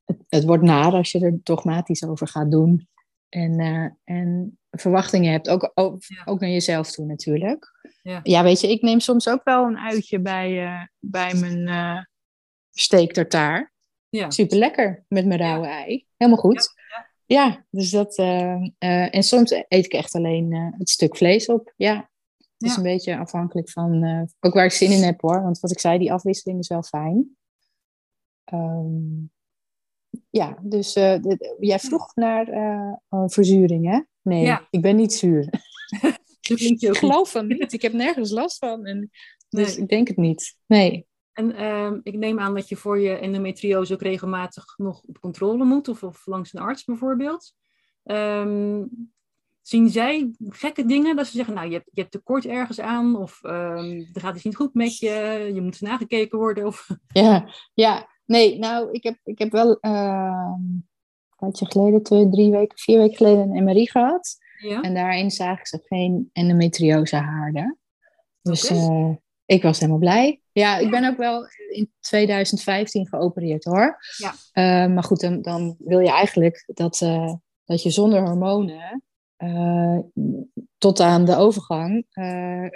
het, 0.05 0.17
het, 0.29 0.43
wordt 0.43 0.63
naar 0.63 0.91
als 0.91 1.11
je 1.11 1.19
er 1.19 1.39
dogmatisch 1.43 2.05
over 2.05 2.27
gaat 2.27 2.51
doen. 2.51 2.87
En, 3.35 3.59
uh, 3.59 3.89
en 4.03 4.57
verwachtingen 4.71 5.31
hebt, 5.31 5.49
ook, 5.49 5.71
ook, 5.73 6.03
ja. 6.03 6.21
ook, 6.25 6.39
naar 6.39 6.49
jezelf 6.49 6.91
toe 6.91 7.05
natuurlijk. 7.05 7.73
Ja. 8.01 8.19
ja, 8.23 8.43
weet 8.43 8.61
je, 8.61 8.69
ik 8.69 8.81
neem 8.81 8.99
soms 8.99 9.27
ook 9.27 9.43
wel 9.43 9.65
een 9.65 9.77
uitje 9.77 10.19
bij, 10.19 10.63
uh, 10.63 10.83
bij 10.99 11.33
mijn 11.33 11.67
uh, 11.67 12.03
steak 12.71 13.11
tartaar. 13.11 13.73
Ja. 14.09 14.29
Super 14.29 14.57
lekker 14.57 15.05
met 15.07 15.25
mijn 15.25 15.39
rauwe 15.39 15.67
ei. 15.67 16.05
Helemaal 16.17 16.41
goed. 16.41 16.73
Ja, 16.89 17.07
ja 17.25 17.65
dus 17.69 17.89
dat. 17.89 18.15
En 19.09 19.23
soms 19.23 19.51
eet 19.51 19.85
ik 19.85 19.93
echt 19.93 20.15
alleen 20.15 20.73
het 20.77 20.89
stuk 20.89 21.17
vlees 21.17 21.45
op. 21.45 21.73
Ja. 21.75 22.09
Het 22.37 22.69
is 22.69 22.75
een 22.75 22.83
beetje 22.83 23.17
afhankelijk 23.17 23.69
van. 23.69 24.03
ook 24.39 24.53
waar 24.53 24.65
ik 24.65 24.71
zin 24.71 24.91
in 24.91 25.03
heb 25.03 25.21
hoor. 25.21 25.41
Want 25.41 25.59
wat 25.59 25.71
ik 25.71 25.79
zei, 25.79 25.97
die 25.97 26.13
afwisseling 26.13 26.59
is 26.59 26.67
wel 26.67 26.83
fijn. 26.83 27.37
Um, 28.53 29.31
ja, 30.37 30.57
dus 30.61 30.93
de, 30.93 31.55
jij 31.59 31.79
vroeg 31.79 32.15
naar 32.15 32.45
verzuring, 33.25 33.85
hè? 33.91 33.99
Nee, 34.21 34.57
ik 34.69 34.81
ben 34.81 34.95
niet 34.95 35.13
zuur. 35.13 35.49
ik 36.79 36.97
geloof 36.97 37.31
van 37.31 37.47
niet. 37.47 37.73
Ik 37.73 37.81
heb 37.81 37.93
nergens 37.93 38.31
last 38.31 38.57
van. 38.57 38.85
En, 38.85 39.09
dus 39.49 39.67
nee. 39.67 39.83
ik 39.83 39.89
denk 39.89 40.07
het 40.07 40.17
niet. 40.17 40.57
Nee. 40.65 41.07
En 41.31 41.51
uh, 41.51 41.91
ik 42.03 42.15
neem 42.15 42.39
aan 42.39 42.53
dat 42.53 42.69
je 42.69 42.75
voor 42.75 42.99
je 42.99 43.17
endometriose 43.17 43.93
ook 43.93 44.01
regelmatig 44.01 44.77
nog 44.77 45.01
op 45.03 45.19
controle 45.19 45.65
moet, 45.65 45.87
of, 45.87 46.03
of 46.03 46.25
langs 46.25 46.53
een 46.53 46.61
arts 46.61 46.83
bijvoorbeeld. 46.83 47.53
Um, 48.03 48.89
zien 49.61 49.89
zij 49.89 50.31
gekke 50.39 50.85
dingen 50.85 51.15
dat 51.15 51.25
ze 51.25 51.31
zeggen, 51.31 51.53
nou, 51.53 51.67
je 51.67 51.73
hebt, 51.73 51.89
je 51.91 51.99
hebt 52.01 52.11
tekort 52.11 52.45
ergens 52.45 52.79
aan, 52.79 53.15
of 53.15 53.39
um, 53.43 54.09
er 54.13 54.21
gaat 54.21 54.35
iets 54.35 54.43
niet 54.43 54.55
goed 54.55 54.73
met 54.73 54.97
je, 54.97 55.11
je 55.53 55.61
moet 55.61 55.71
eens 55.71 55.79
nagekeken 55.79 56.37
worden? 56.37 56.65
Of... 56.65 56.87
Ja, 57.07 57.49
ja, 57.73 58.09
nee, 58.25 58.59
nou, 58.59 58.91
ik 58.91 59.03
heb, 59.03 59.17
ik 59.23 59.39
heb 59.39 59.51
wel 59.51 59.77
uh, 59.81 60.51
een 60.57 60.85
tijdje 61.37 61.65
geleden, 61.65 62.03
twee, 62.03 62.29
drie 62.29 62.51
weken, 62.51 62.77
vier 62.77 62.97
weken 62.97 63.15
geleden 63.15 63.55
een 63.55 63.63
MRI 63.63 63.87
gehad. 63.89 64.37
Ja? 64.59 64.81
En 64.81 64.93
daarin 64.93 65.31
zagen 65.31 65.65
ze 65.65 65.79
geen 65.83 66.29
endometriose 66.33 67.15
haarden. 67.15 67.77
Dus 68.41 68.71
okay. 68.71 68.77
uh, 68.77 69.15
ik 69.45 69.61
was 69.61 69.79
helemaal 69.79 69.99
blij. 69.99 70.41
Ja, 70.51 70.77
ik 70.77 70.89
ben 70.89 71.05
ook 71.05 71.17
wel 71.17 71.47
in 71.69 71.91
2015 71.99 73.07
geopereerd 73.07 73.63
hoor. 73.63 73.97
Ja. 74.17 74.33
Uh, 74.53 74.93
maar 74.93 75.03
goed, 75.03 75.19
dan, 75.19 75.41
dan, 75.41 75.75
wil 75.79 75.99
je 75.99 76.09
eigenlijk 76.09 76.63
dat, 76.73 77.01
uh, 77.01 77.33
dat 77.65 77.83
je 77.83 77.89
zonder 77.89 78.21
hormonen 78.21 79.03
uh, 79.37 79.99
tot 80.77 80.99
aan 80.99 81.25
de 81.25 81.35
overgang 81.35 82.05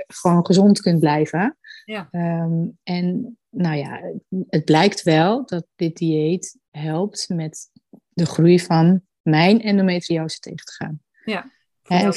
gewoon 0.08 0.46
gezond 0.46 0.82
kunt 0.82 1.00
blijven. 1.00 1.58
Ja. 1.86 2.08
Um, 2.12 2.78
en 2.84 3.39
nou 3.50 3.78
ja, 3.78 4.14
het 4.48 4.66
blijkt 4.66 5.04
wel 5.04 5.46
dat 5.46 5.68
dit 5.76 5.98
dieet 5.98 6.60
helpt 6.70 7.30
met 7.30 7.70
de 8.10 8.26
groei 8.26 8.60
van 8.60 9.02
mijn 9.22 9.62
endometriose 9.62 10.40
tegen 10.40 10.66
te 10.66 10.72
gaan. 10.72 11.02
Ja. 11.26 11.52
Hè, 11.82 12.10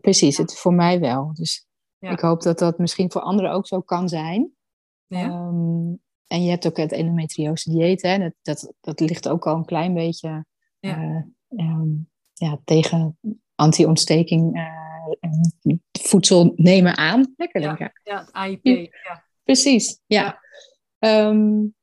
precies, 0.00 0.36
ja. 0.36 0.42
het 0.42 0.58
voor 0.58 0.74
mij 0.74 1.00
wel. 1.00 1.34
Dus 1.34 1.66
ja. 1.98 2.10
ik 2.10 2.20
hoop 2.20 2.42
dat 2.42 2.58
dat 2.58 2.78
misschien 2.78 3.12
voor 3.12 3.20
anderen 3.20 3.50
ook 3.50 3.66
zo 3.66 3.80
kan 3.80 4.08
zijn. 4.08 4.52
Ja. 5.06 5.24
Um, 5.24 6.02
en 6.26 6.44
je 6.44 6.50
hebt 6.50 6.66
ook 6.66 6.76
het 6.76 6.92
endometriose 6.92 7.70
dieet, 7.70 8.02
hè? 8.02 8.18
Dat, 8.18 8.32
dat, 8.42 8.72
dat 8.80 9.00
ligt 9.00 9.28
ook 9.28 9.46
al 9.46 9.56
een 9.56 9.64
klein 9.64 9.94
beetje 9.94 10.46
ja. 10.78 10.98
Uh, 10.98 11.22
um, 11.48 12.10
ja, 12.32 12.60
tegen 12.64 13.18
anti-ontsteking 13.54 14.56
uh, 14.56 15.76
voedsel 15.92 16.52
nemen 16.56 16.96
aan. 16.96 17.34
Lekker, 17.36 17.60
ja. 17.60 17.74
denk 17.74 17.90
ik. 17.90 18.00
Ja, 18.02 18.18
het 18.18 18.32
AIP. 18.32 18.64
Ja. 18.64 19.24
Precies, 19.42 20.00
ja. 20.06 20.42
Um, 21.04 21.74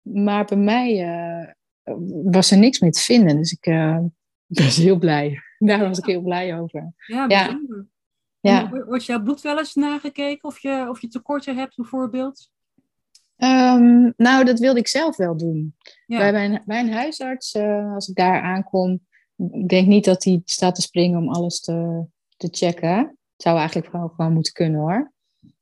maar 0.00 0.44
bij 0.44 0.56
mij 0.56 1.08
uh, 1.08 1.50
was 2.24 2.50
er 2.50 2.58
niks 2.58 2.80
meer 2.80 2.92
te 2.92 3.00
vinden, 3.00 3.36
dus 3.36 3.52
ik 3.52 3.64
was 4.46 4.76
heel 4.76 4.98
blij. 4.98 5.40
Daar 5.58 5.88
was 5.88 5.98
ik 5.98 6.04
heel 6.04 6.22
blij 6.22 6.58
over. 6.58 6.92
Ja, 7.06 7.24
ja. 7.28 7.60
Ja. 8.40 8.68
Wordt 8.70 9.04
jouw 9.04 9.22
bloed 9.22 9.40
wel 9.40 9.58
eens 9.58 9.74
nagekeken 9.74 10.48
of 10.48 10.58
je, 10.58 10.86
of 10.88 11.00
je 11.00 11.08
tekorten 11.08 11.56
hebt 11.56 11.76
bijvoorbeeld? 11.76 12.50
Um, 13.36 14.12
nou, 14.16 14.44
dat 14.44 14.58
wilde 14.58 14.78
ik 14.78 14.88
zelf 14.88 15.16
wel 15.16 15.36
doen. 15.36 15.74
Ja. 16.06 16.30
Bij, 16.30 16.62
mijn, 16.64 16.92
huisarts, 16.92 17.54
uh, 17.54 17.94
als 17.94 18.08
ik 18.08 18.14
daar 18.14 18.42
aankom, 18.42 19.00
ik 19.36 19.68
denk 19.68 19.86
niet 19.86 20.04
dat 20.04 20.24
hij 20.24 20.40
staat 20.44 20.74
te 20.74 20.80
springen 20.80 21.18
om 21.18 21.28
alles 21.28 21.60
te, 21.60 22.04
te 22.36 22.48
checken. 22.50 22.96
Het 22.98 23.42
zou 23.44 23.58
eigenlijk 23.58 23.88
gewoon, 23.88 24.10
gewoon 24.16 24.32
moeten 24.32 24.52
kunnen 24.52 24.80
hoor. 24.80 25.12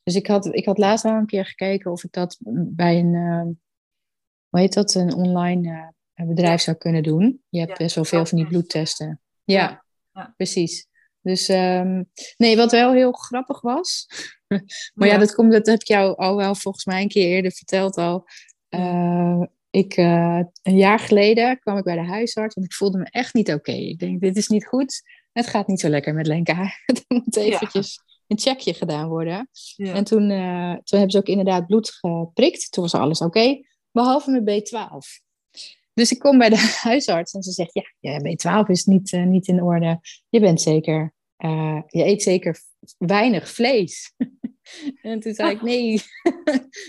Dus 0.05 0.15
ik 0.15 0.27
had, 0.27 0.55
ik 0.55 0.65
had 0.65 0.79
laatst 0.79 1.05
al 1.05 1.13
een 1.13 1.27
keer 1.27 1.47
gekeken 1.47 1.91
of 1.91 2.05
ik 2.05 2.13
dat 2.13 2.37
bij 2.55 2.99
een, 2.99 3.15
uh, 3.15 3.43
hoe 4.49 4.61
heet 4.61 4.75
dat, 4.75 4.95
een 4.95 5.15
online 5.15 5.93
uh, 6.15 6.27
bedrijf 6.27 6.61
zou 6.61 6.77
kunnen 6.77 7.03
doen. 7.03 7.43
Je 7.49 7.61
hebt 7.61 7.79
best 7.79 7.95
wel 7.95 8.05
veel 8.05 8.27
van 8.27 8.39
die 8.39 8.47
bloedtesten. 8.47 9.21
Ja, 9.45 9.85
ja. 10.13 10.35
precies. 10.37 10.87
Dus 11.21 11.49
um, 11.49 12.11
nee, 12.37 12.57
wat 12.57 12.71
wel 12.71 12.93
heel 12.93 13.13
grappig 13.13 13.61
was. 13.61 14.07
maar 14.95 15.09
ja. 15.09 15.19
dat, 15.19 15.35
komt, 15.35 15.53
dat 15.53 15.67
heb 15.67 15.81
ik 15.81 15.87
jou 15.87 16.17
al 16.17 16.37
wel 16.37 16.55
volgens 16.55 16.85
mij 16.85 17.03
een 17.03 17.09
keer 17.09 17.29
eerder 17.29 17.53
verteld 17.53 17.97
al. 17.97 18.27
Uh, 18.71 19.43
ik, 19.71 19.97
uh, 19.97 20.41
een 20.63 20.77
jaar 20.77 20.99
geleden 20.99 21.59
kwam 21.59 21.77
ik 21.77 21.85
bij 21.85 21.95
de 21.95 22.07
huisarts, 22.07 22.55
want 22.55 22.67
ik 22.67 22.73
voelde 22.73 22.99
me 22.99 23.05
echt 23.11 23.35
niet 23.35 23.53
oké. 23.53 23.73
Ik 23.73 23.99
denk, 23.99 24.21
dit 24.21 24.37
is 24.37 24.49
niet 24.49 24.67
goed. 24.67 25.03
Het 25.33 25.47
gaat 25.47 25.67
niet 25.67 25.81
zo 25.81 25.89
lekker 25.89 26.15
met 26.15 26.27
Lenka. 26.27 26.63
er 26.87 27.05
moet 27.09 27.37
eventjes 27.37 27.99
een 28.27 28.39
checkje 28.39 28.75
gedaan 28.75 29.09
worden. 29.09 29.49
En 29.77 30.05
toen, 30.05 30.31
uh, 30.31 30.71
toen 30.71 30.99
hebben 30.99 31.11
ze 31.11 31.19
ook 31.19 31.27
inderdaad 31.27 31.67
bloed 31.67 31.91
geprikt. 31.91 32.73
Toen 32.73 32.83
was 32.83 32.95
alles 32.95 33.21
oké, 33.21 33.61
behalve 33.91 34.31
mijn 34.31 34.63
B12. 34.63 35.23
Dus 35.95 36.13
ik 36.13 36.19
kom 36.19 36.39
bij 36.39 36.49
de 36.49 36.77
huisarts 36.83 37.33
en 37.33 37.43
ze 37.43 37.53
zegt, 37.53 37.75
ja, 37.75 37.83
ja 38.01 38.21
B12 38.21 38.67
is 38.67 38.85
niet, 38.85 39.13
uh, 39.13 39.25
niet 39.25 39.49
in 39.49 39.63
orde. 39.63 40.01
Je 40.29 40.41
bent 40.41 40.61
zeker, 40.61 41.15
uh, 41.39 41.81
je 41.87 42.05
eet 42.05 42.23
zeker 42.23 42.61
weinig 42.99 43.51
vlees. 43.51 44.15
en 45.03 45.21
toen 45.21 45.35
zei 45.35 45.51
ik, 45.51 45.63
nee, 45.71 46.03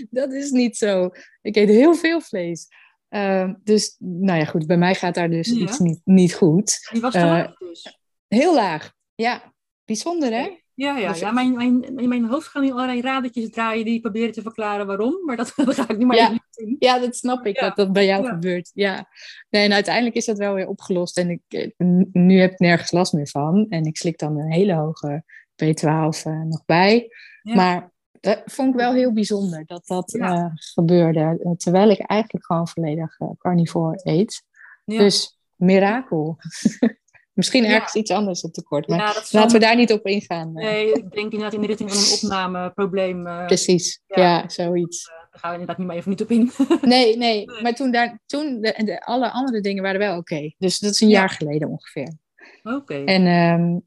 dat 0.10 0.34
is 0.34 0.52
niet 0.52 0.78
zo. 0.78 1.10
Ik 1.42 1.56
eet 1.56 1.70
heel 1.70 1.96
veel 1.96 2.22
vlees. 2.22 2.68
Uh, 3.10 3.54
dus, 3.64 3.96
nou 4.00 4.40
ja, 4.40 4.46
goed, 4.46 4.68
bij 4.68 4.78
mij 4.78 4.96
gaat 4.96 5.16
daar 5.16 5.30
dus 5.30 5.48
ja. 5.48 5.56
iets 5.56 5.80
niet, 5.80 6.02
niet 6.04 6.34
goed. 6.34 6.90
Die 6.92 7.02
was 7.02 7.14
te 7.14 7.20
laag 7.20 7.58
dus? 7.58 8.00
Heel 8.28 8.54
laag, 8.54 8.94
ja. 9.16 9.54
Bijzonder, 9.86 10.32
hè? 10.32 10.64
Ja, 10.76 10.98
ja, 10.98 11.12
dus 11.12 11.20
ja 11.20 11.32
mijn, 11.32 11.56
mijn, 11.56 11.98
in 11.98 12.10
mijn 12.10 12.26
hoofd 12.26 12.48
gaan 12.48 12.64
nu 12.64 12.72
allerlei 12.72 13.02
radertjes 13.02 13.50
draaien 13.50 13.86
die 13.86 14.00
proberen 14.00 14.32
te 14.32 14.42
verklaren 14.42 14.88
waarom, 14.88 15.26
maar 15.26 15.36
dat, 15.36 15.54
dat 15.66 15.76
ga 15.76 15.90
ik 15.90 15.98
niet 15.98 16.08
maar 16.08 16.18
ja. 16.18 16.28
doen. 16.30 16.76
Ja, 16.80 17.00
dat 17.00 17.16
snap 17.16 17.46
ik, 17.46 17.60
ja. 17.60 17.68
dat 17.68 17.76
dat 17.76 17.94
bij 17.94 18.06
jou 18.06 18.24
ja. 18.24 18.30
gebeurt. 18.30 18.72
Ja. 18.74 19.10
Nee, 19.50 19.64
en 19.64 19.74
uiteindelijk 19.74 20.16
is 20.16 20.26
dat 20.26 20.38
wel 20.38 20.54
weer 20.54 20.68
opgelost 20.68 21.18
en 21.18 21.30
ik, 21.30 21.42
eh, 21.48 21.72
nu 22.12 22.40
heb 22.40 22.52
ik 22.52 22.60
nergens 22.60 22.92
last 22.92 23.14
meer 23.14 23.28
van. 23.28 23.66
En 23.70 23.84
ik 23.84 23.98
slik 23.98 24.18
dan 24.18 24.38
een 24.38 24.52
hele 24.52 24.74
hoge 24.74 25.24
B12 25.64 26.28
uh, 26.28 26.42
nog 26.42 26.66
bij. 26.66 27.10
Maar 27.42 27.92
dat 28.20 28.42
vond 28.46 28.74
ik 28.74 28.80
wel 28.80 28.94
heel 28.94 29.14
bijzonder 29.14 29.66
dat 29.66 29.88
dat 29.88 30.14
uh, 30.14 30.46
gebeurde, 30.54 31.56
terwijl 31.58 31.90
ik 31.90 32.00
eigenlijk 32.00 32.46
gewoon 32.46 32.68
volledig 32.68 33.18
carnivore 33.38 34.00
eet. 34.04 34.44
Dus 34.86 35.40
mirakel. 35.56 36.38
Misschien 37.36 37.66
ergens 37.66 37.94
ja. 37.94 38.00
iets 38.00 38.12
anders 38.12 38.42
op 38.42 38.54
tekort. 38.54 38.88
Maar 38.88 38.98
ja, 38.98 39.14
laten 39.32 39.60
we 39.60 39.66
daar 39.66 39.76
niet 39.76 39.92
op 39.92 40.06
ingaan. 40.06 40.54
Nee, 40.54 40.92
ik 40.92 41.12
denk 41.12 41.32
inderdaad 41.32 41.54
in 41.54 41.62
de 41.62 41.68
richting 41.68 41.94
van 41.94 42.00
een 42.00 42.24
opnameprobleem. 42.24 43.28
Uh, 43.28 43.46
Precies, 43.46 44.02
ja, 44.08 44.22
ja 44.22 44.50
zoiets. 44.50 45.10
Uh, 45.10 45.16
daar 45.32 45.40
gaan 45.40 45.50
we 45.50 45.60
inderdaad 45.60 45.78
niet 45.78 45.88
maar 45.88 45.96
even 45.96 46.10
niet 46.10 46.22
op 46.22 46.32
in. 46.32 46.52
nee, 46.96 47.18
nee, 47.18 47.46
maar 47.62 47.76
toen, 47.76 47.92
daar, 47.92 48.20
toen 48.26 48.62
de, 48.62 48.84
de, 48.86 49.02
alle 49.06 49.32
andere 49.32 49.62
dingen 49.62 49.84
waren 49.84 50.00
wel 50.00 50.18
oké. 50.18 50.34
Okay. 50.34 50.56
Dus 50.58 50.80
dat 50.80 50.92
is 50.92 51.02
een 51.02 51.08
jaar 51.08 51.30
geleden 51.30 51.70
ongeveer. 51.70 52.18
Oké. 52.64 52.76
Okay. 52.76 53.04
En 53.04 53.28
um, 53.28 53.86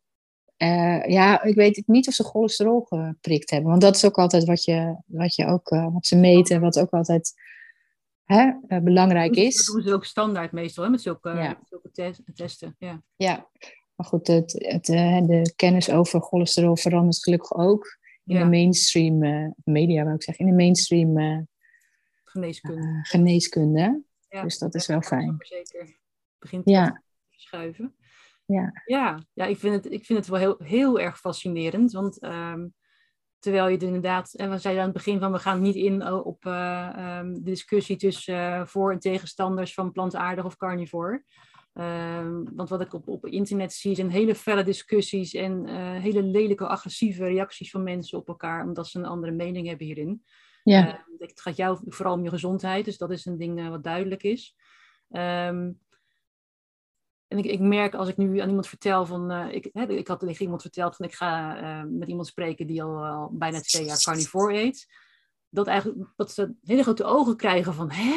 uh, 0.58 1.04
ja, 1.06 1.42
ik 1.42 1.54
weet 1.54 1.82
niet 1.86 2.08
of 2.08 2.14
ze 2.14 2.24
cholesterol 2.24 2.80
geprikt 2.80 3.50
hebben. 3.50 3.70
Want 3.70 3.82
dat 3.82 3.96
is 3.96 4.04
ook 4.04 4.18
altijd 4.18 4.44
wat 4.44 4.64
je, 4.64 4.96
wat 5.06 5.34
je 5.34 5.46
ook, 5.46 5.68
wat 5.68 6.06
ze 6.06 6.16
meten, 6.16 6.60
wat 6.60 6.78
ook 6.78 6.90
altijd 6.90 7.34
hè, 8.28 8.52
uh, 8.68 8.78
belangrijk 8.78 9.36
is. 9.36 9.66
Dat 9.66 9.74
doen 9.74 9.84
ze 9.84 9.94
ook 9.94 10.04
standaard 10.04 10.52
meestal, 10.52 10.84
hè, 10.84 10.90
met 10.90 11.02
zulke, 11.02 11.28
ja. 11.28 11.58
zulke 11.68 11.90
testen. 12.34 12.74
Ja. 12.78 13.02
ja, 13.16 13.48
maar 13.94 14.06
goed, 14.06 14.26
het, 14.26 14.52
het, 14.52 14.88
uh, 14.88 15.26
de 15.26 15.52
kennis 15.56 15.90
over 15.90 16.20
cholesterol 16.20 16.76
verandert 16.76 17.22
gelukkig 17.22 17.54
ook 17.54 17.98
in 18.24 18.34
ja. 18.34 18.42
de 18.42 18.48
mainstream 18.48 19.24
uh, 19.24 19.50
media, 19.64 20.02
wou 20.02 20.14
ik 20.14 20.22
zeggen, 20.22 20.44
in 20.44 20.50
de 20.50 20.56
mainstream 20.56 21.46
geneeskunde. 22.24 22.98
geneeskunde. 23.02 24.02
Ja, 24.28 24.42
dus 24.42 24.58
dat 24.58 24.74
is 24.74 24.86
wel 24.86 25.02
fijn. 25.02 25.36
Zeker. 25.38 25.96
Begint 26.38 26.68
ja. 26.68 27.02
te 27.30 27.38
schuiven. 27.40 27.94
Ja. 28.44 28.72
Ja, 28.84 29.22
ja 29.32 29.44
ik, 29.44 29.58
vind 29.58 29.74
het, 29.74 29.92
ik 29.92 30.04
vind 30.04 30.18
het 30.18 30.28
wel 30.28 30.38
heel, 30.38 30.56
heel 30.58 31.00
erg 31.00 31.18
fascinerend, 31.18 31.92
want 31.92 32.22
um, 32.22 32.74
Terwijl 33.38 33.66
je 33.66 33.72
het 33.72 33.82
inderdaad, 33.82 34.34
en 34.34 34.50
we 34.50 34.58
zeiden 34.58 34.82
aan 34.82 34.88
het 34.88 34.96
begin 34.96 35.18
van 35.18 35.32
we 35.32 35.38
gaan 35.38 35.60
niet 35.60 35.74
in 35.74 36.12
op 36.12 36.44
uh, 36.44 37.18
um, 37.18 37.34
de 37.34 37.42
discussie 37.42 37.96
tussen 37.96 38.34
uh, 38.34 38.64
voor- 38.64 38.92
en 38.92 38.98
tegenstanders 38.98 39.74
van 39.74 39.92
plantaardig 39.92 40.44
of 40.44 40.56
carnivore. 40.56 41.24
Um, 41.74 42.54
want 42.54 42.68
wat 42.68 42.80
ik 42.80 42.94
op, 42.94 43.08
op 43.08 43.26
internet 43.26 43.72
zie 43.72 43.94
zijn 43.94 44.10
hele 44.10 44.34
felle 44.34 44.62
discussies 44.62 45.34
en 45.34 45.66
uh, 45.66 45.74
hele 46.02 46.22
lelijke 46.22 46.66
agressieve 46.66 47.24
reacties 47.24 47.70
van 47.70 47.82
mensen 47.82 48.18
op 48.18 48.28
elkaar, 48.28 48.64
omdat 48.64 48.86
ze 48.88 48.98
een 48.98 49.04
andere 49.04 49.32
mening 49.32 49.66
hebben 49.66 49.86
hierin. 49.86 50.22
Ja. 50.62 51.04
het 51.18 51.40
gaat 51.40 51.56
jou 51.56 51.78
vooral 51.86 52.14
om 52.14 52.22
je 52.22 52.30
gezondheid, 52.30 52.84
dus 52.84 52.98
dat 52.98 53.10
is 53.10 53.26
een 53.26 53.38
ding 53.38 53.68
wat 53.68 53.84
duidelijk 53.84 54.22
is. 54.22 54.56
Um, 55.10 55.78
en 57.28 57.38
ik, 57.38 57.44
ik 57.44 57.60
merk 57.60 57.94
als 57.94 58.08
ik 58.08 58.16
nu 58.16 58.38
aan 58.38 58.48
iemand 58.48 58.68
vertel 58.68 59.06
van, 59.06 59.32
uh, 59.32 59.52
ik, 59.54 59.68
hè, 59.72 59.88
ik 59.88 60.08
had 60.08 60.20
tegen 60.20 60.42
iemand 60.42 60.62
verteld 60.62 60.96
van 60.96 61.06
ik 61.06 61.14
ga 61.14 61.62
uh, 61.62 61.90
met 61.90 62.08
iemand 62.08 62.26
spreken 62.26 62.66
die 62.66 62.82
al, 62.82 63.06
al, 63.06 63.30
bijna 63.32 63.60
twee 63.60 63.84
jaar 63.84 64.02
carnivore 64.02 64.54
eet. 64.54 64.86
Dat 65.48 65.66
eigenlijk, 65.66 66.12
dat 66.16 66.32
ze 66.32 66.54
hele 66.62 66.82
grote 66.82 67.04
ogen 67.04 67.36
krijgen 67.36 67.74
van, 67.74 67.90
hè? 67.90 68.16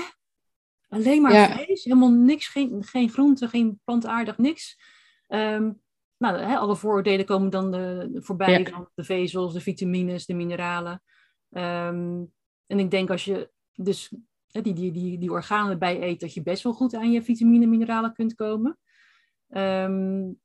Alleen 0.90 1.22
maar 1.22 1.34
ja. 1.34 1.52
vlees? 1.52 1.84
Helemaal 1.84 2.12
niks, 2.12 2.48
geen, 2.48 2.84
geen 2.84 3.10
groente, 3.10 3.48
geen 3.48 3.80
plantaardig, 3.84 4.38
niks. 4.38 4.80
Um, 5.28 5.82
nou, 6.18 6.38
hè, 6.38 6.58
alle 6.58 6.76
vooroordelen 6.76 7.26
komen 7.26 7.50
dan 7.50 7.72
de, 7.72 8.10
de 8.12 8.22
voorbij 8.22 8.60
ja. 8.60 8.70
van 8.70 8.90
de 8.96 9.04
vezels, 9.04 9.54
de 9.54 9.62
vitamines, 9.62 10.26
de 10.26 10.34
mineralen. 10.34 11.04
Um, 11.50 12.32
en 12.68 12.80
ik 12.80 12.92
denk 12.92 13.10
als 13.10 13.26
je 13.26 13.52
dus 13.74 14.14
die, 14.48 14.74
die, 14.74 14.92
die, 14.92 15.18
die 15.18 15.32
organen 15.32 15.72
erbij 15.72 16.02
eet, 16.02 16.20
dat 16.20 16.34
je 16.34 16.42
best 16.42 16.64
wel 16.64 16.74
goed 16.74 16.96
aan 16.96 17.12
je 17.12 17.24
vitamine 17.24 17.64
en 17.64 17.70
mineralen 17.70 18.14
kunt 18.14 18.36
komen. 18.36 18.78
Um, 19.58 20.40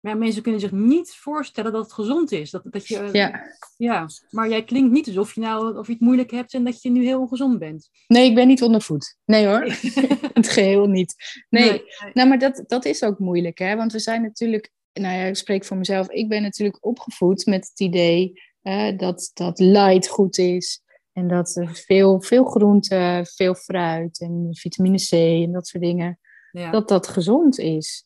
maar 0.00 0.18
mensen 0.18 0.42
kunnen 0.42 0.60
zich 0.60 0.72
niet 0.72 1.14
voorstellen 1.14 1.72
dat 1.72 1.82
het 1.84 1.92
gezond 1.92 2.32
is. 2.32 2.50
Dat, 2.50 2.62
dat 2.64 2.86
je, 2.86 3.08
ja. 3.12 3.56
ja. 3.76 4.08
Maar 4.30 4.48
jij 4.48 4.64
klinkt 4.64 4.92
niet 4.92 5.06
alsof 5.06 5.34
je, 5.34 5.40
nou, 5.40 5.78
of 5.78 5.86
je 5.86 5.92
het 5.92 6.02
moeilijk 6.02 6.30
hebt 6.30 6.54
en 6.54 6.64
dat 6.64 6.82
je 6.82 6.90
nu 6.90 7.04
heel 7.04 7.26
gezond 7.26 7.58
bent. 7.58 7.88
Nee, 8.06 8.28
ik 8.28 8.34
ben 8.34 8.46
niet 8.46 8.62
onder 8.62 8.82
voet. 8.82 9.16
Nee 9.24 9.46
hoor, 9.46 9.60
het 10.32 10.48
geheel 10.48 10.86
niet. 10.86 11.14
Nee, 11.48 11.70
nee, 11.70 11.70
nee. 11.70 12.12
nou 12.12 12.28
maar 12.28 12.38
dat, 12.38 12.64
dat 12.66 12.84
is 12.84 13.02
ook 13.02 13.18
moeilijk 13.18 13.58
hè. 13.58 13.76
Want 13.76 13.92
we 13.92 13.98
zijn 13.98 14.22
natuurlijk, 14.22 14.70
nou 14.92 15.16
ja, 15.16 15.24
ik 15.24 15.36
spreek 15.36 15.64
voor 15.64 15.76
mezelf. 15.76 16.10
Ik 16.10 16.28
ben 16.28 16.42
natuurlijk 16.42 16.78
opgevoed 16.80 17.46
met 17.46 17.68
het 17.68 17.80
idee 17.80 18.32
uh, 18.62 18.98
dat, 18.98 19.30
dat 19.34 19.58
light 19.58 20.08
goed 20.08 20.38
is. 20.38 20.82
En 21.12 21.28
dat 21.28 21.56
er 21.56 21.74
veel, 21.74 22.22
veel 22.22 22.44
groente, 22.44 23.26
veel 23.34 23.54
fruit 23.54 24.20
en 24.20 24.48
vitamine 24.50 24.96
C 24.96 25.12
en 25.12 25.52
dat 25.52 25.66
soort 25.66 25.82
dingen. 25.82 26.18
Ja. 26.50 26.70
Dat 26.70 26.88
dat 26.88 27.08
gezond 27.08 27.58
is. 27.58 28.04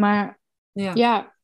Maar 0.00 0.40
ja. 0.72 0.94
ja, 0.94 1.34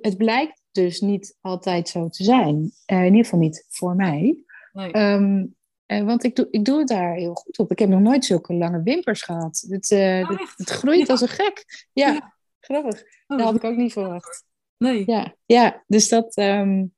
het 0.00 0.16
blijkt 0.16 0.62
dus 0.70 1.00
niet 1.00 1.36
altijd 1.40 1.88
zo 1.88 2.08
te 2.08 2.24
zijn. 2.24 2.72
Uh, 2.86 2.98
in 2.98 3.04
ieder 3.04 3.24
geval 3.24 3.38
niet 3.38 3.66
voor 3.68 3.94
mij. 3.94 4.44
Nee. 4.72 4.96
Um, 4.96 5.56
uh, 5.86 6.02
want 6.02 6.24
ik 6.24 6.36
doe, 6.36 6.48
ik 6.50 6.64
doe 6.64 6.78
het 6.78 6.88
daar 6.88 7.14
heel 7.14 7.34
goed 7.34 7.58
op. 7.58 7.70
Ik 7.70 7.78
heb 7.78 7.88
nog 7.88 8.00
nooit 8.00 8.24
zulke 8.24 8.54
lange 8.54 8.82
wimpers 8.82 9.22
gehad. 9.22 9.64
Het, 9.68 9.90
uh, 9.90 10.30
oh, 10.30 10.38
het, 10.38 10.52
het 10.56 10.70
groeit 10.70 11.06
ja. 11.06 11.12
als 11.12 11.20
een 11.20 11.28
gek. 11.28 11.86
Ja, 11.92 12.12
ja. 12.12 12.34
grappig. 12.60 13.02
Oh, 13.26 13.38
dat 13.38 13.40
had 13.40 13.54
ik 13.56 13.64
ook 13.64 13.76
niet 13.76 13.92
verwacht. 13.92 14.44
Nee. 14.76 15.02
Ja, 15.06 15.34
ja 15.46 15.84
dus 15.86 16.08
dat... 16.08 16.36
Um, 16.36 16.94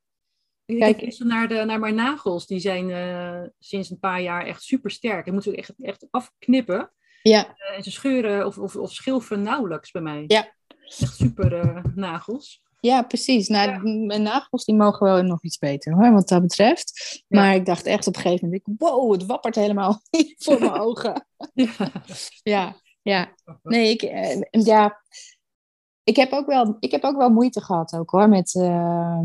ik 0.64 0.78
kijk 0.78 1.00
eens 1.00 1.18
naar, 1.18 1.48
de, 1.48 1.64
naar 1.64 1.78
mijn 1.78 1.94
nagels. 1.94 2.46
Die 2.46 2.60
zijn 2.60 3.52
sinds 3.58 3.90
een 3.90 3.98
paar 3.98 4.22
jaar 4.22 4.46
echt 4.46 4.62
super 4.62 4.90
sterk. 4.90 5.26
Ik 5.26 5.32
moet 5.32 5.42
ze 5.42 5.56
echt, 5.56 5.74
echt 5.78 6.06
afknippen. 6.10 6.92
Ja. 7.22 7.54
en 7.76 7.82
ze 7.82 7.90
scheuren 7.90 8.46
of, 8.46 8.58
of, 8.58 8.76
of 8.76 9.30
nauwelijks 9.30 9.90
bij 9.90 10.02
mij. 10.02 10.24
Ja, 10.26 10.52
Echt 10.98 11.16
super 11.16 11.64
uh, 11.64 11.84
nagels. 11.94 12.62
Ja, 12.80 13.02
precies. 13.02 13.48
Nou, 13.48 13.70
ja. 13.70 13.78
Mijn 14.06 14.22
nagels 14.22 14.64
die 14.64 14.74
mogen 14.74 15.06
wel 15.06 15.22
nog 15.22 15.42
iets 15.42 15.58
beter 15.58 15.92
hoor, 15.94 16.12
wat 16.12 16.28
dat 16.28 16.42
betreft. 16.42 17.22
Ja. 17.28 17.40
Maar 17.40 17.54
ik 17.54 17.66
dacht 17.66 17.86
echt 17.86 18.06
op 18.06 18.16
een 18.16 18.22
gegeven 18.22 18.44
moment, 18.44 18.80
wow, 18.80 19.12
het 19.12 19.26
wappert 19.26 19.54
helemaal 19.54 20.00
voor 20.44 20.58
mijn 20.58 20.80
ogen. 20.80 21.26
Ja. 21.54 21.74
ja, 22.42 22.76
ja. 23.02 23.34
Nee, 23.62 23.90
ik, 23.90 24.02
uh, 24.02 24.64
ja, 24.64 25.02
ik, 26.04 26.16
heb 26.16 26.32
ook 26.32 26.46
wel, 26.46 26.76
ik 26.80 26.90
heb 26.90 27.04
ook 27.04 27.16
wel 27.16 27.30
moeite 27.30 27.60
gehad 27.60 27.94
ook 27.96 28.10
hoor, 28.10 28.28
met 28.28 28.54
uh, 28.54 29.20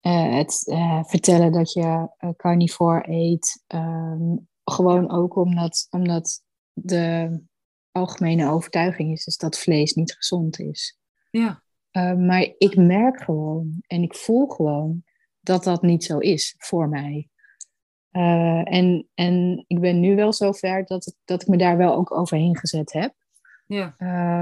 het 0.00 0.62
vertellen 1.06 1.52
dat 1.52 1.72
je 1.72 2.08
carnivore 2.36 3.04
eet. 3.08 3.64
Um, 3.74 4.48
gewoon 4.64 5.10
ook 5.10 5.36
omdat, 5.36 5.86
omdat 5.90 6.42
de 6.72 7.38
algemene 7.92 8.50
overtuiging 8.50 9.12
is, 9.12 9.26
is 9.26 9.36
dat 9.36 9.58
vlees 9.58 9.94
niet 9.94 10.12
gezond 10.12 10.58
is. 10.58 10.97
Ja. 11.30 11.62
Uh, 11.92 12.14
maar 12.14 12.54
ik 12.58 12.76
merk 12.76 13.22
gewoon 13.22 13.82
en 13.86 14.02
ik 14.02 14.14
voel 14.14 14.46
gewoon 14.46 15.02
dat 15.40 15.64
dat 15.64 15.82
niet 15.82 16.04
zo 16.04 16.18
is 16.18 16.54
voor 16.58 16.88
mij. 16.88 17.28
Uh, 18.12 18.74
en, 18.74 19.08
en 19.14 19.64
ik 19.66 19.80
ben 19.80 20.00
nu 20.00 20.16
wel 20.16 20.32
zover 20.32 20.84
dat, 20.84 21.06
ik, 21.06 21.14
dat 21.24 21.42
ik 21.42 21.48
me 21.48 21.56
daar 21.56 21.76
wel 21.76 21.94
ook 21.94 22.12
overheen 22.12 22.56
gezet 22.56 22.92
heb. 22.92 23.14
Ja. 23.66 23.94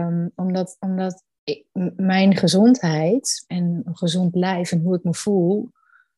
Um, 0.06 0.32
omdat 0.34 0.76
omdat 0.80 1.24
ik, 1.44 1.66
mijn 1.96 2.36
gezondheid 2.36 3.44
en 3.46 3.82
een 3.84 3.96
gezond 3.96 4.34
lijf 4.34 4.72
en 4.72 4.80
hoe 4.80 4.96
ik 4.96 5.04
me 5.04 5.14
voel, 5.14 5.70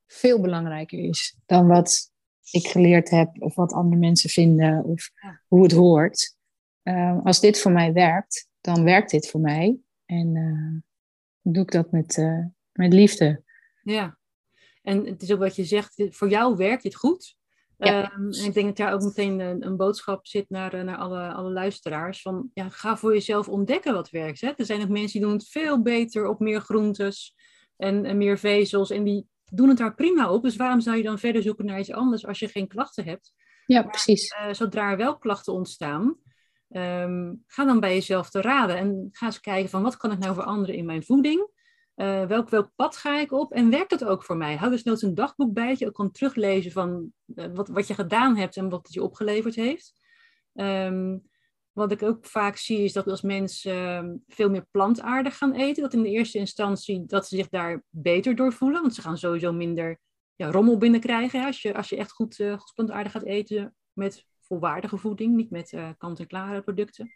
veel 0.07 0.41
belangrijker 0.41 0.99
is 0.99 1.37
dan 1.47 1.67
wat 1.67 2.11
ik 2.51 2.67
geleerd 2.67 3.11
heb 3.11 3.43
of 3.43 3.55
wat 3.55 3.73
andere 3.73 4.01
mensen 4.01 4.31
vinden 4.31 4.85
of 4.85 5.11
hoe 5.47 5.63
het 5.63 5.73
hoort. 5.73 6.37
Uh, 6.83 7.19
als 7.25 7.41
dit 7.41 7.61
voor 7.61 7.73
mij 7.73 7.93
werkt, 7.93 8.49
dan 8.61 8.85
werkt 8.85 9.11
dit 9.11 9.29
voor 9.29 9.41
mij. 9.41 9.79
En 10.09 10.35
uh, 10.35 11.53
doe 11.53 11.63
ik 11.63 11.71
dat 11.71 11.91
met, 11.91 12.17
uh, 12.17 12.45
met 12.73 12.93
liefde. 12.93 13.43
Ja, 13.83 14.19
en 14.83 15.07
het 15.07 15.23
is 15.23 15.33
ook 15.33 15.39
wat 15.39 15.57
je 15.57 15.65
zegt, 15.65 16.03
voor 16.09 16.29
jou 16.29 16.57
werkt 16.57 16.83
dit 16.83 16.95
goed. 16.95 17.37
Ja. 17.77 18.13
Um, 18.13 18.33
en 18.33 18.45
ik 18.45 18.55
denk 18.55 18.67
dat 18.67 18.77
daar 18.77 18.93
ook 18.93 19.03
meteen 19.03 19.41
een, 19.41 19.67
een 19.67 19.77
boodschap 19.77 20.27
zit 20.27 20.51
naar, 20.51 20.85
naar 20.85 20.97
alle, 20.97 21.33
alle 21.33 21.51
luisteraars. 21.51 22.23
Van, 22.23 22.51
ja, 22.55 22.69
ga 22.69 22.97
voor 22.97 23.13
jezelf 23.13 23.49
ontdekken 23.49 23.93
wat 23.93 24.11
werkt. 24.11 24.41
Hè? 24.41 24.53
Er 24.57 24.65
zijn 24.65 24.83
ook 24.83 24.89
mensen 24.89 25.19
die 25.19 25.29
doen 25.29 25.39
het 25.39 25.49
veel 25.49 25.83
beter 25.83 26.27
op 26.27 26.41
meer 26.41 26.61
groentes 26.61 27.35
en, 27.77 28.05
en 28.05 28.17
meer 28.17 28.39
vezels. 28.39 28.91
En 28.91 29.05
die 29.05 29.27
doen 29.45 29.69
het 29.69 29.79
daar 29.79 29.95
prima 29.95 30.33
op. 30.33 30.43
Dus 30.43 30.57
waarom 30.57 30.81
zou 30.81 30.97
je 30.97 31.03
dan 31.03 31.19
verder 31.19 31.43
zoeken 31.43 31.65
naar 31.65 31.79
iets 31.79 31.93
anders 31.93 32.27
als 32.27 32.39
je 32.39 32.49
geen 32.49 32.69
klachten 32.69 33.05
hebt? 33.05 33.33
Ja, 33.67 33.83
precies. 33.83 34.35
Uh, 34.41 34.53
zodra 34.53 34.91
er 34.91 34.97
wel 34.97 35.19
klachten 35.19 35.53
ontstaan, 35.53 36.17
um, 36.69 37.45
ga 37.47 37.65
dan 37.65 37.81
bij 37.81 37.95
jezelf 37.95 38.31
te 38.31 38.41
raden. 38.41 38.77
En 38.77 39.09
ga 39.11 39.27
eens 39.27 39.41
kijken 39.41 39.71
van 39.71 39.83
wat 39.83 39.97
kan 39.97 40.13
ik 40.13 40.19
nou 40.19 40.35
veranderen 40.35 40.75
in 40.75 40.87
mijn 40.87 41.05
voeding? 41.05 41.51
Uh, 41.97 42.25
welk, 42.25 42.49
welk 42.49 42.71
pad 42.77 42.97
ga 42.97 43.21
ik 43.21 43.33
op 43.33 43.53
en 43.53 43.71
werkt 43.71 43.91
dat 43.91 44.05
ook 44.05 44.25
voor 44.25 44.37
mij? 44.37 44.57
Hou 44.57 44.71
dus 44.71 44.83
nooit 44.83 45.03
een 45.03 45.15
dagboek 45.15 45.53
bij 45.53 45.69
dat 45.69 45.79
je 45.79 45.87
ook 45.87 45.95
kan 45.95 46.11
teruglezen 46.11 46.73
van 46.73 47.13
uh, 47.27 47.47
wat, 47.55 47.69
wat 47.69 47.87
je 47.87 47.95
gedaan 47.95 48.37
hebt 48.37 48.57
en 48.57 48.69
wat 48.69 48.83
het 48.83 48.95
je 48.95 49.03
opgeleverd 49.03 49.55
heeft. 49.55 49.93
Um, 50.55 51.29
wat 51.73 51.93
ik 51.93 52.03
ook 52.03 52.27
vaak 52.27 52.57
zie 52.57 52.79
is 52.79 52.93
dat 52.93 53.07
als 53.07 53.23
mensen 53.23 54.05
uh, 54.05 54.35
veel 54.35 54.51
meer 54.51 54.67
plantaardig 54.71 55.37
gaan 55.37 55.55
eten, 55.55 55.83
dat 55.83 55.93
in 55.93 56.03
de 56.03 56.09
eerste 56.09 56.39
instantie 56.39 57.07
dat 57.07 57.29
ze 57.29 57.37
zich 57.37 57.49
daar 57.49 57.83
beter 57.89 58.37
door 58.37 58.53
voelen, 58.53 58.81
want 58.81 58.95
ze 58.95 59.01
gaan 59.01 59.19
sowieso 59.19 59.53
minder 59.53 60.01
ja, 60.35 60.51
rommel 60.51 60.79
binnenkrijgen. 60.79 61.45
Als, 61.45 61.63
je, 61.63 61.75
als 61.75 61.89
je 61.89 61.97
echt 61.97 62.13
goed, 62.13 62.39
uh, 62.39 62.59
goed 62.59 62.75
plantaardig 62.75 63.13
gaat 63.13 63.25
eten 63.25 63.75
met 63.93 64.27
volwaardige 64.49 64.97
voeding, 64.97 65.35
niet 65.35 65.51
met 65.51 65.73
uh, 65.73 65.89
kant-en-klare 65.99 66.63
producten. 66.63 67.13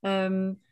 Um, 0.00 0.62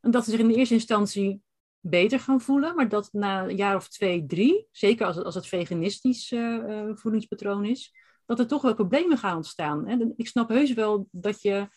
en 0.00 0.10
dat 0.10 0.24
ze 0.24 0.30
zich 0.30 0.40
in 0.40 0.48
de 0.48 0.54
eerste 0.54 0.74
instantie 0.74 1.42
beter 1.80 2.20
gaan 2.20 2.40
voelen, 2.40 2.74
maar 2.74 2.88
dat 2.88 3.08
na 3.12 3.42
een 3.42 3.56
jaar 3.56 3.76
of 3.76 3.88
twee, 3.88 4.26
drie, 4.26 4.68
zeker 4.70 5.06
als 5.06 5.16
het, 5.16 5.24
als 5.24 5.34
het 5.34 5.46
veganistisch 5.46 6.32
uh, 6.32 6.90
voedingspatroon 6.94 7.64
is, 7.64 7.94
dat 8.26 8.38
er 8.38 8.46
toch 8.46 8.62
wel 8.62 8.74
problemen 8.74 9.18
gaan 9.18 9.36
ontstaan. 9.36 9.88
Hè? 9.88 9.96
Ik 10.16 10.26
snap 10.26 10.48
heus 10.48 10.72
wel 10.72 11.08
dat 11.10 11.42
je 11.42 11.68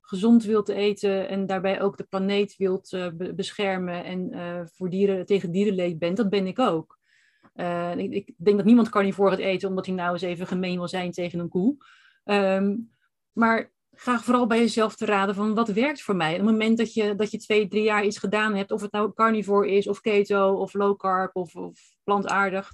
gezond 0.00 0.44
wilt 0.44 0.68
eten 0.68 1.28
en 1.28 1.46
daarbij 1.46 1.80
ook 1.80 1.96
de 1.96 2.04
planeet 2.04 2.56
wilt 2.56 2.98
beschermen 3.34 4.04
en 4.04 4.68
voor 4.72 4.90
dieren, 4.90 5.26
tegen 5.26 5.50
dierenleed 5.50 5.98
bent, 5.98 6.16
dat 6.16 6.28
ben 6.28 6.46
ik 6.46 6.58
ook. 6.58 6.98
Ik, 7.96 8.12
ik, 8.12 8.34
denk 8.36 8.56
dat 8.56 8.66
niemand 8.66 8.88
carnivore 8.88 9.30
gaat 9.30 9.38
eten 9.38 9.68
omdat 9.68 9.86
hij 9.86 9.94
nou 9.94 10.12
eens 10.12 10.22
even 10.22 10.46
gemeen 10.46 10.76
wil 10.76 10.88
zijn 10.88 11.10
tegen 11.10 11.38
een 11.38 11.48
koe. 11.48 11.76
Um, 12.30 12.90
maar 13.32 13.72
ga 13.92 14.20
vooral 14.20 14.46
bij 14.46 14.58
jezelf 14.58 14.96
te 14.96 15.04
raden 15.04 15.34
van 15.34 15.54
wat 15.54 15.68
werkt 15.68 16.02
voor 16.02 16.16
mij. 16.16 16.30
op 16.30 16.36
het 16.36 16.50
moment 16.50 16.78
dat 16.78 16.94
je, 16.94 17.14
dat 17.14 17.30
je 17.30 17.38
twee, 17.38 17.68
drie 17.68 17.82
jaar 17.82 18.04
iets 18.04 18.18
gedaan 18.18 18.54
hebt, 18.54 18.70
of 18.70 18.80
het 18.80 18.92
nou 18.92 19.12
carnivore 19.14 19.70
is, 19.70 19.86
of 19.86 20.00
keto, 20.00 20.52
of 20.52 20.74
low 20.74 20.98
carb, 20.98 21.36
of, 21.36 21.56
of 21.56 21.80
plantaardig, 22.04 22.72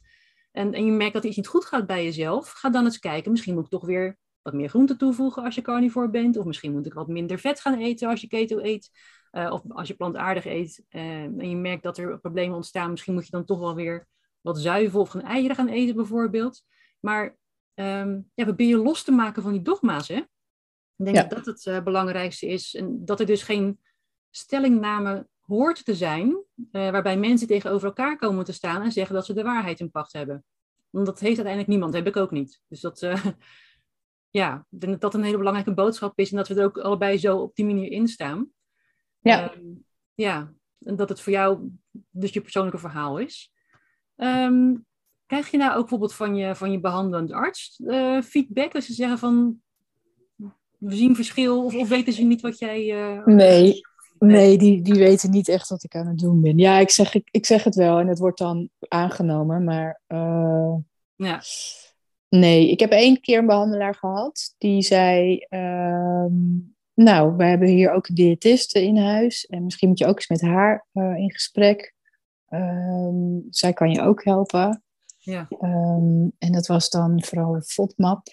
en, 0.57 0.73
en 0.73 0.85
je 0.85 0.93
merkt 0.93 1.13
dat 1.13 1.25
iets 1.25 1.37
niet 1.37 1.47
goed 1.47 1.65
gaat 1.65 1.87
bij 1.87 2.05
jezelf, 2.05 2.51
ga 2.51 2.71
dan 2.71 2.85
eens 2.85 2.99
kijken. 2.99 3.31
Misschien 3.31 3.55
moet 3.55 3.65
ik 3.65 3.71
toch 3.71 3.87
weer 3.87 4.19
wat 4.43 4.55
meer 4.55 4.69
groente 4.69 4.97
toevoegen 4.97 5.43
als 5.43 5.55
je 5.55 5.63
carnivore 5.63 6.11
bent. 6.11 6.37
Of 6.37 6.45
misschien 6.45 6.73
moet 6.73 6.87
ik 6.87 6.95
wat 6.95 7.09
minder 7.09 7.39
vet 7.39 7.61
gaan 7.61 7.79
eten 7.79 8.09
als 8.09 8.21
je 8.21 8.27
keto 8.27 8.59
eet. 8.59 8.91
Uh, 9.33 9.53
of 9.53 9.63
als 9.69 9.89
je 9.89 9.95
plantaardig 9.95 10.47
eet 10.47 10.85
uh, 10.91 11.03
en 11.23 11.49
je 11.49 11.57
merkt 11.57 11.83
dat 11.83 11.99
er 11.99 12.21
problemen 12.21 12.57
ontstaan. 12.57 12.91
Misschien 12.91 13.15
moet 13.15 13.25
je 13.25 13.31
dan 13.31 13.45
toch 13.45 13.59
wel 13.59 13.75
weer 13.75 14.07
wat 14.41 14.59
zuivel 14.59 15.01
of 15.01 15.09
gaan 15.09 15.23
eieren 15.23 15.57
gaan 15.57 15.69
eten 15.69 15.97
bijvoorbeeld. 15.97 16.63
Maar 17.01 17.37
um, 17.81 18.31
ja, 18.35 18.45
probeer 18.45 18.69
je 18.69 18.77
los 18.77 19.03
te 19.03 19.13
maken 19.13 19.43
van 19.43 19.53
die 19.53 19.63
dogma's. 19.63 20.09
Hè? 20.09 20.17
Ik 20.17 21.05
denk 21.05 21.17
ja. 21.17 21.23
dat 21.23 21.31
dat 21.31 21.47
het 21.47 21.67
uh, 21.67 21.83
belangrijkste 21.83 22.47
is. 22.47 22.75
En 22.75 23.05
dat 23.05 23.21
er 23.21 23.27
dus 23.27 23.43
geen 23.43 23.81
stellingname 24.31 25.27
hoort 25.41 25.85
te 25.85 25.95
zijn, 25.95 26.45
waarbij 26.71 27.17
mensen 27.19 27.47
tegenover 27.47 27.87
elkaar 27.87 28.17
komen 28.17 28.45
te 28.45 28.53
staan 28.53 28.83
en 28.83 28.93
zeggen 28.93 29.15
dat 29.15 29.27
ze 29.27 29.35
de 29.35 29.43
waarheid 29.43 29.81
in 29.81 29.91
pacht 29.91 30.13
hebben. 30.13 30.45
Want 30.91 31.07
dat 31.07 31.21
heeft 31.21 31.37
uiteindelijk 31.37 31.69
niemand, 31.69 31.95
heb 31.95 32.07
ik 32.07 32.17
ook 32.17 32.31
niet. 32.31 32.61
Dus 32.69 32.81
dat, 32.81 33.01
ja, 34.41 34.67
ik 34.71 34.81
denk 34.81 34.93
dat 34.93 35.01
dat 35.01 35.15
een 35.15 35.23
hele 35.23 35.39
belangrijke 35.39 35.75
boodschap 35.75 36.19
is 36.19 36.31
en 36.31 36.37
dat 36.37 36.49
we 36.49 36.55
er 36.55 36.65
ook 36.65 36.79
allebei 36.79 37.19
zo 37.19 37.37
op 37.37 37.55
die 37.55 37.65
manier 37.65 37.91
in 37.91 38.09
staan. 38.09 38.51
Ja. 39.21 39.55
Um, 39.55 39.85
ja, 40.15 40.55
en 40.79 40.97
dat 40.97 41.09
het 41.09 41.21
voor 41.21 41.33
jou 41.33 41.71
dus 42.11 42.33
je 42.33 42.41
persoonlijke 42.41 42.79
verhaal 42.79 43.19
is. 43.19 43.53
Um, 44.17 44.87
krijg 45.27 45.51
je 45.51 45.57
nou 45.57 45.71
ook 45.71 45.81
bijvoorbeeld 45.81 46.15
van 46.15 46.37
je, 46.37 46.55
van 46.55 46.73
je 46.73 46.81
behandelend 46.81 47.33
arts 47.33 47.81
uh, 47.85 48.23
feedback? 48.23 48.75
Als 48.75 48.87
ze 48.87 48.93
zeggen 48.93 49.19
van, 49.19 49.61
we 50.79 50.95
zien 50.95 51.15
verschil 51.15 51.65
of, 51.65 51.75
of 51.75 51.89
weten 51.89 52.13
ze 52.13 52.23
niet 52.23 52.41
wat 52.41 52.59
jij... 52.59 52.87
Uh, 52.87 53.27
nee, 53.27 53.81
nee 54.19 54.59
die, 54.59 54.83
die 54.83 54.95
weten 54.95 55.31
niet 55.31 55.49
echt 55.49 55.69
wat 55.69 55.85
ik 55.85 55.95
aan 55.95 56.07
het 56.07 56.19
doen 56.19 56.41
ben. 56.41 56.59
Ja, 56.59 56.79
ik 56.79 56.91
zeg, 56.91 57.15
ik, 57.15 57.29
ik 57.31 57.47
zeg 57.47 57.65
het 57.65 57.75
wel 57.75 57.99
en 57.99 58.07
het 58.07 58.19
wordt 58.19 58.39
dan 58.39 58.69
aangenomen, 58.89 59.65
maar... 59.65 60.01
Uh, 60.09 60.75
ja. 61.17 61.43
Nee, 62.29 62.71
ik 62.71 62.81
heb 62.81 62.91
één 62.91 63.21
keer 63.21 63.39
een 63.39 63.47
behandelaar 63.47 63.95
gehad 63.95 64.55
die 64.59 64.83
zei: 64.83 65.47
uh, 65.51 66.27
Nou, 66.95 67.37
we 67.37 67.45
hebben 67.45 67.69
hier 67.69 67.93
ook 67.93 68.09
een 68.09 68.15
diëtiste 68.15 68.83
in 68.83 68.97
huis 68.97 69.47
en 69.47 69.65
misschien 69.65 69.89
moet 69.89 69.99
je 69.99 70.07
ook 70.07 70.17
eens 70.17 70.29
met 70.29 70.41
haar 70.41 70.87
in 70.93 71.33
gesprek. 71.33 71.95
Um, 72.51 73.47
zij 73.51 73.73
kan 73.73 73.91
je 73.91 74.01
ook 74.01 74.25
helpen. 74.25 74.85
Ja. 75.27 75.47
Um, 75.61 76.33
en 76.39 76.53
dat 76.53 76.67
was 76.67 76.91
dan 76.91 77.23
vooral 77.25 77.61
FODMAP. 77.61 78.29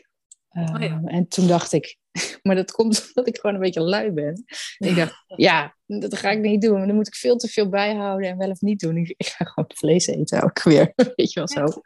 Oh, 0.49 0.75
ja. 0.79 1.01
En 1.05 1.27
toen 1.27 1.47
dacht 1.47 1.71
ik, 1.71 1.97
maar 2.43 2.55
dat 2.55 2.71
komt 2.71 3.05
omdat 3.07 3.27
ik 3.27 3.39
gewoon 3.39 3.55
een 3.55 3.61
beetje 3.61 3.81
lui 3.81 4.11
ben. 4.11 4.43
En 4.77 4.89
ik 4.89 4.95
dacht, 4.95 5.23
ja, 5.35 5.75
dat 5.85 6.17
ga 6.17 6.29
ik 6.29 6.39
niet 6.39 6.61
doen. 6.61 6.87
Dan 6.87 6.95
moet 6.95 7.07
ik 7.07 7.15
veel 7.15 7.37
te 7.37 7.47
veel 7.47 7.69
bijhouden 7.69 8.29
en 8.29 8.37
wel 8.37 8.49
of 8.49 8.61
niet 8.61 8.79
doen. 8.79 8.97
Ik, 8.97 9.13
ik 9.17 9.25
ga 9.25 9.45
gewoon 9.45 9.71
vlees 9.73 10.07
eten 10.07 10.43
ook 10.43 10.63
weer. 10.63 10.93
Weet 11.15 11.33
je 11.33 11.39
wel 11.39 11.47
zo. 11.47 11.81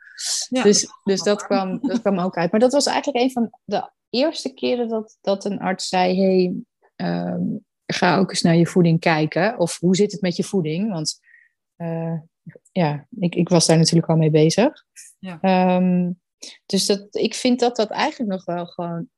Ja, 0.49 0.63
dus 0.63 0.87
dus 1.03 1.21
dat, 1.21 1.43
kwam, 1.43 1.79
dat 1.81 2.01
kwam 2.01 2.19
ook 2.19 2.37
uit. 2.37 2.51
Maar 2.51 2.59
dat 2.59 2.73
was 2.73 2.85
eigenlijk 2.85 3.23
een 3.23 3.31
van 3.31 3.49
de 3.65 3.91
eerste 4.09 4.53
keren 4.53 4.87
dat, 4.87 5.17
dat 5.21 5.45
een 5.45 5.59
arts 5.59 5.87
zei: 5.87 6.21
hey, 6.21 6.53
um, 7.09 7.65
ga 7.85 8.17
ook 8.17 8.29
eens 8.29 8.41
naar 8.41 8.55
je 8.55 8.67
voeding 8.67 8.99
kijken. 8.99 9.59
Of 9.59 9.79
hoe 9.79 9.95
zit 9.95 10.11
het 10.11 10.21
met 10.21 10.35
je 10.35 10.43
voeding? 10.43 10.91
Want 10.91 11.19
uh, 11.77 12.19
ja, 12.71 13.07
ik, 13.19 13.35
ik 13.35 13.49
was 13.49 13.65
daar 13.65 13.77
natuurlijk 13.77 14.09
al 14.09 14.15
mee 14.15 14.29
bezig. 14.29 14.85
Ja. 15.19 15.75
Um, 15.77 16.21
dus 16.65 16.85
dat, 16.85 17.07
ik 17.15 17.33
vind 17.33 17.59
dat 17.59 17.75
dat 17.75 17.89
eigenlijk 17.89 18.31
nog 18.31 18.45
wel 18.45 18.65
gewoon 18.65 19.09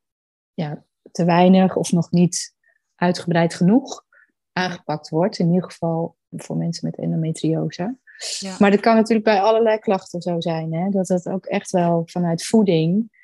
ja, 0.53 0.85
te 1.11 1.25
weinig 1.25 1.75
of 1.75 1.91
nog 1.91 2.11
niet 2.11 2.55
uitgebreid 2.95 3.53
genoeg 3.53 4.05
aangepakt 4.53 5.09
wordt. 5.09 5.39
In 5.39 5.47
ieder 5.47 5.71
geval 5.71 6.15
voor 6.29 6.57
mensen 6.57 6.89
met 6.89 6.99
endometriose. 6.99 7.97
Ja. 8.39 8.55
Maar 8.59 8.71
dat 8.71 8.79
kan 8.79 8.95
natuurlijk 8.95 9.25
bij 9.25 9.41
allerlei 9.41 9.77
klachten 9.77 10.21
zo 10.21 10.39
zijn. 10.39 10.73
Hè? 10.73 10.89
Dat 10.89 11.07
het 11.07 11.27
ook 11.29 11.45
echt 11.45 11.71
wel 11.71 12.01
vanuit 12.05 12.45
voeding 12.45 13.17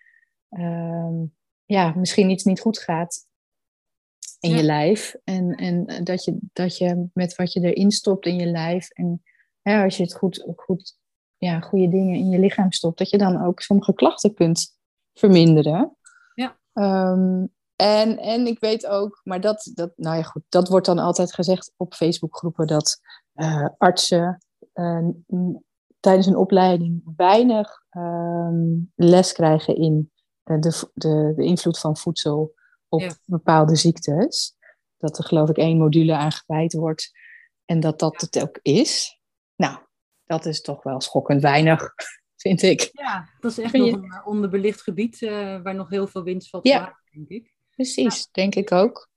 um, 0.49 1.35
ja, 1.65 1.93
misschien 1.95 2.29
iets 2.29 2.43
niet 2.43 2.59
goed 2.59 2.79
gaat 2.79 3.27
in 4.39 4.49
ja. 4.49 4.55
je 4.57 4.63
lijf. 4.63 5.15
En, 5.23 5.55
en 5.55 6.03
dat, 6.03 6.23
je, 6.23 6.37
dat 6.53 6.77
je 6.77 7.07
met 7.13 7.35
wat 7.35 7.53
je 7.53 7.61
erin 7.61 7.91
stopt 7.91 8.25
in 8.25 8.35
je 8.35 8.45
lijf. 8.45 8.89
En 8.89 9.23
hè, 9.69 9.83
als 9.83 9.97
je 9.97 10.03
het 10.03 10.15
goed, 10.15 10.53
goed, 10.55 10.97
ja, 11.37 11.59
goede 11.59 11.89
dingen 11.89 12.15
in 12.15 12.29
je 12.29 12.39
lichaam 12.39 12.71
stopt, 12.71 12.97
dat 12.97 13.09
je 13.09 13.17
dan 13.17 13.45
ook 13.45 13.59
sommige 13.59 13.93
klachten 13.93 14.33
kunt 14.33 14.77
verminderen. 15.13 15.97
Ja. 16.33 16.57
Um, 17.11 17.53
en, 17.75 18.17
en 18.17 18.47
ik 18.47 18.59
weet 18.59 18.87
ook, 18.87 19.21
maar 19.23 19.41
dat, 19.41 19.71
dat, 19.73 19.93
nou 19.95 20.17
ja, 20.17 20.23
goed, 20.23 20.43
dat 20.49 20.67
wordt 20.67 20.85
dan 20.85 20.99
altijd 20.99 21.33
gezegd 21.33 21.73
op 21.77 21.93
Facebookgroepen 21.93 22.67
dat 22.67 22.99
uh, 23.35 23.67
artsen 23.77 24.43
uh, 24.73 25.07
tijdens 25.99 26.25
een 26.25 26.37
opleiding 26.37 27.01
weinig 27.15 27.83
um, 27.97 28.91
les 28.95 29.33
krijgen 29.33 29.75
in 29.75 30.11
uh, 30.45 30.59
de, 30.59 30.89
de, 30.93 31.33
de 31.35 31.43
invloed 31.43 31.79
van 31.79 31.97
voedsel 31.97 32.53
op 32.89 33.01
ja. 33.01 33.15
bepaalde 33.25 33.75
ziektes. 33.75 34.55
Dat 34.97 35.17
er 35.17 35.23
geloof 35.23 35.49
ik 35.49 35.57
één 35.57 35.77
module 35.77 36.15
aan 36.15 36.31
gewijd 36.31 36.73
wordt 36.73 37.11
en 37.65 37.79
dat 37.79 37.99
dat 37.99 38.21
het 38.21 38.41
ook 38.41 38.59
is. 38.61 39.14
Nou, 39.55 39.77
dat 40.25 40.45
is 40.45 40.61
toch 40.61 40.83
wel 40.83 41.01
schokkend 41.01 41.41
weinig, 41.41 41.93
vind 42.35 42.61
ik. 42.61 42.89
Ja, 42.91 43.29
dat 43.39 43.51
is 43.51 43.59
echt 43.59 43.73
nog 43.73 43.87
een 43.87 44.21
onderbelicht 44.25 44.81
gebied 44.81 45.19
waar 45.63 45.75
nog 45.75 45.89
heel 45.89 46.07
veel 46.07 46.23
winst 46.23 46.49
valt 46.49 46.67
ja. 46.67 46.79
maken, 46.79 47.03
denk 47.11 47.27
ik. 47.27 47.53
Precies, 47.69 48.17
ja. 48.17 48.25
denk 48.31 48.55
ik 48.55 48.71
ook. 48.71 49.09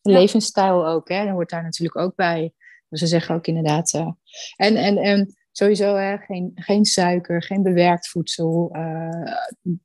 De 0.00 0.10
ja. 0.10 0.18
levensstijl 0.18 0.86
ook, 0.86 1.08
hè, 1.08 1.24
dat 1.24 1.32
hoort 1.32 1.50
daar 1.50 1.62
natuurlijk 1.62 1.98
ook 1.98 2.14
bij. 2.14 2.52
Dus 2.88 3.00
ze 3.00 3.06
zeggen 3.06 3.34
ook 3.34 3.46
inderdaad. 3.46 3.92
Uh, 3.92 4.12
en, 4.56 4.76
en, 4.76 4.98
en 4.98 5.36
sowieso 5.52 5.94
hè, 5.94 6.18
geen, 6.18 6.52
geen 6.54 6.84
suiker, 6.84 7.42
geen 7.42 7.62
bewerkt 7.62 8.08
voedsel. 8.08 8.76
Uh, 8.76 9.34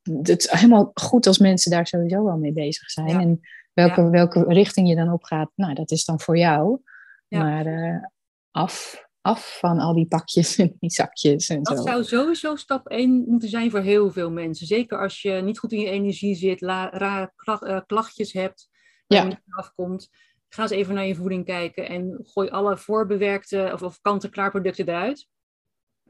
het 0.03 0.39
is 0.39 0.51
helemaal 0.51 0.91
goed 0.93 1.27
als 1.27 1.37
mensen 1.37 1.71
daar 1.71 1.87
sowieso 1.87 2.23
wel 2.23 2.37
mee 2.37 2.53
bezig 2.53 2.89
zijn. 2.89 3.07
Ja. 3.07 3.19
En 3.19 3.39
welke, 3.73 4.09
welke 4.09 4.43
richting 4.47 4.89
je 4.89 4.95
dan 4.95 5.11
op 5.11 5.23
gaat, 5.23 5.51
nou, 5.55 5.73
dat 5.73 5.91
is 5.91 6.05
dan 6.05 6.19
voor 6.19 6.37
jou. 6.37 6.81
Maar 7.27 8.11
af 8.51 9.02
af 9.23 9.57
van 9.59 9.79
al 9.79 9.93
die 9.93 10.07
pakjes 10.07 10.57
en 10.57 10.75
die 10.79 10.91
zakjes 10.91 11.49
en 11.49 11.63
Dat 11.63 11.77
zo. 11.77 11.83
zou 11.83 12.03
sowieso 12.03 12.55
stap 12.55 12.87
1 12.87 13.23
moeten 13.27 13.49
zijn 13.49 13.71
voor 13.71 13.79
heel 13.79 14.11
veel 14.11 14.31
mensen. 14.31 14.67
Zeker 14.67 14.99
als 15.01 15.21
je 15.21 15.31
niet 15.31 15.59
goed 15.59 15.71
in 15.71 15.79
je 15.79 15.89
energie 15.89 16.35
zit, 16.35 16.61
la- 16.61 16.89
rare 16.89 17.31
kla- 17.35 17.59
eh, 17.61 17.79
klachtjes 17.85 18.33
hebt, 18.33 18.69
waar 19.07 19.17
Ja. 19.19 19.23
je 19.23 19.29
niet 19.29 19.55
afkomt. 19.55 20.09
Ga 20.49 20.61
eens 20.61 20.71
even 20.71 20.93
naar 20.95 21.05
je 21.05 21.15
voeding 21.15 21.45
kijken 21.45 21.87
en 21.89 22.19
gooi 22.23 22.49
alle 22.49 22.77
voorbewerkte 22.77 23.69
of, 23.73 23.81
of 23.81 24.01
kant-en-klaar 24.01 24.51
producten 24.51 24.87
eruit. 24.87 25.27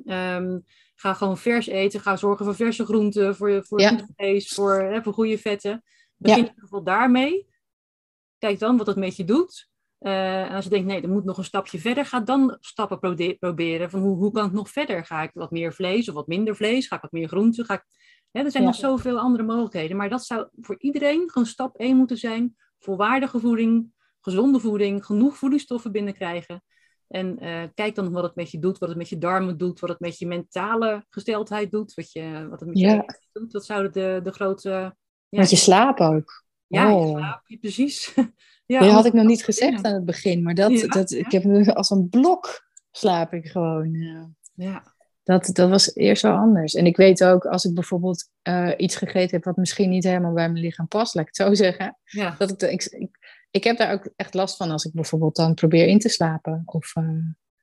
Ehm, 0.06 0.60
ga 0.96 1.14
gewoon 1.14 1.38
vers 1.38 1.68
eten. 1.68 2.00
Ga 2.00 2.16
zorgen 2.16 2.46
voor 2.46 2.56
verse 2.56 2.86
groenten, 2.86 3.36
voor, 3.36 3.50
je- 3.50 3.64
voor 3.64 3.80
Ja. 3.82 3.90
goed 3.90 4.06
vlees, 4.16 4.54
voor, 4.54 4.74
hè, 4.82 5.02
voor 5.04 5.14
goede 5.14 5.38
vetten. 5.38 5.84
Begin 6.16 6.38
in 6.38 6.44
ieder 6.46 6.62
geval 6.62 6.84
daarmee. 6.84 7.48
Kijk 8.38 8.60
dan 8.60 8.78
wat 8.78 8.88
het 8.88 8.96
met 8.98 9.16
je 9.16 9.24
doet. 9.24 9.70
Eh, 10.04 10.42
en 10.42 10.56
als 10.56 10.64
je 10.64 10.70
denkt, 10.70 10.88
nee, 10.88 11.02
er 11.02 11.10
moet 11.10 11.24
nog 11.24 11.38
een 11.38 11.44
stapje 11.44 11.80
verder, 11.80 12.06
ga 12.06 12.20
dan 12.20 12.58
stappen 12.60 13.00
proberen. 13.40 13.90
Van 13.90 14.00
hoe, 14.00 14.18
hoe 14.18 14.32
kan 14.32 14.44
het 14.44 14.54
nog 14.54 14.70
verder? 14.70 15.06
Ga 15.06 15.22
ik 15.22 15.32
wat 15.34 15.52
meer 15.52 15.74
vlees 15.74 16.10
of 16.10 16.16
wat 16.16 16.28
minder 16.28 16.56
vlees? 16.56 16.88
Ga 16.88 16.96
ik 16.96 17.02
wat 17.02 17.12
meer 17.12 17.28
groenten? 17.28 17.66
Ga 17.66 17.74
ik... 17.74 17.86
Er 18.32 18.52
zijn 18.52 18.64
Ja. 18.64 18.70
nog 18.70 18.80
zoveel 18.80 19.20
andere 19.20 19.44
mogelijkheden. 19.44 19.98
Maar 19.98 20.10
dat 20.10 20.26
zou 20.26 20.48
voor 20.60 20.76
iedereen 20.80 21.30
gewoon 21.30 21.48
stap 21.48 21.76
1 21.78 21.98
moeten 21.98 22.18
zijn. 22.18 22.56
Volwaardige 22.80 23.40
voeding, 23.40 23.92
gezonde 24.22 24.60
voeding, 24.60 25.06
genoeg 25.06 25.38
voedingsstoffen 25.38 25.92
binnenkrijgen. 25.92 26.64
En 27.08 27.40
eh, 27.40 27.64
kijk 27.74 27.96
dan 27.96 28.12
wat 28.12 28.24
het 28.24 28.36
met 28.36 28.52
je 28.52 28.60
doet, 28.60 28.78
wat 28.78 28.90
het 28.90 28.98
met 28.98 29.10
je 29.10 29.18
darmen 29.18 29.58
doet, 29.58 29.80
wat 29.80 29.90
het 29.90 30.00
met 30.00 30.18
je 30.18 30.28
mentale 30.28 31.06
gesteldheid 31.10 31.72
doet, 31.72 31.94
wat, 31.94 32.12
je, 32.12 32.48
wat 32.50 32.60
het 32.60 32.70
met 32.70 32.80
je 32.80 33.20
doet. 33.32 33.52
Dat 33.52 33.66
zouden 33.66 33.92
de, 33.92 34.20
de 34.24 34.32
grote... 34.32 34.70
Ja, 34.70 35.40
Met 35.40 35.50
je 35.50 35.56
slaap 35.56 36.00
ook. 36.00 36.44
Ja, 36.68 36.88
je 36.90 36.96
Oh. 36.96 37.18
slaap, 37.18 37.44
precies. 37.60 38.14
Ja, 38.66 38.84
ja, 38.84 38.92
had 38.92 39.06
ik 39.06 39.14
nog 39.14 39.26
niet 39.26 39.44
gezegd 39.44 39.84
aan 39.84 39.94
het 39.94 40.06
begin, 40.06 40.44
maar 40.44 40.54
dat, 40.54 40.72
Ja, 40.80 40.88
dat, 40.88 41.10
ja. 41.10 41.18
ik 41.18 41.32
heb 41.32 41.44
nu 41.44 41.66
als 41.66 41.90
een 41.90 42.10
blok 42.10 42.68
slaap 42.92 43.34
ik 43.34 43.48
gewoon. 43.48 43.92
ja. 43.94 44.30
Ja, 44.54 44.84
Dat, 45.24 45.50
dat 45.54 45.70
was 45.70 45.96
eerst 45.96 46.22
wel 46.22 46.36
anders. 46.36 46.74
En 46.74 46.86
ik 46.86 46.98
weet 46.98 47.24
ook, 47.24 47.46
als 47.46 47.66
ik 47.66 47.74
bijvoorbeeld 47.74 48.30
eh, 48.42 48.72
iets 48.78 48.96
gegeten 48.96 49.36
heb 49.36 49.44
wat 49.44 49.56
misschien 49.58 49.90
niet 49.90 50.04
helemaal 50.04 50.34
bij 50.34 50.50
mijn 50.50 50.64
lichaam 50.64 50.88
past, 50.88 51.16
laat 51.16 51.28
ik 51.28 51.36
het 51.36 51.48
zo 51.48 51.54
zeggen, 51.54 51.98
ja, 52.04 52.36
dat 52.38 52.62
ik, 52.62 52.72
ik, 52.72 52.84
ik, 52.84 53.18
ik 53.52 53.64
heb 53.64 53.78
daar 53.78 53.94
ook 53.94 54.10
echt 54.16 54.34
last 54.34 54.56
van 54.58 54.72
als 54.72 54.86
ik 54.86 54.94
bijvoorbeeld 54.94 55.36
dan 55.36 55.54
probeer 55.54 55.88
in 55.88 56.00
te 56.00 56.10
slapen 56.10 56.62
of 56.66 56.96
eh, 56.96 57.04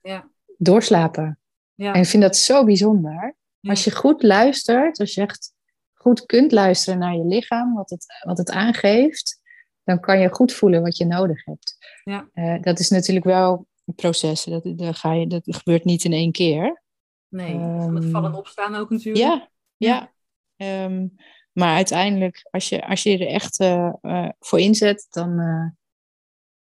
ja, 0.03 0.29
doorslapen. 0.57 1.39
ja. 1.75 1.93
En 1.95 2.01
ik 2.01 2.07
vind 2.07 2.23
dat 2.23 2.37
zo 2.37 2.65
bijzonder. 2.65 3.37
Als 3.63 3.85
je 3.85 3.91
goed 3.95 4.23
luistert, 4.23 4.99
als 4.99 5.15
je 5.15 5.21
echt 5.21 5.53
goed 6.01 6.27
kunt 6.27 6.53
luisteren 6.53 6.99
naar 6.99 7.17
je 7.17 7.25
lichaam, 7.25 7.75
wat 7.75 7.91
het, 7.91 8.07
wat 8.25 8.39
het 8.39 8.51
aangeeft, 8.51 9.41
dan 9.85 10.01
kan 10.01 10.19
je 10.19 10.29
goed 10.35 10.53
voelen 10.53 10.83
wat 10.83 10.97
je 10.97 11.05
nodig 11.05 11.45
hebt. 11.45 11.77
Ja. 12.05 12.29
Eh, 12.33 12.63
dat 12.63 12.79
is 12.79 12.89
natuurlijk 12.91 13.27
wel 13.27 13.67
een 13.85 13.95
proces. 13.95 14.45
Dat, 14.45 14.63
dat, 14.77 14.97
ga 14.97 15.13
je, 15.13 15.27
dat 15.27 15.43
gebeurt 15.45 15.85
niet 15.85 16.05
in 16.05 16.13
één 16.13 16.33
keer. 16.33 16.83
Nee, 17.29 17.55
Ehm, 17.55 17.93
met 17.93 18.05
vallen 18.05 18.31
en 18.31 18.37
opstaan 18.37 18.75
ook 18.75 18.91
natuurlijk. 18.91 19.25
Ja, 19.25 19.49
ja. 19.77 20.13
Ehm, 20.57 21.07
maar 21.53 21.75
uiteindelijk, 21.75 22.49
als 22.51 22.69
je, 22.69 22.87
als 22.87 23.03
je 23.03 23.19
er 23.19 23.27
echt 23.27 23.59
eh, 23.61 23.93
eh, 24.01 24.29
voor 24.39 24.61
inzet, 24.61 25.07
dan, 25.11 25.37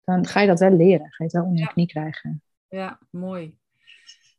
dan 0.04 0.26
ga 0.28 0.42
je 0.42 0.48
dat 0.48 0.60
wel 0.60 0.72
leren. 0.72 1.06
Ga 1.12 1.16
je 1.18 1.24
het 1.24 1.32
wel 1.34 1.44
onder 1.44 1.58
je 1.60 1.66
Ja. 1.66 1.72
knie 1.72 1.88
krijgen. 1.88 2.44
Ja, 2.68 3.00
mooi. 3.10 3.58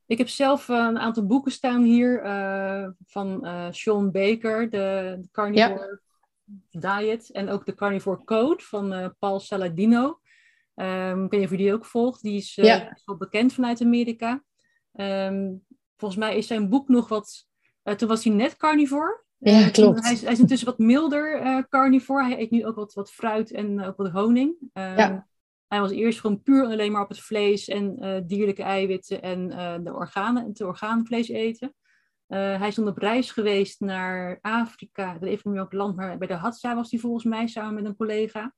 Ik 0.07 0.19
heb 0.19 0.29
zelf 0.29 0.69
eh, 0.69 0.77
een 0.77 0.99
aantal 0.99 1.27
boeken 1.27 1.53
staan 1.53 1.83
hier 1.83 2.23
eh, 2.23 2.89
van 3.07 3.47
eh, 3.47 3.67
Sean 3.71 4.11
Baker, 4.11 4.71
de, 4.71 5.17
de 5.21 5.29
Carnivore 5.33 6.01
Diet. 6.71 7.31
En 7.31 7.49
ook 7.49 7.67
de 7.67 7.75
Carnivore 7.75 8.25
Code 8.25 8.63
van 8.63 9.15
Paul 9.19 9.41
Saladino. 9.41 10.19
Ehm 10.75 11.25
ik 11.25 11.31
weet 11.31 11.41
niet 11.41 11.45
of 11.45 11.51
je 11.51 11.63
die 11.63 11.73
ook 11.73 11.87
volgt. 11.87 12.23
Die 12.23 12.37
is, 12.37 12.55
Ja. 12.55 12.99
wel 13.05 13.17
bekend 13.17 13.53
vanuit 13.53 13.81
Amerika. 13.81 14.43
Ehm, 14.93 15.53
volgens 15.97 16.21
mij 16.21 16.37
is 16.37 16.47
zijn 16.47 16.69
boek 16.69 16.89
nog 16.89 17.09
wat... 17.09 17.47
toen 17.97 18.09
was 18.09 18.25
hij 18.25 18.33
net 18.33 18.57
carnivore. 18.57 19.23
Ja, 19.39 19.69
klopt. 19.69 20.03
Hij 20.03 20.13
is, 20.13 20.23
hij 20.23 20.33
is 20.33 20.39
intussen 20.39 20.67
wat 20.69 20.79
milder 20.79 21.67
carnivore. 21.69 22.25
Hij 22.25 22.39
eet 22.39 22.51
nu 22.51 22.67
ook 22.67 22.77
wat, 22.77 22.95
wat 22.95 23.13
fruit 23.13 23.51
en 23.51 23.85
ook 23.85 23.97
wat 23.97 24.11
honing. 24.11 24.55
Ehm, 24.73 24.99
Ja. 24.99 25.27
Hij 25.69 25.81
was 25.81 25.91
eerst 25.91 26.21
gewoon 26.21 26.43
puur 26.43 26.65
alleen 26.65 26.93
maar 26.93 27.03
op 27.03 27.09
het 27.09 27.21
vlees 27.21 27.69
en 27.69 27.99
eh, 27.99 28.21
dierlijke 28.27 28.63
eiwitten 28.63 29.23
en 29.23 29.51
eh, 29.51 29.75
de 29.83 29.95
organen, 29.95 30.47
het 30.47 30.61
orgaanvlees 30.61 31.29
eten. 31.29 31.75
Eh, 32.27 32.59
hij 32.59 32.69
is 32.69 32.75
dan 32.75 32.89
op 32.89 32.99
reis 32.99 33.31
geweest 33.31 33.81
naar 33.81 34.39
Afrika, 34.41 35.15
ik 35.15 35.21
weet 35.21 35.31
even 35.31 35.51
niet 35.51 35.59
welk 35.59 35.73
land, 35.73 35.97
maar 35.97 36.19
bij 36.19 36.27
de 36.27 36.35
Hadza 36.35 36.75
was 36.75 36.91
hij 36.91 37.01
volgens 37.01 37.25
mij 37.25 37.47
samen 37.47 37.75
met 37.75 37.85
een 37.85 37.97
collega. 37.97 38.55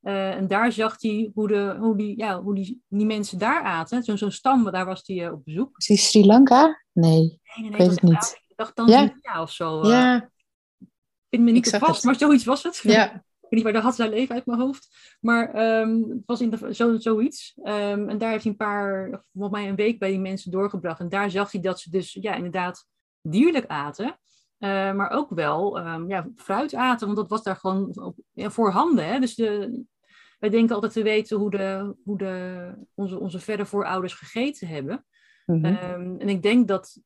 En 0.00 0.48
daar 0.48 0.72
zag 0.72 1.00
hij 1.00 1.30
hoe, 1.34 1.48
de, 1.48 1.76
hoe, 1.78 1.96
die, 1.96 2.18
ja, 2.18 2.42
hoe 2.42 2.54
die, 2.54 2.82
die 2.88 3.06
mensen 3.06 3.38
daar 3.38 3.62
aten. 3.62 4.02
Zo'n 4.02 4.18
zo'n 4.18 4.30
stam, 4.30 4.70
daar 4.70 4.84
was 4.84 5.02
hij 5.06 5.30
op 5.30 5.44
bezoek. 5.44 5.78
Is 5.78 5.86
die 5.86 5.96
Sri 5.96 6.26
Lanka? 6.26 6.84
Nee. 6.92 7.10
Nee, 7.10 7.38
nee, 7.54 7.68
nee, 7.68 7.78
weet 7.78 7.90
het 7.90 8.02
niet. 8.02 8.14
Afrika. 8.14 8.42
Ik 8.48 8.56
dacht 8.56 8.74
Tanzania 8.74 9.42
of 9.42 9.50
zo. 9.50 9.86
Ja, 9.86 10.16
Ik 10.78 10.88
vind 11.30 11.42
me 11.42 11.50
niet 11.50 11.66
ik 11.66 11.80
vast, 11.80 11.94
het. 11.94 12.04
maar 12.04 12.14
zoiets 12.14 12.44
was 12.44 12.62
het. 12.62 12.80
ja. 12.82 13.24
Niet 13.54 13.64
waar 13.64 13.72
de 13.72 13.78
had 13.78 13.94
zijn 13.94 14.10
leven 14.10 14.34
uit 14.34 14.46
mijn 14.46 14.60
hoofd. 14.60 15.16
Maar 15.20 15.54
ehm, 15.54 16.02
het 16.08 16.22
was 16.26 16.40
in 16.40 16.50
de, 16.50 16.74
zo, 16.74 16.98
zoiets. 16.98 17.54
Ehm, 17.62 18.08
en 18.08 18.18
daar 18.18 18.30
heeft 18.30 18.42
hij 18.42 18.52
een 18.52 18.58
paar, 18.58 19.24
volgens 19.32 19.54
mij 19.60 19.68
een 19.68 19.76
week 19.76 19.98
bij 19.98 20.10
die 20.10 20.20
mensen 20.20 20.50
doorgebracht. 20.50 21.00
En 21.00 21.08
daar 21.08 21.30
zag 21.30 21.52
hij 21.52 21.60
dat 21.60 21.80
ze 21.80 21.90
dus 21.90 22.12
ja, 22.20 22.34
inderdaad 22.34 22.86
dierlijk 23.22 23.66
aten. 23.66 24.18
Eh, 24.58 24.92
maar 24.92 25.10
ook 25.10 25.30
wel 25.30 25.78
ehm, 25.78 26.08
ja, 26.08 26.28
fruit 26.36 26.74
aten, 26.74 27.06
want 27.06 27.18
dat 27.18 27.28
was 27.28 27.42
daar 27.42 27.56
gewoon 27.56 28.02
op, 28.02 28.16
ja, 28.32 28.50
voorhanden. 28.50 29.06
Hè? 29.06 29.20
Dus 29.20 29.34
de, 29.34 29.82
wij 30.38 30.50
denken 30.50 30.74
altijd 30.74 30.92
te 30.92 31.02
weten 31.02 31.36
hoe, 31.36 31.50
de, 31.50 31.94
hoe 32.04 32.18
de, 32.18 32.72
onze, 32.94 33.18
onze 33.18 33.40
verre 33.40 33.66
voorouders 33.66 34.14
gegeten 34.14 34.68
hebben. 34.68 35.04
Mhm. 35.46 35.64
En 36.18 36.28
ik 36.28 36.42
denk 36.42 36.68
dat 36.68 37.00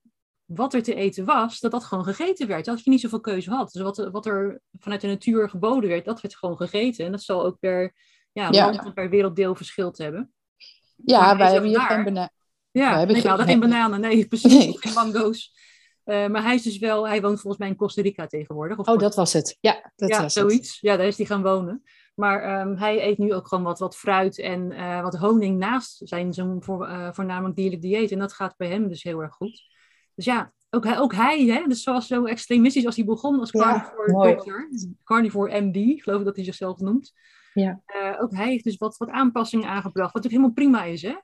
wat 0.48 0.74
er 0.74 0.82
te 0.82 0.94
eten 0.94 1.24
was, 1.24 1.60
dat 1.60 1.70
dat 1.70 1.84
gewoon 1.84 2.04
gegeten 2.04 2.46
werd. 2.46 2.64
Dat 2.64 2.84
je 2.84 2.90
niet 2.90 3.00
zoveel 3.00 3.20
keuze 3.20 3.50
had. 3.50 3.72
Dus 3.72 3.82
wat, 3.82 3.96
wat 4.12 4.26
er 4.26 4.60
vanuit 4.78 5.00
de 5.00 5.06
natuur 5.06 5.48
geboden 5.48 5.88
werd, 5.90 6.04
dat 6.04 6.20
werd 6.20 6.36
gewoon 6.36 6.56
gegeten. 6.56 7.04
En 7.04 7.10
dat 7.10 7.22
zal 7.22 7.44
ook 7.44 7.58
per 7.58 7.94
ja, 8.32 8.48
Ja. 8.50 8.64
land 8.64 8.84
en 8.84 8.92
per 8.92 9.10
werelddeel 9.10 9.54
verschild 9.54 9.98
hebben. 9.98 10.32
ja, 10.96 11.20
maar 11.20 11.36
wij 11.36 11.52
hebben 11.52 11.70
hier 11.70 11.80
geen 11.80 12.04
bana- 12.04 12.30
Ja, 12.70 12.88
hebben 12.88 13.06
nee, 13.06 13.14
geen- 13.14 13.22
we 13.22 13.28
hadden 13.28 13.46
geen 13.46 13.60
bananen. 13.60 14.00
Nee, 14.00 14.26
precies. 14.26 14.52
Nee. 14.52 14.76
Geen 14.78 14.92
mango's. 14.92 15.56
Eh, 16.04 16.26
maar 16.26 16.42
hij 16.42 16.54
is 16.54 16.62
dus 16.62 16.78
wel, 16.78 17.08
hij 17.08 17.20
woont 17.20 17.40
volgens 17.40 17.58
mij 17.58 17.68
in 17.68 17.76
Costa 17.76 18.02
Rica 18.02 18.26
tegenwoordig. 18.26 18.78
Of 18.78 18.88
Oh, 18.88 18.98
dat 18.98 19.14
was 19.14 19.32
het. 19.32 19.56
Ja, 19.60 19.92
dat 19.96 20.08
ja, 20.08 20.14
was 20.22 20.34
het. 20.34 20.48
zoiets. 20.48 20.80
Ja, 20.80 20.96
daar 20.96 21.06
is 21.06 21.16
hij 21.16 21.26
gaan 21.26 21.42
wonen. 21.42 21.82
Maar 22.14 22.42
ehm, 22.42 22.76
hij 22.76 23.06
eet 23.06 23.18
nu 23.18 23.34
ook 23.34 23.48
gewoon 23.48 23.64
wat, 23.64 23.78
wat 23.78 23.96
fruit 23.96 24.38
en 24.38 24.72
eh, 24.72 25.02
wat 25.02 25.14
honing 25.16 25.58
naast 25.58 26.00
zijn 26.04 26.34
voor, 26.60 26.86
eh, 26.86 27.08
voornamelijk 27.12 27.56
dierlijk 27.56 27.82
dieet. 27.82 28.10
En 28.12 28.18
dat 28.18 28.32
gaat 28.32 28.56
bij 28.56 28.68
hem 28.68 28.88
dus 28.88 29.02
heel 29.02 29.20
erg 29.22 29.34
goed. 29.34 29.62
Dus 30.18 30.26
ja, 30.26 30.52
ook 30.70 30.84
hij, 30.84 30.98
ook 30.98 31.14
hij 31.14 31.44
hè, 31.44 31.66
dus 31.66 31.82
zoals 31.82 32.06
zo 32.06 32.24
extremistisch 32.24 32.86
als 32.86 32.96
hij 32.96 33.04
begon 33.04 33.38
als 33.40 33.50
Ja, 33.50 33.60
carnivore 33.60 34.34
dokter, 34.34 34.68
carnivore 35.04 35.60
MD, 35.60 36.02
geloof 36.02 36.18
ik 36.18 36.24
dat 36.24 36.36
hij 36.36 36.44
zichzelf 36.44 36.78
noemt. 36.78 37.12
Ja. 37.54 37.82
Eh, 37.86 38.22
ook 38.22 38.34
hij 38.34 38.48
heeft 38.48 38.64
dus 38.64 38.76
wat, 38.76 38.96
wat 38.96 39.08
aanpassingen 39.08 39.68
aangebracht, 39.68 40.12
wat 40.12 40.22
natuurlijk 40.22 40.54
helemaal 40.54 40.80
prima 40.80 40.92
is, 40.92 41.02
hè? 41.02 41.16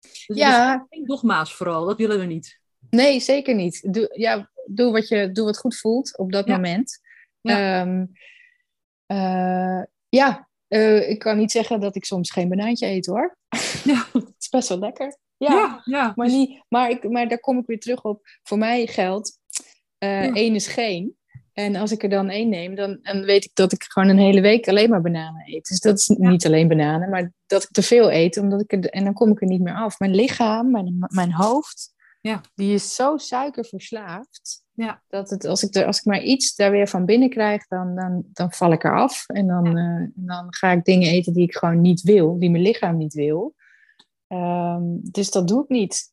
Dus, 0.00 0.24
Ja. 0.26 0.76
dus 0.76 0.86
geen 0.90 1.04
dogma's 1.04 1.54
vooral, 1.54 1.84
dat 1.86 1.98
willen 1.98 2.18
we 2.18 2.24
niet. 2.24 2.60
Nee, 2.90 3.20
zeker 3.20 3.54
niet. 3.54 3.92
Doe, 3.94 4.08
ja, 4.18 4.50
doe, 4.66 4.92
wat 4.92 5.08
je, 5.08 5.32
doe 5.32 5.44
wat 5.44 5.58
goed 5.58 5.76
voelt 5.76 6.18
op 6.18 6.32
dat 6.32 6.46
Ja. 6.46 6.54
moment. 6.54 7.00
Ja. 7.40 7.80
Ehm, 7.80 8.04
eh, 9.06 9.82
ja, 10.08 10.48
eh, 10.68 11.10
ik 11.10 11.18
kan 11.18 11.36
niet 11.36 11.50
zeggen 11.50 11.80
dat 11.80 11.96
ik 11.96 12.04
soms 12.04 12.30
geen 12.30 12.48
banaantje 12.48 12.86
eet 12.86 13.06
hoor. 13.06 13.36
Ja. 13.84 14.04
Het 14.12 14.34
is 14.38 14.48
best 14.48 14.68
wel 14.68 14.78
lekker. 14.78 15.16
Ja, 15.42 15.52
ja, 15.52 15.80
ja. 15.84 16.12
Maar, 16.16 16.26
dus- 16.26 16.36
niet, 16.36 16.62
maar, 16.68 16.90
ik, 16.90 17.10
maar 17.10 17.28
daar 17.28 17.40
kom 17.40 17.58
ik 17.58 17.66
weer 17.66 17.80
terug 17.80 18.02
op. 18.04 18.20
Voor 18.42 18.58
mij 18.58 18.86
geldt, 18.86 19.38
eh 19.98 20.24
Ja. 20.24 20.32
één 20.32 20.54
is 20.54 20.66
geen. 20.66 21.16
En 21.52 21.76
als 21.76 21.92
ik 21.92 22.02
er 22.02 22.08
dan 22.08 22.28
één 22.30 22.48
neem, 22.48 22.74
dan, 22.74 22.98
dan 23.02 23.24
weet 23.24 23.44
ik 23.44 23.50
dat 23.54 23.72
ik 23.72 23.82
gewoon 23.82 24.08
een 24.08 24.18
hele 24.18 24.40
week 24.40 24.68
alleen 24.68 24.90
maar 24.90 25.00
bananen 25.02 25.42
eet. 25.46 25.68
Dus 25.68 25.80
dat 25.80 25.98
is 25.98 26.08
niet 26.08 26.46
alleen 26.46 26.68
bananen, 26.68 27.10
maar 27.10 27.32
dat 27.46 27.62
ik 27.62 27.70
te 27.70 27.82
veel 27.82 28.12
eet. 28.12 28.36
Omdat 28.36 28.60
ik 28.60 28.72
er, 28.72 28.84
en 28.90 29.04
dan 29.04 29.12
kom 29.12 29.30
ik 29.30 29.40
er 29.40 29.46
niet 29.48 29.60
meer 29.60 29.74
af. 29.74 29.98
Mijn 29.98 30.14
lichaam, 30.14 30.70
mijn, 30.70 30.96
mijn 30.98 31.32
hoofd, 31.32 31.94
Ja. 32.20 32.40
die 32.54 32.74
is 32.74 32.94
zo 32.94 33.16
suikerverslaafd. 33.16 34.64
Ja. 34.74 35.02
Dat 35.08 35.30
het, 35.30 35.44
als, 35.44 35.62
ik 35.62 35.74
er, 35.74 35.86
als 35.86 35.98
ik 35.98 36.04
maar 36.04 36.22
iets 36.22 36.54
daar 36.54 36.70
weer 36.70 36.88
van 36.88 37.04
binnen 37.04 37.30
krijg, 37.30 37.66
dan, 37.66 37.94
dan, 37.94 38.22
dan 38.32 38.52
val 38.52 38.72
ik 38.72 38.84
eraf. 38.84 39.24
En 39.28 39.46
dan, 39.46 39.64
Ja. 39.64 39.70
eh, 39.70 39.84
en 39.84 40.12
dan 40.14 40.46
ga 40.48 40.70
ik 40.72 40.84
dingen 40.84 41.10
eten 41.10 41.32
die 41.32 41.42
ik 41.42 41.56
gewoon 41.56 41.80
niet 41.80 42.00
wil, 42.02 42.38
die 42.38 42.50
mijn 42.50 42.62
lichaam 42.62 42.96
niet 42.96 43.14
wil. 43.14 43.54
Ehm, 44.32 44.82
dus 45.00 45.30
dat 45.30 45.48
doe 45.48 45.62
ik 45.62 45.68
niet. 45.68 46.12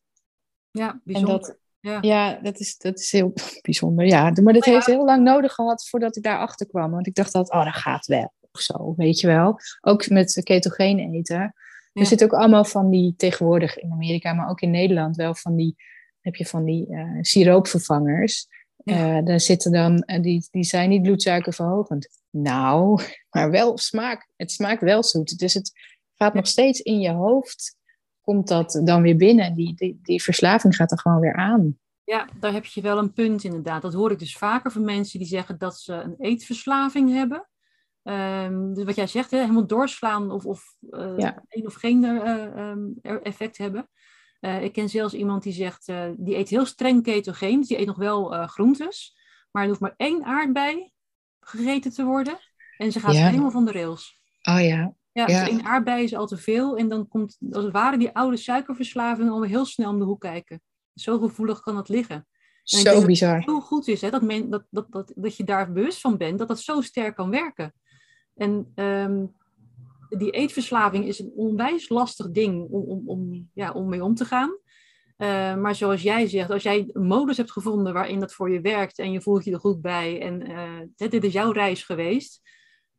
ja, 0.70 0.90
En 0.90 1.00
bijzonder. 1.04 1.40
dat, 1.40 1.58
Ja. 1.80 1.98
ja, 2.00 2.38
dat 2.42 2.58
is, 2.58 2.78
dat 2.78 2.98
is 2.98 3.12
heel 3.12 3.32
bijzonder. 3.62 4.06
Ja, 4.06 4.22
maar 4.22 4.32
dat 4.32 4.44
Nou 4.44 4.62
ja. 4.64 4.72
heeft 4.72 4.86
heel 4.86 5.04
lang 5.04 5.22
nodig 5.22 5.52
gehad 5.52 5.88
voordat 5.88 6.16
ik 6.16 6.22
daarachter 6.22 6.66
kwam. 6.66 6.90
Want 6.90 7.06
ik 7.06 7.14
dacht 7.14 7.32
dat, 7.32 7.52
oh, 7.52 7.64
dat 7.64 7.74
gaat 7.74 8.06
wel. 8.06 8.32
Of 8.52 8.60
zo, 8.60 8.94
weet 8.96 9.20
je 9.20 9.26
wel. 9.26 9.58
Ook 9.80 10.08
met 10.08 10.40
ketogeen 10.42 10.98
eten. 10.98 11.36
Ja. 11.36 11.52
Er 11.92 12.06
zit 12.06 12.22
ook 12.22 12.32
allemaal 12.32 12.64
van 12.64 12.90
die, 12.90 13.14
tegenwoordig 13.16 13.78
in 13.78 13.92
Amerika, 13.92 14.32
maar 14.32 14.48
ook 14.48 14.60
in 14.60 14.70
Nederland 14.70 15.16
wel 15.16 15.34
van 15.34 15.56
die, 15.56 15.76
heb 16.20 16.34
je 16.34 16.46
van 16.46 16.64
die 16.64 16.86
eh, 16.86 17.18
siroopvervangers. 17.20 18.46
Ja. 18.76 19.18
Eh, 19.18 19.24
daar 19.24 19.40
zitten 19.40 19.72
dan, 19.72 20.02
en 20.02 20.22
die, 20.22 20.48
die 20.50 20.64
zijn 20.64 20.88
niet 20.88 21.02
bloedsuikerverhogend. 21.02 22.08
Nou, 22.30 23.02
maar 23.30 23.50
wel 23.50 23.78
smaak. 23.78 24.28
Het 24.36 24.50
smaakt 24.50 24.82
wel 24.82 25.02
zoet. 25.02 25.38
Dus 25.38 25.54
het 25.54 25.72
gaat 26.14 26.34
nog 26.34 26.46
steeds 26.46 26.80
in 26.80 27.00
je 27.00 27.10
hoofd 27.10 27.78
komt 28.20 28.48
dat 28.48 28.80
dan 28.84 29.02
weer 29.02 29.16
binnen. 29.16 29.54
Die, 29.54 29.74
die, 29.74 29.98
die 30.02 30.22
verslaving 30.22 30.76
gaat 30.76 30.90
er 30.90 30.98
gewoon 30.98 31.20
weer 31.20 31.36
aan. 31.36 31.78
Ja, 32.04 32.28
daar 32.40 32.52
heb 32.52 32.64
je 32.64 32.80
wel 32.80 32.98
een 32.98 33.12
punt 33.12 33.44
inderdaad. 33.44 33.82
Dat 33.82 33.94
hoor 33.94 34.10
ik 34.10 34.18
dus 34.18 34.36
vaker 34.36 34.70
van 34.70 34.84
mensen 34.84 35.18
die 35.18 35.28
zeggen 35.28 35.58
dat 35.58 35.78
ze 35.78 35.92
een 35.92 36.14
eetverslaving 36.18 37.12
hebben. 37.12 37.48
Um, 38.02 38.74
dus 38.74 38.84
wat 38.84 38.94
jij 38.94 39.06
zegt, 39.06 39.30
hè, 39.30 39.38
helemaal 39.38 39.66
doorslaan 39.66 40.30
of, 40.30 40.44
of 40.46 40.76
uh, 40.90 41.12
ja. 41.16 41.42
een 41.48 41.66
of 41.66 41.74
geen 41.74 42.04
uh, 42.04 43.16
effect 43.22 43.58
hebben. 43.58 43.88
Uh, 44.40 44.62
ik 44.62 44.72
ken 44.72 44.88
zelfs 44.88 45.14
iemand 45.14 45.42
die 45.42 45.52
zegt, 45.52 45.86
die 46.16 46.36
eet 46.36 46.48
heel 46.48 46.66
streng 46.66 47.02
ketogeen, 47.02 47.58
dus 47.58 47.68
die 47.68 47.80
eet 47.80 47.86
nog 47.86 47.96
wel 47.96 48.46
groentes. 48.46 49.18
Maar 49.50 49.62
er 49.62 49.68
hoeft 49.68 49.80
maar 49.80 49.94
één 49.96 50.24
aardbei 50.24 50.92
gegeten 51.40 51.92
te 51.92 52.04
worden 52.04 52.38
en 52.76 52.92
ze 52.92 53.00
gaat 53.00 53.14
helemaal 53.14 53.50
van 53.50 53.64
de 53.64 53.72
rails. 53.72 54.20
Oh 54.42 54.60
ja. 54.60 54.94
Ja, 55.12 55.26
dus 55.26 55.48
één 55.48 55.64
aardbei 55.64 56.02
is 56.02 56.14
al 56.14 56.26
te 56.26 56.36
veel 56.36 56.76
en 56.76 56.88
dan 56.88 57.08
komt 57.08 57.38
als 57.50 57.64
het 57.64 57.72
ware 57.72 57.98
die 57.98 58.10
oude 58.10 58.36
suikerverslaving 58.36 59.30
alweer 59.30 59.48
heel 59.50 59.64
snel 59.64 59.90
om 59.90 59.98
de 59.98 60.04
hoek 60.04 60.20
kijken. 60.20 60.62
Zo 60.94 61.18
gevoelig 61.18 61.60
kan 61.60 61.74
dat 61.74 61.88
liggen. 61.88 62.26
En 62.64 62.78
zo 62.78 63.06
bizar. 63.06 63.28
Dat 63.30 63.38
het 63.38 63.54
zo 63.54 63.60
goed 63.60 63.88
is 63.88 64.00
hè, 64.00 64.10
dat, 64.10 64.22
men, 64.22 64.50
dat, 64.50 64.64
dat, 64.70 64.86
dat, 64.90 65.12
dat 65.16 65.36
je 65.36 65.44
daar 65.44 65.72
bewust 65.72 66.00
van 66.00 66.16
bent, 66.16 66.38
dat 66.38 66.48
dat 66.48 66.60
zo 66.60 66.80
sterk 66.80 67.14
kan 67.14 67.30
werken. 67.30 67.72
En 68.34 68.72
um, 68.74 69.34
die 70.08 70.30
eetverslaving 70.30 71.06
is 71.06 71.18
een 71.18 71.32
onwijs 71.34 71.88
lastig 71.88 72.30
ding 72.30 72.68
om, 72.70 72.82
om, 72.82 73.08
om, 73.08 73.50
ja, 73.54 73.72
om 73.72 73.88
mee 73.88 74.04
om 74.04 74.14
te 74.14 74.24
gaan. 74.24 74.58
Uh, 75.18 75.56
maar 75.56 75.74
zoals 75.74 76.02
jij 76.02 76.28
zegt, 76.28 76.50
als 76.50 76.62
jij 76.62 76.90
een 76.92 77.06
modus 77.06 77.36
hebt 77.36 77.52
gevonden 77.52 77.92
waarin 77.92 78.20
dat 78.20 78.32
voor 78.32 78.50
je 78.50 78.60
werkt 78.60 78.98
en 78.98 79.12
je 79.12 79.20
voelt 79.20 79.44
je 79.44 79.52
er 79.52 79.60
goed 79.60 79.80
bij 79.80 80.20
en 80.20 80.50
uh, 80.50 81.08
dit 81.10 81.24
is 81.24 81.32
jouw 81.32 81.52
reis 81.52 81.82
geweest, 81.82 82.40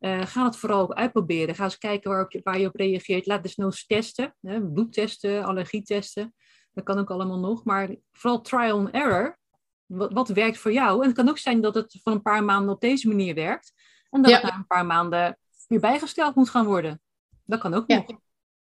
uh, 0.02 0.20
ga 0.26 0.44
het 0.44 0.56
vooral 0.56 0.80
ook 0.80 0.92
uitproberen. 0.92 1.54
Ga 1.54 1.64
eens 1.64 1.78
kijken 1.78 2.10
waarop 2.10 2.32
je, 2.32 2.40
waar 2.42 2.58
je 2.58 2.66
op 2.66 2.76
reageert. 2.76 3.26
Laat 3.26 3.42
dus 3.42 3.56
nog 3.56 3.76
testen, 3.76 4.34
hè, 4.40 4.66
bloedtesten, 4.66 5.44
allergietesten. 5.44 6.34
Dat 6.72 6.84
kan 6.84 6.98
ook 6.98 7.10
allemaal 7.10 7.38
nog. 7.38 7.64
Maar 7.64 7.94
vooral 8.12 8.40
trial 8.40 8.78
and 8.78 8.90
error. 8.90 9.38
Wat, 9.86 10.12
wat, 10.12 10.28
werkt 10.28 10.58
voor 10.58 10.72
jou? 10.72 11.00
En 11.00 11.06
het 11.06 11.16
kan 11.16 11.28
ook 11.28 11.38
zijn 11.38 11.60
dat 11.60 11.74
het 11.74 11.98
van 12.02 12.12
een 12.12 12.22
paar 12.22 12.44
maanden 12.44 12.74
op 12.74 12.80
deze 12.80 13.08
manier 13.08 13.34
werkt. 13.34 13.72
En 14.10 14.22
dat 14.22 14.30
ja. 14.30 14.40
het 14.40 14.50
na 14.50 14.56
een 14.56 14.66
paar 14.66 14.86
maanden 14.86 15.38
weer 15.68 15.80
bijgesteld 15.80 16.34
moet 16.34 16.50
gaan 16.50 16.66
worden. 16.66 17.00
Dat 17.44 17.60
kan 17.60 17.74
ook 17.74 17.84
ja. 17.86 17.96
nog. 17.96 18.20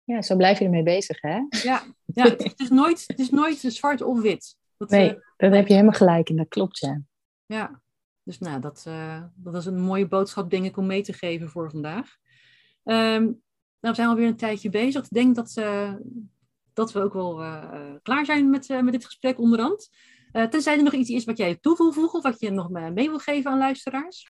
Ja, 0.03 0.21
zo 0.21 0.35
blijf 0.35 0.59
je 0.59 0.65
ermee 0.65 0.83
bezig, 0.83 1.21
hè? 1.21 1.39
Ja, 1.49 1.83
ja 2.05 2.23
het, 2.23 2.59
is 2.59 2.69
nooit, 2.69 3.03
het 3.07 3.19
is 3.19 3.29
nooit 3.29 3.57
zwart 3.57 4.01
of 4.01 4.21
wit. 4.21 4.57
Dat, 4.77 4.89
nee, 4.89 5.09
uh, 5.09 5.19
daar 5.37 5.51
heb 5.51 5.67
je 5.67 5.73
helemaal 5.73 5.95
gelijk 5.95 6.29
in. 6.29 6.35
Dat 6.35 6.47
klopt, 6.47 6.77
ja. 6.77 7.01
Ja, 7.45 7.81
dus 8.29 8.39
nou, 8.39 8.59
dat, 8.59 8.85
uh, 8.87 9.23
dat 9.35 9.55
is 9.55 9.65
een 9.65 9.81
mooie 9.81 10.07
boodschap, 10.07 10.49
denk 10.49 10.65
ik, 10.65 10.77
om 10.77 10.85
mee 10.85 11.01
te 11.01 11.13
geven 11.13 11.49
voor 11.49 11.69
vandaag. 11.69 12.17
Um, 12.83 13.23
nou, 13.79 13.93
we 13.93 13.95
zijn 13.95 14.07
alweer 14.07 14.27
een 14.27 14.35
tijdje 14.35 14.69
bezig. 14.69 15.03
Ik 15.03 15.09
denk 15.09 15.35
dat, 15.35 15.55
uh, 15.59 15.93
dat 16.73 16.91
we 16.91 17.01
ook 17.01 17.13
wel 17.13 17.35
klaar 18.01 18.25
zijn 18.25 18.49
met, 18.49 18.67
met 18.67 18.91
dit 18.91 19.05
gesprek 19.05 19.39
onderhand. 19.39 19.89
tenzij 20.31 20.77
er 20.77 20.83
nog 20.83 20.93
iets 20.93 21.09
is 21.09 21.25
wat 21.25 21.37
jij 21.37 21.55
toe 21.55 21.77
wil 21.77 21.91
voegen 21.91 22.17
of 22.17 22.23
wat 22.23 22.39
je 22.39 22.51
nog 22.51 22.69
mee 22.69 23.09
wil 23.09 23.19
geven 23.19 23.51
aan 23.51 23.57
luisteraars. 23.57 24.31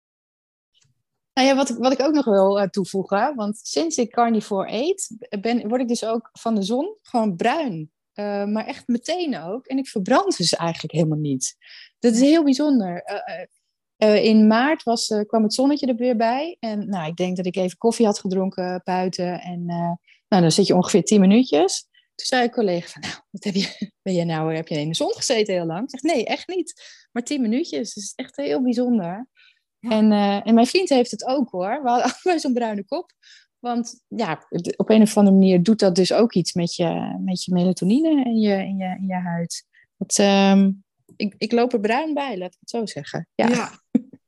Nou 1.34 1.48
ja, 1.48 1.56
wat, 1.56 1.70
wat 1.70 1.92
ik 1.92 2.02
ook 2.02 2.14
nog 2.14 2.26
wil 2.26 2.68
toevoegen, 2.70 3.36
want 3.36 3.58
sinds 3.58 3.98
ik 3.98 4.12
carnivore 4.12 4.72
eet, 4.72 5.28
ben, 5.42 5.68
word 5.68 5.82
ik 5.82 5.88
dus 5.88 6.06
ook 6.06 6.30
van 6.32 6.56
de 6.56 6.64
zon 6.64 6.98
gewoon 7.02 7.36
bruin. 7.36 7.92
Uh, 8.14 8.46
maar 8.46 8.66
echt 8.66 8.88
meteen 8.88 9.38
ook. 9.38 9.66
En 9.66 9.78
ik 9.78 9.88
verbrand 9.88 10.38
dus 10.38 10.54
eigenlijk 10.54 10.94
helemaal 10.94 11.18
niet. 11.18 11.56
Dat 12.00 12.14
is 12.14 12.20
heel 12.20 12.44
bijzonder. 12.44 13.04
Uh, 13.12 13.46
in 13.98 14.48
maart 14.48 14.84
was, 14.84 15.14
kwam 15.28 15.44
het 15.44 15.54
zonnetje 15.54 15.88
er 15.88 15.96
weer 15.96 16.16
bij. 16.16 16.58
En 16.60 16.90
nou, 16.90 17.08
ik 17.08 17.16
denk 17.16 17.38
dat 17.38 17.46
ik 17.46 17.56
even 17.56 17.78
koffie 17.78 18.06
had 18.06 18.20
gedronken 18.20 18.82
buiten. 18.84 19.42
En 19.42 19.66
nou, 19.66 20.42
dan 20.42 20.52
zit 20.52 20.68
je 20.68 20.76
ongeveer 20.76 21.04
tien 21.04 21.20
minuutjes. 21.20 21.88
Toen 22.16 22.26
zei 22.26 22.44
een 22.44 22.52
collega 22.52 22.88
van, 22.88 23.02
nou, 23.02 23.14
wat 23.32 23.44
heb 23.44 23.54
je, 23.54 23.90
ben 24.04 24.14
je 24.14 24.24
nou, 24.24 24.56
heb 24.56 24.68
je 24.68 24.80
in 24.80 24.90
de 24.90 24.96
zon 24.96 25.14
gezeten 25.14 25.54
heel 25.54 25.66
lang? 25.66 25.84
Ik 25.84 25.90
zeg, 25.90 26.02
nee, 26.02 26.26
echt 26.26 26.48
niet. 26.48 26.84
Maar 27.12 27.24
tien 27.24 27.42
minuutjes. 27.42 27.94
Dat 27.94 28.04
is 28.04 28.14
echt 28.16 28.36
heel 28.36 28.62
bijzonder. 28.62 29.28
En, 29.80 30.12
en 30.44 30.54
mijn 30.54 30.68
vriend 30.68 30.90
heeft 30.90 31.12
het 31.12 31.26
ook 31.26 31.50
hoor. 31.50 31.82
We 31.84 31.90
hadden 31.90 32.06
allebei 32.14 32.40
zo'n 32.40 32.54
bruine 32.54 32.86
kop. 32.86 33.12
Want 33.60 34.04
ja, 34.08 34.48
op 34.76 34.90
een 34.90 35.02
of 35.02 35.18
andere 35.18 35.36
manier 35.36 35.64
doet 35.64 35.80
dat 35.80 35.96
dus 35.96 36.14
ook 36.14 36.34
iets 36.34 36.54
met 36.54 36.76
je, 36.76 37.20
met 37.26 37.44
je 37.44 37.54
melatonine 37.54 38.24
in 38.24 38.40
je, 38.40 38.54
in 38.54 38.78
je, 38.78 38.96
in 39.00 39.08
je 39.08 39.14
huid. 39.14 39.66
Dat, 39.98 40.18
um, 40.18 40.85
ik, 41.16 41.36
ik 41.38 41.52
loop 41.52 41.74
er 41.74 41.80
bruin 41.80 42.14
bij, 42.14 42.38
laat 42.38 42.54
ik 42.54 42.60
het 42.60 42.70
zo 42.70 42.86
zeggen. 42.86 43.28
Ja, 43.36 43.48
ja. 43.48 43.72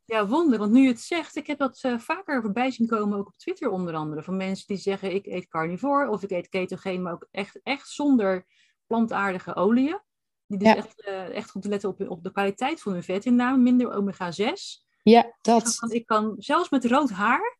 ja 0.05 0.27
wonder. 0.27 0.59
Want 0.59 0.71
nu 0.71 0.81
je 0.81 0.87
het 0.87 1.01
zegt, 1.01 1.35
ik 1.35 1.47
heb 1.47 1.57
dat 1.57 1.83
uh, 1.85 1.99
vaker 1.99 2.41
voorbij 2.41 2.71
zien 2.71 2.87
komen, 2.87 3.17
ook 3.17 3.27
op 3.27 3.37
Twitter 3.37 3.69
onder 3.69 3.93
andere. 3.93 4.23
Van 4.23 4.37
mensen 4.37 4.67
die 4.67 4.77
zeggen, 4.77 5.13
ik 5.13 5.25
eet 5.25 5.47
carnivore 5.47 6.09
of 6.09 6.23
ik 6.23 6.31
eet 6.31 6.49
ketogeen, 6.49 7.01
maar 7.01 7.13
ook 7.13 7.27
echt, 7.31 7.59
echt 7.63 7.89
zonder 7.89 8.45
plantaardige 8.87 9.55
oliën. 9.55 9.99
Die 10.47 10.57
dus 10.57 10.67
ja. 10.67 10.75
echt, 10.75 11.07
uh, 11.07 11.35
echt 11.35 11.51
goed 11.51 11.65
letten 11.65 11.89
op, 11.89 12.09
op 12.09 12.23
de 12.23 12.31
kwaliteit 12.31 12.81
van 12.81 12.93
hun 12.93 13.03
vetinname, 13.03 13.57
minder 13.57 13.91
omega-6. 13.91 14.85
Ja, 15.03 15.35
dat. 15.41 15.85
Ik 15.87 16.05
kan 16.05 16.35
zelfs 16.37 16.69
met 16.69 16.85
rood 16.85 17.09
haar, 17.09 17.57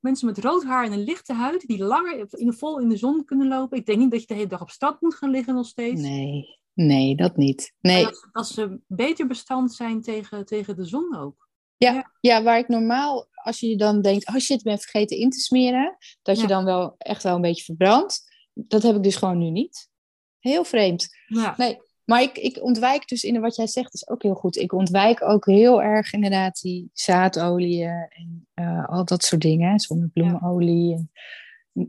mensen 0.00 0.26
met 0.26 0.38
rood 0.38 0.64
haar 0.64 0.84
en 0.84 0.92
een 0.92 1.04
lichte 1.04 1.32
huid, 1.32 1.66
die 1.66 1.84
langer 1.84 2.26
in, 2.30 2.52
vol 2.52 2.78
in 2.78 2.88
de 2.88 2.96
zon 2.96 3.24
kunnen 3.24 3.48
lopen. 3.48 3.78
Ik 3.78 3.86
denk 3.86 3.98
niet 3.98 4.10
dat 4.10 4.20
je 4.20 4.26
de 4.26 4.34
hele 4.34 4.46
dag 4.46 4.60
op 4.60 4.70
stad 4.70 5.00
moet 5.00 5.14
gaan 5.14 5.30
liggen 5.30 5.54
nog 5.54 5.66
steeds. 5.66 6.00
Nee, 6.00 6.59
nee, 6.74 7.16
dat 7.16 7.36
niet. 7.36 7.74
Nee. 7.80 8.04
Dat, 8.04 8.28
dat, 8.32 8.48
ze 8.48 8.80
beter 8.86 9.26
bestand 9.26 9.74
zijn 9.74 10.02
tegen, 10.02 10.46
tegen 10.46 10.76
de 10.76 10.84
zon 10.84 11.16
ook. 11.16 11.48
Ja, 11.76 11.92
ja, 11.92 12.10
ja. 12.20 12.42
waar 12.42 12.58
ik 12.58 12.68
normaal, 12.68 13.28
als 13.32 13.60
je 13.60 13.76
dan 13.76 14.02
denkt, 14.02 14.28
oh 14.28 14.36
shit, 14.36 14.62
ben 14.62 14.78
vergeten 14.78 15.16
in 15.16 15.30
te 15.30 15.40
smeren, 15.40 15.96
dat 16.22 16.36
ja. 16.36 16.42
je 16.42 16.48
dan 16.48 16.64
wel 16.64 16.94
echt 16.98 17.22
wel 17.22 17.34
een 17.34 17.40
beetje 17.40 17.64
verbrandt. 17.64 18.22
Dat 18.54 18.82
heb 18.82 18.96
ik 18.96 19.02
dus 19.02 19.16
gewoon 19.16 19.38
nu 19.38 19.50
niet. 19.50 19.88
Heel 20.38 20.64
vreemd. 20.64 21.08
Ja. 21.26 21.54
Nee, 21.56 21.78
maar 22.10 22.22
ik, 22.22 22.38
ik 22.38 22.62
ontwijk 22.62 23.08
dus 23.08 23.24
in 23.24 23.40
wat 23.40 23.56
jij 23.56 23.66
zegt, 23.66 23.94
is 23.94 24.08
ook 24.08 24.22
heel 24.22 24.34
goed. 24.34 24.56
Ik 24.56 24.72
ontwijk 24.72 25.22
ook 25.22 25.46
heel 25.46 25.82
erg 25.82 26.12
inderdaad 26.12 26.60
die 26.60 26.90
zaadolie 26.92 27.84
en 27.84 28.48
uh, 28.54 28.88
al 28.88 29.04
dat 29.04 29.24
soort 29.24 29.42
dingen. 29.42 29.80
Zonnebloemolie. 29.80 30.94
En 30.94 31.10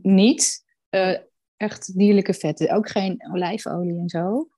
niet 0.02 0.64
uh, 0.90 1.18
echt 1.56 1.98
dierlijke 1.98 2.34
vetten. 2.34 2.74
Ook 2.74 2.88
geen 2.88 3.30
olijfolie 3.32 3.98
en 3.98 4.08
zo. 4.08 4.48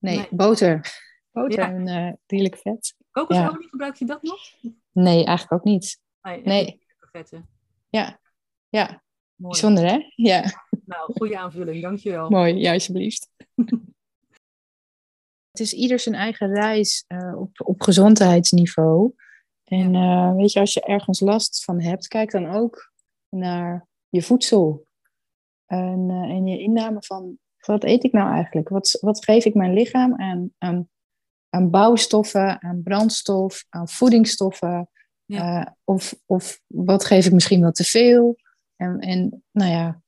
Nee, 0.00 0.16
nee. 0.16 0.28
boter. 0.30 0.98
Boter 1.32 1.58
ja. 1.58 1.72
en 1.72 1.88
uh, 1.88 2.12
dierlijk 2.26 2.56
vet. 2.56 2.94
Kokosolie, 3.10 3.62
ja. 3.62 3.68
gebruik 3.68 3.94
je 3.94 4.04
dat 4.04 4.22
nog? 4.22 4.40
Nee, 4.92 5.24
eigenlijk 5.24 5.52
ook 5.52 5.64
niet. 5.64 6.00
Nee. 6.22 6.42
nee. 6.42 6.86
Vetten. 6.98 7.48
Ja, 7.88 8.20
ja. 8.68 8.86
Mooi. 9.34 9.52
Bijzonder 9.52 9.84
hè? 9.84 10.12
Ja. 10.14 10.44
Nou, 10.84 11.12
goede 11.12 11.38
aanvulling, 11.38 11.82
dankjewel. 11.82 12.30
Mooi, 12.30 12.54
ja, 12.54 12.72
alsjeblieft. 12.72 13.30
Het 15.50 15.60
is 15.60 15.72
ieder 15.72 15.98
zijn 15.98 16.14
eigen 16.14 16.54
reis 16.54 17.04
uh, 17.08 17.40
op, 17.40 17.50
op 17.64 17.82
gezondheidsniveau. 17.82 19.14
En 19.64 19.94
uh, 19.94 20.34
weet 20.34 20.52
je, 20.52 20.60
als 20.60 20.74
je 20.74 20.82
ergens 20.82 21.20
last 21.20 21.64
van 21.64 21.80
hebt, 21.80 22.08
kijk 22.08 22.30
dan 22.30 22.46
ook 22.46 22.92
naar 23.28 23.86
je 24.08 24.22
voedsel. 24.22 24.86
En, 25.66 26.08
uh, 26.08 26.14
en 26.14 26.46
je 26.46 26.58
inname 26.58 27.02
van, 27.02 27.38
wat 27.66 27.84
eet 27.84 28.04
ik 28.04 28.12
nou 28.12 28.32
eigenlijk? 28.32 28.68
Wat, 28.68 28.98
wat 29.00 29.24
geef 29.24 29.44
ik 29.44 29.54
mijn 29.54 29.72
lichaam 29.72 30.14
aan, 30.16 30.50
aan, 30.58 30.88
aan 31.48 31.70
bouwstoffen, 31.70 32.62
aan 32.62 32.82
brandstof, 32.82 33.64
aan 33.68 33.88
voedingsstoffen? 33.88 34.88
Ja. 35.24 35.76
of, 35.84 36.14
of 36.26 36.60
wat 36.66 37.04
geef 37.04 37.26
ik 37.26 37.32
misschien 37.32 37.60
wel 37.60 37.72
te 37.72 37.84
veel? 37.84 38.36
En, 38.76 38.98
en 38.98 39.44
nou 39.50 39.70
ja, 39.70 40.02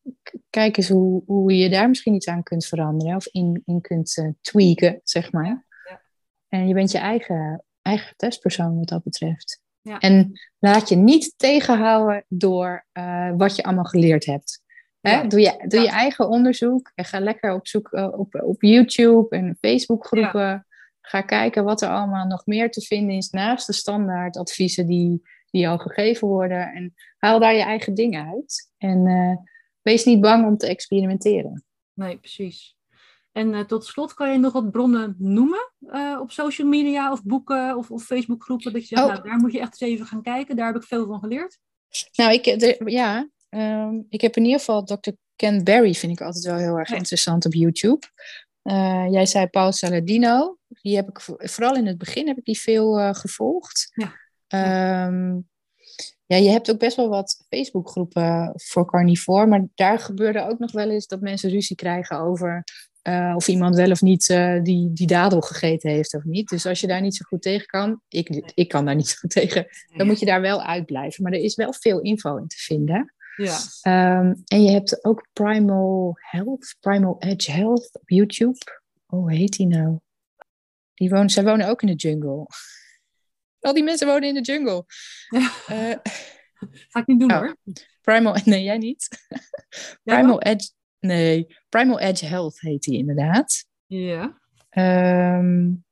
kijk 0.51 0.77
eens 0.77 0.89
hoe, 0.89 1.23
hoe 1.27 1.57
je 1.57 1.69
daar 1.69 1.89
misschien 1.89 2.15
iets 2.15 2.29
aan 2.29 2.43
kunt 2.43 2.67
veranderen 2.67 3.17
of 3.17 3.27
in, 3.27 3.63
in 3.65 3.81
kunt 3.81 4.17
uh, 4.17 4.29
tweaken, 4.41 5.01
zeg 5.05 5.33
maar. 5.33 5.67
Ja. 5.89 6.03
En 6.49 6.69
je 6.69 6.75
bent 6.75 6.91
je 6.91 6.99
eigen, 6.99 7.65
eigen 7.83 8.17
testpersoon 8.17 8.77
wat 8.79 8.89
dat 8.89 9.03
betreft. 9.03 9.61
Ja. 9.81 9.99
En 9.99 10.41
laat 10.59 10.89
je 10.89 10.97
niet 10.97 11.35
tegenhouden 11.37 12.25
door 12.29 12.87
uh, 12.93 13.33
wat 13.37 13.57
je 13.57 13.63
allemaal 13.63 13.85
geleerd 13.85 14.25
hebt. 14.25 14.62
Hè? 15.03 15.27
Doe, 15.27 15.41
je, 15.41 15.65
doe 15.67 15.81
je 15.81 15.89
eigen 15.89 16.29
onderzoek 16.29 16.93
en 16.95 17.05
ga 17.05 17.21
lekker 17.21 17.55
op 17.55 17.67
zoek 17.67 17.93
uh, 17.93 18.19
op, 18.19 18.43
op 18.45 18.63
YouTube 18.63 19.37
en 19.37 19.57
Facebookgroepen. 19.61 20.67
Ga 21.01 21.21
kijken 21.21 21.65
wat 21.65 21.83
er 21.83 21.89
allemaal 21.89 22.27
nog 22.27 22.47
meer 22.47 22.71
te 22.71 22.81
vinden 22.81 23.17
is 23.17 23.31
naast 23.31 23.67
de 23.67 23.73
standaardadviezen 23.73 24.87
die, 24.87 25.23
die 25.51 25.69
al 25.69 25.79
gegeven 25.79 26.29
worden. 26.29 26.73
En 26.73 26.95
haal 27.19 27.39
daar 27.41 27.55
je 27.55 27.63
eigen 27.63 27.95
dingen 27.95 28.27
uit. 28.27 28.71
En 28.79 29.07
uh, 29.07 29.37
wees 29.83 30.05
niet 30.05 30.21
bang 30.21 30.47
om 30.47 30.57
te 30.57 30.67
experimenteren. 30.67 31.65
Nee, 31.95 32.19
precies. 32.19 32.77
En 33.33 33.53
uh, 33.53 33.61
tot 33.61 33.85
slot 33.85 34.15
kan 34.15 34.33
je 34.33 34.39
nog 34.39 34.53
wat 34.53 34.71
bronnen 34.71 35.15
noemen 35.19 35.73
uh, 35.81 36.19
op 36.21 36.31
social 36.31 36.69
media 36.69 37.13
of 37.13 37.23
boeken 37.25 37.77
of, 37.77 37.91
of 37.91 38.05
Facebookgroepen. 38.05 38.73
Dat 38.73 38.89
je 38.89 38.97
zegt, 38.97 39.03
oh. 39.03 39.13
nou, 39.13 39.29
daar 39.29 39.39
moet 39.39 39.53
je 39.53 39.61
echt 39.61 39.81
eens 39.81 39.91
even 39.91 40.07
gaan 40.07 40.23
kijken. 40.23 40.57
Daar 40.57 40.67
heb 40.67 40.77
ik 40.77 40.89
veel 40.89 41.07
van 41.07 41.19
geleerd. 41.19 41.59
Nou, 42.15 42.33
ik, 42.33 42.45
ja, 42.89 43.29
um, 43.55 44.07
ik 44.09 44.21
heb 44.21 44.37
in 44.37 44.45
ieder 44.45 44.59
geval 44.59 44.85
Dr. 44.85 45.11
Ken 45.37 45.65
Berry 45.65 45.95
vind 45.95 46.13
ik 46.13 46.21
altijd 46.21 46.45
wel 46.45 46.57
heel 46.57 46.79
erg 46.79 46.91
ja. 46.91 46.97
interessant 46.97 47.47
op 47.47 47.55
YouTube. 47.55 48.07
Uh, 48.63 49.07
jij 49.11 49.27
zei 49.27 49.47
Paul 49.47 49.73
Saladino. 49.73 50.57
Die 50.69 50.97
heb 50.97 51.09
ik 51.09 51.21
vooral 51.51 51.77
in 51.77 51.87
het 51.87 51.99
begin 51.99 52.27
heb 52.27 52.39
ik 52.39 52.45
die 52.45 52.59
veel 52.59 53.15
gevolgd. 53.15 53.93
Ja. 53.95 55.07
Um, 55.07 55.51
Ja, 56.27 56.37
je 56.37 56.51
hebt 56.51 56.71
ook 56.71 56.79
best 56.79 56.97
wel 56.97 57.09
wat 57.09 57.45
Facebookgroepen 57.49 58.53
voor 58.57 58.87
carnivore, 58.87 59.47
maar 59.47 59.67
daar 59.75 59.99
gebeurde 59.99 60.49
ook 60.49 60.59
nog 60.59 60.73
wel 60.73 60.91
eens 60.91 61.07
dat 61.07 61.21
mensen 61.21 61.51
ruzie 61.51 61.77
krijgen 61.77 62.19
over 62.19 62.65
uh, 63.03 63.33
of 63.37 63.49
iemand 63.49 63.77
wel 63.77 63.91
of 63.91 64.03
niet 64.03 64.29
uh, 64.29 64.63
die, 64.63 64.93
die 64.93 65.07
dadel 65.07 65.41
gegeten 65.41 65.91
heeft 65.91 66.15
of 66.15 66.25
niet. 66.25 66.49
Dus 66.49 66.67
als 66.67 66.81
je 66.81 66.87
daar 66.87 67.01
niet 67.01 67.17
zo 67.17 67.25
goed 67.29 67.43
tegen 67.43 67.67
kan, 67.67 68.01
ik, 68.09 68.53
ik 68.55 68.69
kan 68.69 68.85
daar 68.85 68.95
niet 68.95 69.09
zo 69.09 69.17
goed 69.19 69.31
tegen, 69.41 69.67
dan 69.97 70.07
moet 70.07 70.19
je 70.19 70.27
daar 70.27 70.41
wel 70.41 70.63
uitblijven. 70.63 71.23
Maar 71.23 71.33
er 71.33 71.41
is 71.41 71.55
wel 71.55 71.73
veel 71.73 72.01
info 72.01 72.37
in 72.37 72.49
te 72.49 72.57
vinden. 72.57 73.15
Ja. 73.37 73.59
Um, 74.19 74.43
en 74.45 74.63
je 74.63 74.71
hebt 74.71 75.05
ook 75.05 75.27
Primal 75.33 76.17
Health, 76.19 76.77
Primal 76.81 77.17
Edge 77.19 77.51
Health 77.51 77.91
op 77.93 78.11
YouTube. 78.11 78.59
Oh, 79.07 79.21
hoe 79.21 79.33
heet 79.33 79.57
die 79.57 79.67
nou? 79.67 79.99
Die 80.95 81.11
wonen, 81.11 81.31
zij 81.31 81.45
wonen 81.45 81.69
ook 81.69 81.83
in 81.83 81.89
de 81.89 81.95
jungle. 81.95 82.47
Al 83.61 83.73
die 83.73 83.83
mensen 83.83 84.07
wonen 84.07 84.29
in 84.29 84.35
de 84.35 84.41
jungle. 84.41 84.85
Uh, 85.31 85.95
Ga 86.89 87.01
ik 87.01 87.07
niet 87.07 87.21
doen 87.21 87.33
oh, 87.33 87.39
hoor. 87.39 87.57
Primal, 88.01 88.37
nee, 88.45 88.63
jij 88.63 88.79
niet. 88.79 89.09
Primal 90.03 90.41
Edge, 90.41 90.71
nee, 90.99 91.57
Primal 91.69 92.01
Edge 92.01 92.27
Health 92.27 92.61
heet 92.61 92.83
die 92.83 92.99
inderdaad. 92.99 93.67
Ja. 93.87 94.41
Um, 95.39 95.85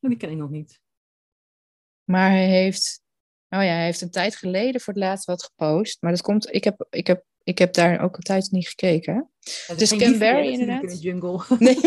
die 0.00 0.16
ken 0.16 0.30
ik 0.30 0.36
nog 0.36 0.50
niet. 0.50 0.80
Maar 2.04 2.30
hij 2.30 2.48
heeft, 2.48 3.02
oh 3.48 3.62
ja, 3.62 3.72
hij 3.72 3.84
heeft 3.84 4.00
een 4.00 4.10
tijd 4.10 4.36
geleden 4.36 4.80
voor 4.80 4.92
het 4.92 5.02
laatst 5.02 5.26
wat 5.26 5.42
gepost. 5.42 6.02
Maar 6.02 6.10
dat 6.10 6.22
komt, 6.22 6.54
ik 6.54 6.64
heb, 6.64 6.86
ik 6.90 7.06
heb, 7.06 7.24
ik 7.42 7.58
heb 7.58 7.74
daar 7.74 8.00
ook 8.00 8.16
een 8.16 8.22
tijd 8.22 8.50
niet 8.50 8.68
gekeken. 8.68 9.30
Het 9.66 9.80
is 9.80 9.90
dus 9.90 10.18
Barry 10.18 10.52
inderdaad. 10.52 10.82
In 10.82 10.88
de 10.88 10.96
jungle. 10.96 11.42
Nee, 11.58 11.78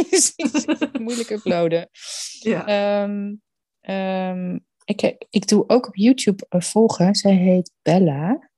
moeilijk 1.06 1.30
uploaden. 1.30 1.90
Ja. 2.42 3.04
Um, 3.04 3.42
um, 3.82 4.66
ik, 4.86 5.26
ik 5.30 5.48
doe 5.48 5.64
ook 5.68 5.88
op 5.88 5.96
YouTube 5.96 6.46
volgen. 6.50 7.16
Zij 7.16 7.36
heet 7.36 7.72
Bella. 7.82 8.50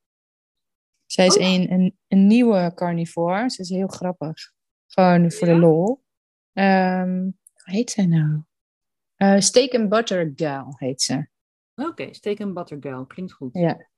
Zij 1.05 1.25
is 1.25 1.37
oh. 1.37 1.43
een, 1.43 1.71
een, 1.71 1.97
een, 2.07 2.27
nieuwe 2.27 2.71
carnivore. 2.75 3.49
Ze 3.49 3.61
is 3.61 3.69
heel 3.69 3.87
grappig. 3.87 4.51
Gewoon 4.87 5.31
voor 5.31 5.47
de 5.47 5.55
lol. 5.55 6.03
Um, 6.53 7.39
hoe 7.53 7.73
heet 7.73 7.91
zij 7.91 8.05
nou? 8.05 8.41
Uh, 9.17 9.39
steak 9.39 9.73
and 9.73 9.89
Butter 9.89 10.31
Gal 10.35 10.75
heet 10.77 11.01
ze. 11.01 11.27
Oké, 11.81 12.01
okay, 12.01 12.13
Steak. 12.13 13.07
Klinkt 13.07 13.33
goed. 13.33 13.49
Ja. 13.53 13.89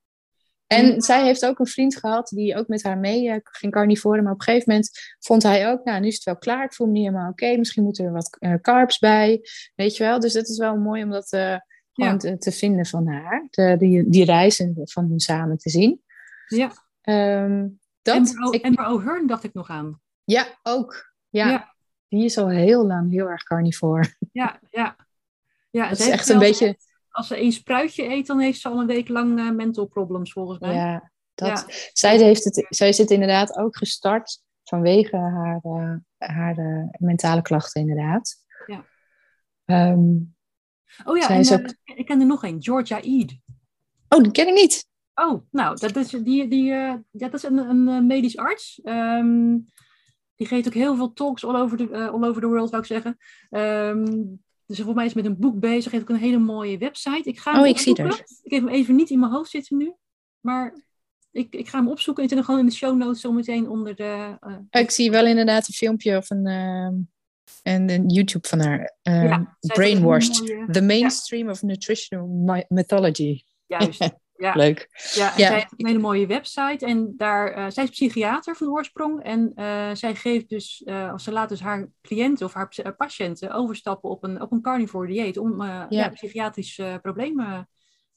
En 0.68 1.02
zij 1.02 1.24
heeft 1.24 1.46
ook 1.46 1.60
een 1.60 1.68
vriend 1.68 1.96
gehad 1.96 2.30
die 2.30 2.56
ook 2.56 2.68
met 2.68 2.84
haar 2.84 2.98
mee 2.98 3.26
uh, 3.26 3.36
ging 3.42 3.74
carnivoren. 3.74 4.24
Maar 4.24 4.34
op 4.34 4.40
een 4.40 4.46
gegeven 4.46 4.72
moment 4.72 4.90
vond 5.20 5.44
hij 5.44 5.72
ook, 5.72 5.84
nou 5.84 6.00
nu 6.00 6.08
is 6.08 6.16
het 6.16 6.24
wel 6.24 6.38
klaar. 6.38 6.64
Ik 6.64 6.74
voel 6.74 6.88
me 6.88 6.94
niet 6.94 7.06
helemaal 7.06 7.30
oké. 7.30 7.58
Misschien 7.58 7.84
moeten 7.84 8.06
er 8.06 8.12
wat 8.12 8.38
uh, 8.40 8.54
carbs 8.62 9.00
bij. 9.00 9.42
Weet 9.76 9.98
je 9.98 10.04
wel. 10.04 10.20
Dus 10.20 10.34
dat 10.34 10.48
is 10.48 10.58
wel 10.58 10.78
mooi 10.78 11.04
om 11.04 11.10
dat 11.10 11.28
gewoon 11.94 12.18
te, 12.18 12.38
te, 12.38 12.52
vinden 12.52 12.86
van 12.86 13.08
haar. 13.08 13.48
De, 13.50 13.76
die, 13.78 14.10
die 14.10 14.26
reizen 14.26 14.82
van 14.84 15.06
hun 15.10 15.20
samen 15.20 15.58
te 15.58 15.70
zien. 15.70 16.02
Ja. 16.48 16.72
Um, 17.44 17.80
dat, 18.02 18.36
ik, 18.52 18.64
Amber 18.64 18.86
O'Hearn 18.86 19.28
dacht 19.28 19.44
ik 19.44 19.54
nog 19.54 19.70
aan. 19.70 20.02
Ja, 20.24 20.48
ook. 20.64 21.14
Ja. 21.30 21.50
ja. 21.50 21.76
Die 22.08 22.24
is 22.24 22.38
al 22.38 22.50
heel 22.50 22.88
lang 22.88 23.12
heel 23.12 23.30
erg 23.30 23.44
carnivore. 23.44 24.14
Ja, 24.32 24.60
ja. 24.70 24.96
ja 25.70 25.90
dat 25.90 26.00
is 26.00 26.10
echt 26.10 26.30
een 26.30 26.40
beetje... 26.40 26.78
Als 27.14 27.28
ze 27.28 27.36
één 27.36 27.52
spruitje 27.52 28.10
eet, 28.10 28.28
dan 28.28 28.40
heeft 28.40 28.60
ze 28.60 28.70
al 28.70 28.80
een 28.80 28.88
week 28.88 29.08
lang 29.08 29.40
uh, 29.40 29.52
mental 29.52 29.86
problems 29.86 30.32
volgens 30.32 30.60
mij. 30.60 30.74
Ja, 30.74 31.12
dat, 31.34 31.66
Zij, 31.94 32.18
heeft 32.18 32.44
het, 32.44 32.66
zij 32.70 32.94
zit 32.94 33.12
inderdaad 33.12 33.58
ook 33.58 33.78
gestart 33.78 34.42
vanwege 34.64 35.18
haar, 35.18 35.60
uh, 35.64 35.96
haar 36.18 36.58
uh, 36.58 36.86
mentale 36.98 37.42
klachten 37.42 37.82
inderdaad. 37.82 38.36
Ja. 38.66 38.86
Um, 39.92 40.36
Oh 41.06 41.18
ja, 41.18 41.30
en, 41.30 41.52
ook... 41.52 41.76
ik 41.84 42.06
ken 42.06 42.20
er 42.20 42.26
nog 42.26 42.44
een, 42.44 42.64
Georgia 42.64 43.02
Eid. 43.02 43.40
Oh, 44.08 44.24
die 44.24 44.32
ken 44.32 44.48
ik 44.48 44.54
niet. 44.54 44.88
Oh, 45.14 45.42
nou, 45.52 45.78
dat 45.80 45.96
is, 45.96 46.10
die, 46.10 46.48
die, 46.48 46.72
uh, 46.72 46.94
dat 47.12 47.34
is 47.34 47.44
een, 47.44 47.58
een 47.58 47.88
eh, 47.88 48.00
medisch 48.00 48.38
arts. 48.38 48.82
Um, 48.84 49.66
die 50.36 50.48
geeft 50.48 50.68
ook 50.68 50.74
heel 50.74 50.96
veel 50.96 51.14
talks 51.14 51.46
all 51.46 51.56
over 51.56 51.78
the, 51.78 51.88
uh, 51.90 52.08
all 52.08 52.24
over 52.24 52.42
the 52.42 52.48
world, 52.48 52.70
zou 52.70 52.82
ik 52.82 52.88
zeggen. 52.88 53.18
Um, 53.50 54.44
dus 54.66 54.80
voor 54.80 54.94
mij 54.94 55.06
is 55.06 55.14
met 55.14 55.26
een 55.26 55.40
boek 55.40 55.60
bezig. 55.60 55.92
Heeft 55.92 56.04
ook 56.04 56.10
een 56.10 56.24
hele 56.24 56.38
mooie 56.38 56.78
website. 56.78 57.30
Ik 57.30 57.40
ga 57.40 57.60
oh, 57.60 57.68
ik 57.68 57.78
zie 57.78 58.02
het. 58.02 58.40
Ik 58.44 58.52
heb 58.52 58.64
hem 58.64 58.74
even 58.74 58.96
niet 58.96 59.10
in 59.10 59.20
mijn 59.20 59.32
hoofd 59.32 59.50
zitten 59.50 59.78
nu. 59.78 59.94
Maar 60.40 60.74
ik, 61.32 61.56
ik 61.56 61.68
ga 61.68 61.78
hem 61.78 61.90
opzoeken 61.90 62.24
en 62.24 62.30
zit 62.30 62.38
hem 62.38 62.48
gewoon 62.48 62.62
in 62.62 62.68
de 62.68 62.76
show 62.76 62.98
notes 62.98 63.22
zometeen 63.22 63.70
onder 63.70 63.96
de... 63.96 64.38
Uh, 64.48 64.82
ik 64.82 64.92
zie 64.92 65.12
wel 65.12 65.26
inderdaad 65.26 65.68
een 65.68 65.74
filmpje 65.74 66.18
of 66.18 66.30
een... 66.30 66.46
Ehm, 66.46 66.96
en 67.62 67.90
een 67.90 68.10
YouTube 68.10 68.48
van 68.48 68.60
haar. 68.60 68.96
Uh, 69.04 69.40
Brainwashed. 69.60 70.36
The 70.72 70.82
mainstream 70.82 71.50
of 71.50 71.62
nutritional 71.62 72.66
mythology. 72.68 73.44
Juist. 73.68 74.10
Ja. 74.44 74.54
Leuk. 74.56 74.88
Ja, 75.14 75.34
zij 75.38 75.54
heeft 75.54 75.74
een 75.78 75.86
hele 75.88 76.00
mooie 76.00 76.28
website. 76.28 76.86
En 76.86 77.14
daar, 77.18 77.58
uh, 77.58 77.66
zij 77.70 77.84
is 77.84 77.90
psychiater 77.90 78.56
van 78.56 78.68
oorsprong. 78.68 79.24
En 79.24 79.52
uh, 79.56 79.90
zij 79.94 80.16
geeft 80.16 80.50
dus, 80.50 80.82
uh, 80.86 81.18
ze 81.18 81.32
laat 81.32 81.50
dus 81.50 81.60
haar 81.60 81.88
cliënten 82.02 82.46
of 82.46 82.54
haar 82.54 82.96
patiënten 82.98 83.52
overstappen 83.52 84.10
op 84.10 84.24
een, 84.24 84.42
op 84.42 84.52
een 84.52 84.62
carnivore 84.62 85.08
dieet. 85.08 85.38
Om 85.38 85.64
ja. 85.90 86.10
psychiatrische 86.10 87.00
problemen 87.02 87.70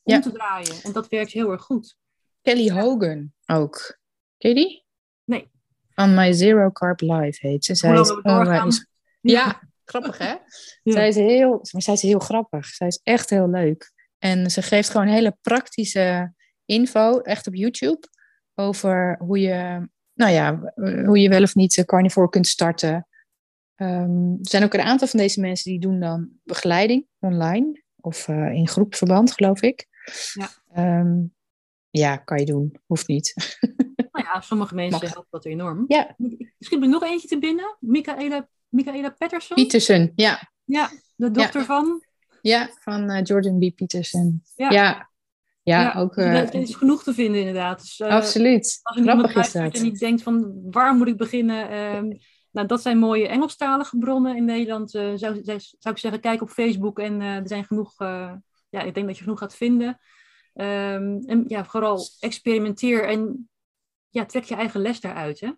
om 0.03 0.21
te 0.21 0.33
draaien. 0.33 0.83
En 0.83 0.93
dat 0.93 1.09
werkt 1.09 1.33
heel 1.33 1.51
erg 1.51 1.63
goed. 1.63 1.97
Kelly 2.43 2.71
Hogan 2.71 3.33
ook. 3.47 3.99
Ken 4.39 4.51
je 4.51 4.57
die? 4.57 4.85
Nee. 5.25 5.51
On 5.95 6.15
My 6.15 6.33
Zero 6.33 6.71
Carb 6.71 7.01
Life 7.01 7.47
heet 7.47 7.65
ze. 7.65 7.75
Zij 7.75 8.01
is 8.01 8.21
onwijs 8.23 8.87
ja, 9.21 9.63
grappig 9.85 10.19
hè? 10.19 10.35
Zij, 10.83 11.09
is 11.09 11.17
heel, 11.17 11.51
maar 11.73 11.83
zij 11.83 11.95
is 11.95 12.03
heel 12.03 12.19
grappig. 12.19 12.67
Zij 12.67 12.87
is 12.87 13.01
echt 13.03 13.31
heel 13.31 13.49
leuk. 13.49 13.95
En 14.27 14.51
ze 14.51 14.63
geeft 14.63 14.91
gewoon 14.91 15.07
hele 15.07 15.37
praktische 15.43 16.33
info, 16.65 17.21
echt 17.21 17.47
op 17.47 17.55
YouTube, 17.55 18.09
over 18.55 19.17
hoe 19.19 19.39
je, 19.39 19.89
nou 20.15 20.33
ja, 20.33 20.73
hoe 21.05 21.19
je 21.19 21.29
wel 21.29 21.43
of 21.43 21.55
niet 21.55 21.85
carnivore 21.85 22.29
kunt 22.29 22.47
starten. 22.47 23.09
Um, 23.77 24.33
er 24.43 24.49
zijn 24.49 24.65
ook 24.65 24.75
een 24.75 24.81
aantal 24.81 25.09
van 25.09 25.19
deze 25.19 25.41
mensen 25.41 25.71
die 25.71 25.81
doen 25.81 26.01
dan 26.01 26.31
begeleiding 26.43 27.07
online 27.19 27.83
of 28.01 28.29
uh, 28.29 28.53
in 28.53 28.69
groepverband, 28.69 29.33
geloof 29.33 29.63
ik. 29.63 29.87
Ja. 30.33 31.01
Um, 31.01 31.35
ja, 31.91 32.17
kan 32.17 32.39
je 32.39 32.45
doen, 32.45 32.77
hoeft 32.87 33.09
niet. 33.09 33.35
Nou 34.17 34.29
ja, 34.29 34.41
sommige 34.41 34.75
mensen 34.75 35.09
helpt 35.09 35.31
dat 35.31 35.45
enorm. 35.45 35.85
Ja. 35.89 36.15
Misschien 36.17 36.81
heb 36.81 36.83
ik 36.83 36.89
nog 36.89 37.03
eentje 37.03 37.29
te 37.29 37.39
binnen. 37.39 37.77
Michaela 37.81 38.49
Michaela 38.69 39.11
Patterson? 39.11 39.57
Peterson, 39.57 40.13
ja. 40.15 40.53
Ja, 40.65 40.91
de 41.15 41.31
dochter 41.31 41.65
van? 41.65 42.06
Ja, 42.47 42.71
van 42.79 43.11
uh, 43.11 43.23
Jordan 43.23 43.59
B. 43.59 43.77
Peterson. 43.77 44.43
Ja. 44.57 44.71
ja. 44.71 45.11
Ja, 45.63 45.95
ook. 45.95 46.17
Uh, 46.17 46.35
er 46.35 46.55
is 46.55 46.75
genoeg 46.75 47.03
te 47.03 47.15
vinden, 47.15 47.41
inderdaad. 47.41 47.81
Dus, 47.81 47.99
uh, 47.99 48.09
absoluut. 48.09 48.81
Als 48.83 49.01
Grappig 49.01 49.35
is 49.35 49.53
dat. 49.53 49.75
En 49.75 49.83
niet 49.83 49.99
denkt 49.99 50.23
van 50.23 50.63
waar 50.71 50.95
moet 50.95 51.09
ik 51.09 51.17
beginnen? 51.17 51.75
Um, 51.75 52.19
nou, 52.51 52.67
dat 52.67 52.83
zijn 52.83 52.99
mooie 52.99 53.29
Engelstalige 53.29 53.99
bronnen 53.99 54.37
in 54.37 54.45
Nederland. 54.45 54.95
Uh, 54.95 55.13
zou, 55.15 55.41
zou, 55.43 55.95
ik 55.95 55.99
zeggen, 55.99 56.21
kijk 56.21 56.43
op 56.43 56.51
Facebook 56.51 56.99
en 56.99 57.21
er 57.21 57.49
zijn 57.49 57.65
genoeg. 57.65 57.95
ja, 58.69 58.83
ik 58.83 58.95
denk 58.95 59.07
dat 59.07 59.17
je 59.17 59.23
genoeg 59.23 59.39
gaat 59.39 59.57
vinden. 59.57 59.89
Um, 60.55 61.21
en 61.27 61.45
ja, 61.47 61.65
vooral 61.65 62.09
experimenteer 62.21 63.09
en 63.09 63.49
ja, 64.09 64.25
trek 64.25 64.45
je 64.45 64.55
eigen 64.55 64.81
les 64.81 65.01
daaruit. 65.01 65.41
Hè? 65.41 65.53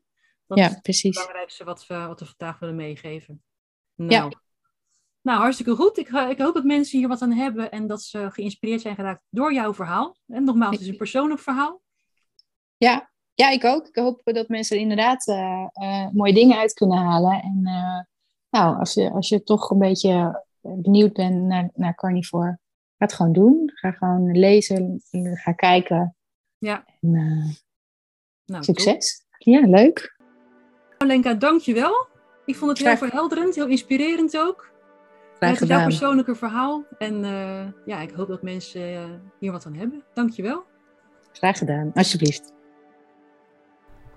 Dat 0.47 0.59
ja, 0.59 0.79
precies. 0.83 1.11
is 1.11 1.17
het 1.17 1.27
belangrijkste 1.27 1.65
wat 1.65 1.87
we, 1.87 1.95
wat 1.95 2.21
we 2.21 2.27
vandaag 2.27 2.59
willen 2.59 2.77
meegeven. 2.77 3.43
Nou, 3.95 4.13
ja. 4.13 4.41
Nou 5.29 5.41
hartstikke 5.41 5.75
goed. 5.75 5.99
Ik, 5.99 6.09
ik, 6.09 6.39
hoop 6.39 6.55
dat 6.55 6.65
mensen 6.65 6.99
hier 6.99 7.09
wat 7.09 7.23
aan 7.23 7.33
hebben 7.33 7.71
en 7.71 7.87
dat 7.87 8.03
ze 8.03 8.31
geïnspireerd 8.31 8.81
zijn 8.81 8.95
geraakt 8.95 9.23
door 9.31 9.53
jouw 9.53 9.75
verhaal. 9.75 10.17
En 10.27 10.45
nogmaals, 10.45 10.73
het 10.73 10.81
is 10.81 10.89
een 10.89 10.97
persoonlijk 10.97 11.41
verhaal. 11.41 11.81
Ja, 12.77 13.11
ja 13.35 13.51
ik 13.51 13.65
ook. 13.65 13.87
Ik 13.87 13.97
hoop 13.97 14.21
dat 14.25 14.49
mensen 14.49 14.77
er 14.77 14.83
inderdaad 14.83 15.27
uh, 15.27 15.67
uh, 15.83 16.09
mooie 16.13 16.33
dingen 16.35 16.59
uit 16.59 16.73
kunnen 16.73 16.99
halen. 16.99 17.43
En 17.43 17.61
uh, 17.63 18.01
nou, 18.51 18.79
als 18.79 18.95
je, 18.95 19.11
als 19.11 19.29
je 19.29 19.43
toch 19.43 19.71
een 19.71 19.79
beetje 19.79 20.45
benieuwd 20.61 21.13
bent 21.13 21.43
naar, 21.43 21.71
naar 21.75 21.95
carnivore, 21.95 22.59
ga 22.97 23.05
het 23.05 23.13
gewoon 23.13 23.33
doen. 23.33 23.71
Ga 23.75 23.91
gewoon 23.91 24.39
lezen, 24.39 25.03
ga 25.35 25.53
kijken. 25.53 26.17
Ja. 26.59 26.85
En, 27.01 27.11
nou, 28.45 28.65
succes. 28.65 29.19
Top. 29.19 29.39
Ja, 29.39 29.67
leuk. 29.67 30.17
Lenka, 30.99 31.35
dankjewel. 31.35 32.07
Ik 32.45 32.57
vond 32.57 32.79
het 32.79 32.87
heel 32.87 32.97
verhelderend, 32.97 33.55
heel 33.55 33.67
inspirerend 33.67 34.39
ook. 34.39 34.69
Graag 35.39 35.59
Het 35.59 35.69
jouw 35.69 35.83
persoonlijke 35.83 36.35
verhaal. 36.35 36.85
En 36.99 37.25
uh, 37.25 37.61
ja, 37.85 38.01
ik 38.01 38.11
hoop 38.11 38.29
dat 38.29 38.43
mensen 38.43 38.93
uh, 38.93 39.05
hier 39.39 39.53
wat 39.53 39.67
aan 39.67 39.75
hebben. 39.75 40.05
Dankjewel. 40.15 40.65
Graag 41.33 41.59
gedaan, 41.59 41.91
alsjeblieft. 41.95 42.53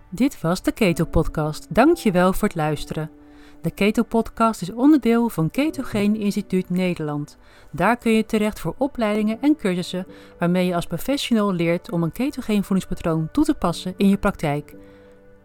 Dit 0.10 0.42
was 0.42 0.62
de 0.62 0.72
Keto 0.72 1.06
Podcast. 1.06 1.68
Dankjewel 1.70 2.34
voor 2.34 2.48
het 2.48 2.58
luisteren. 2.58 3.12
De 3.62 3.72
Keto 3.72 4.04
Podcast 4.04 4.62
is 4.62 4.72
onderdeel 4.72 5.30
van 5.30 5.52
Ketogeen 5.52 6.16
Instituut 6.16 6.70
Nederland. 6.70 7.38
Daar 7.72 7.98
kun 7.98 8.12
je 8.12 8.26
terecht 8.26 8.60
voor 8.60 8.76
opleidingen 8.78 9.38
en 9.42 9.56
cursussen 9.56 10.06
waarmee 10.40 10.66
je 10.66 10.76
als 10.76 10.86
professional 10.86 11.54
leert 11.54 11.92
om 11.92 12.04
een 12.04 12.12
ketogeen 12.12 12.64
voedingspatroon 12.64 13.30
toe 13.32 13.44
te 13.44 13.54
passen 13.54 13.94
in 13.98 14.10
je 14.10 14.18
praktijk. 14.18 14.76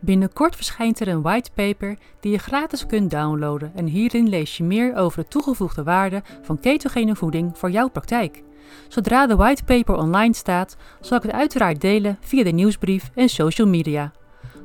Binnenkort 0.01 0.57
verschijnt 0.57 1.01
er 1.01 1.09
een 1.09 1.23
whitepaper 1.23 1.97
die 2.21 2.33
je 2.33 2.39
gratis 2.39 2.87
kunt 2.87 3.11
downloaden 3.11 3.73
en 3.75 3.87
hierin 3.87 4.29
lees 4.29 4.57
je 4.57 4.65
meer 4.65 4.97
over 4.97 5.23
de 5.23 5.29
toegevoegde 5.29 5.83
waarde 5.83 6.23
van 6.43 6.61
ketogene 6.61 7.17
voeding 7.17 7.59
voor 7.59 7.71
jouw 7.71 7.89
praktijk. 7.89 8.43
Zodra 8.89 9.27
de 9.27 9.37
whitepaper 9.37 9.95
online 9.95 10.35
staat, 10.35 10.77
zal 11.01 11.17
ik 11.17 11.23
het 11.23 11.33
uiteraard 11.33 11.81
delen 11.81 12.19
via 12.21 12.45
de 12.45 12.51
nieuwsbrief 12.51 13.11
en 13.15 13.29
social 13.29 13.69
media. 13.69 14.13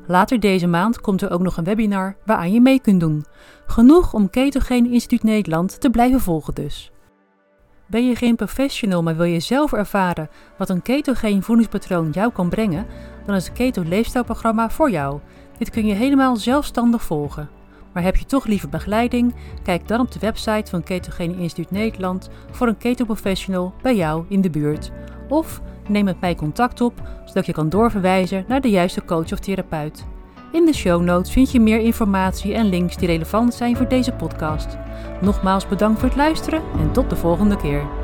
Later 0.07 0.39
deze 0.39 0.67
maand 0.67 1.01
komt 1.01 1.21
er 1.21 1.32
ook 1.32 1.41
nog 1.41 1.57
een 1.57 1.63
webinar 1.63 2.15
waaraan 2.25 2.53
je 2.53 2.61
mee 2.61 2.82
kunt 2.82 2.99
doen. 2.99 3.25
Genoeg 3.65 4.13
om 4.13 4.29
Ketogeen 4.29 4.91
Instituut 4.91 5.23
Nederland 5.23 5.82
te 5.82 5.89
blijven 5.89 6.19
volgen 6.19 6.53
dus. 6.53 6.91
Ben 7.88 8.07
je 8.07 8.15
geen 8.15 8.36
professional, 8.36 9.03
maar 9.03 9.15
wil 9.15 9.25
je 9.25 9.39
zelf 9.39 9.73
ervaren 9.73 10.29
wat 10.57 10.69
een 10.69 10.82
ketogeen 10.82 11.43
voedingspatroon 11.43 12.09
jou 12.09 12.32
kan 12.32 12.49
brengen, 12.49 12.86
dan 13.26 13.36
is 13.36 13.45
het 13.45 13.53
Keto 13.53 13.84
Leefstijlprogramma 13.84 14.69
voor 14.69 14.91
jou. 14.91 15.19
Dit 15.57 15.69
kun 15.69 15.86
je 15.86 15.93
helemaal 15.93 16.36
zelfstandig 16.36 17.03
volgen. 17.03 17.49
Maar 17.93 18.03
heb 18.03 18.15
je 18.15 18.26
toch 18.26 18.45
liever 18.45 18.69
begeleiding? 18.69 19.36
Kijk 19.63 19.88
dan 19.88 19.99
op 19.99 20.11
de 20.11 20.19
website 20.19 20.69
van 20.69 20.84
Ketogene 20.84 21.38
Instituut 21.38 21.72
Nederland 21.72 22.30
voor 22.51 22.67
een 22.67 22.78
keto 22.78 23.05
professional 23.05 23.74
bij 23.82 23.95
jou 23.95 24.26
in 24.30 24.41
de 24.41 24.49
buurt. 24.49 24.91
Of 25.30 25.61
neem 25.88 26.05
met 26.05 26.19
mij 26.19 26.36
contact 26.36 26.82
op, 26.82 26.93
zodat 27.26 27.45
je 27.45 27.51
kan 27.51 27.69
doorverwijzen 27.69 28.45
naar 28.47 28.61
de 28.61 28.69
juiste 28.69 29.05
coach 29.05 29.32
of 29.32 29.39
therapeut. 29.39 30.05
In 30.51 30.65
de 30.65 30.74
show 30.74 31.01
notes 31.01 31.32
vind 31.32 31.51
je 31.51 31.59
meer 31.59 31.80
informatie 31.80 32.53
en 32.53 32.69
links 32.69 32.97
die 32.97 33.07
relevant 33.07 33.53
zijn 33.53 33.78
voor 33.78 33.88
deze 33.88 34.11
podcast. 34.11 34.78
Nogmaals 35.22 35.67
bedankt 35.67 35.99
voor 35.99 36.07
het 36.07 36.17
luisteren 36.17 36.61
en 36.80 36.91
tot 36.91 37.09
de 37.09 37.15
volgende 37.15 37.55
keer. 37.55 38.00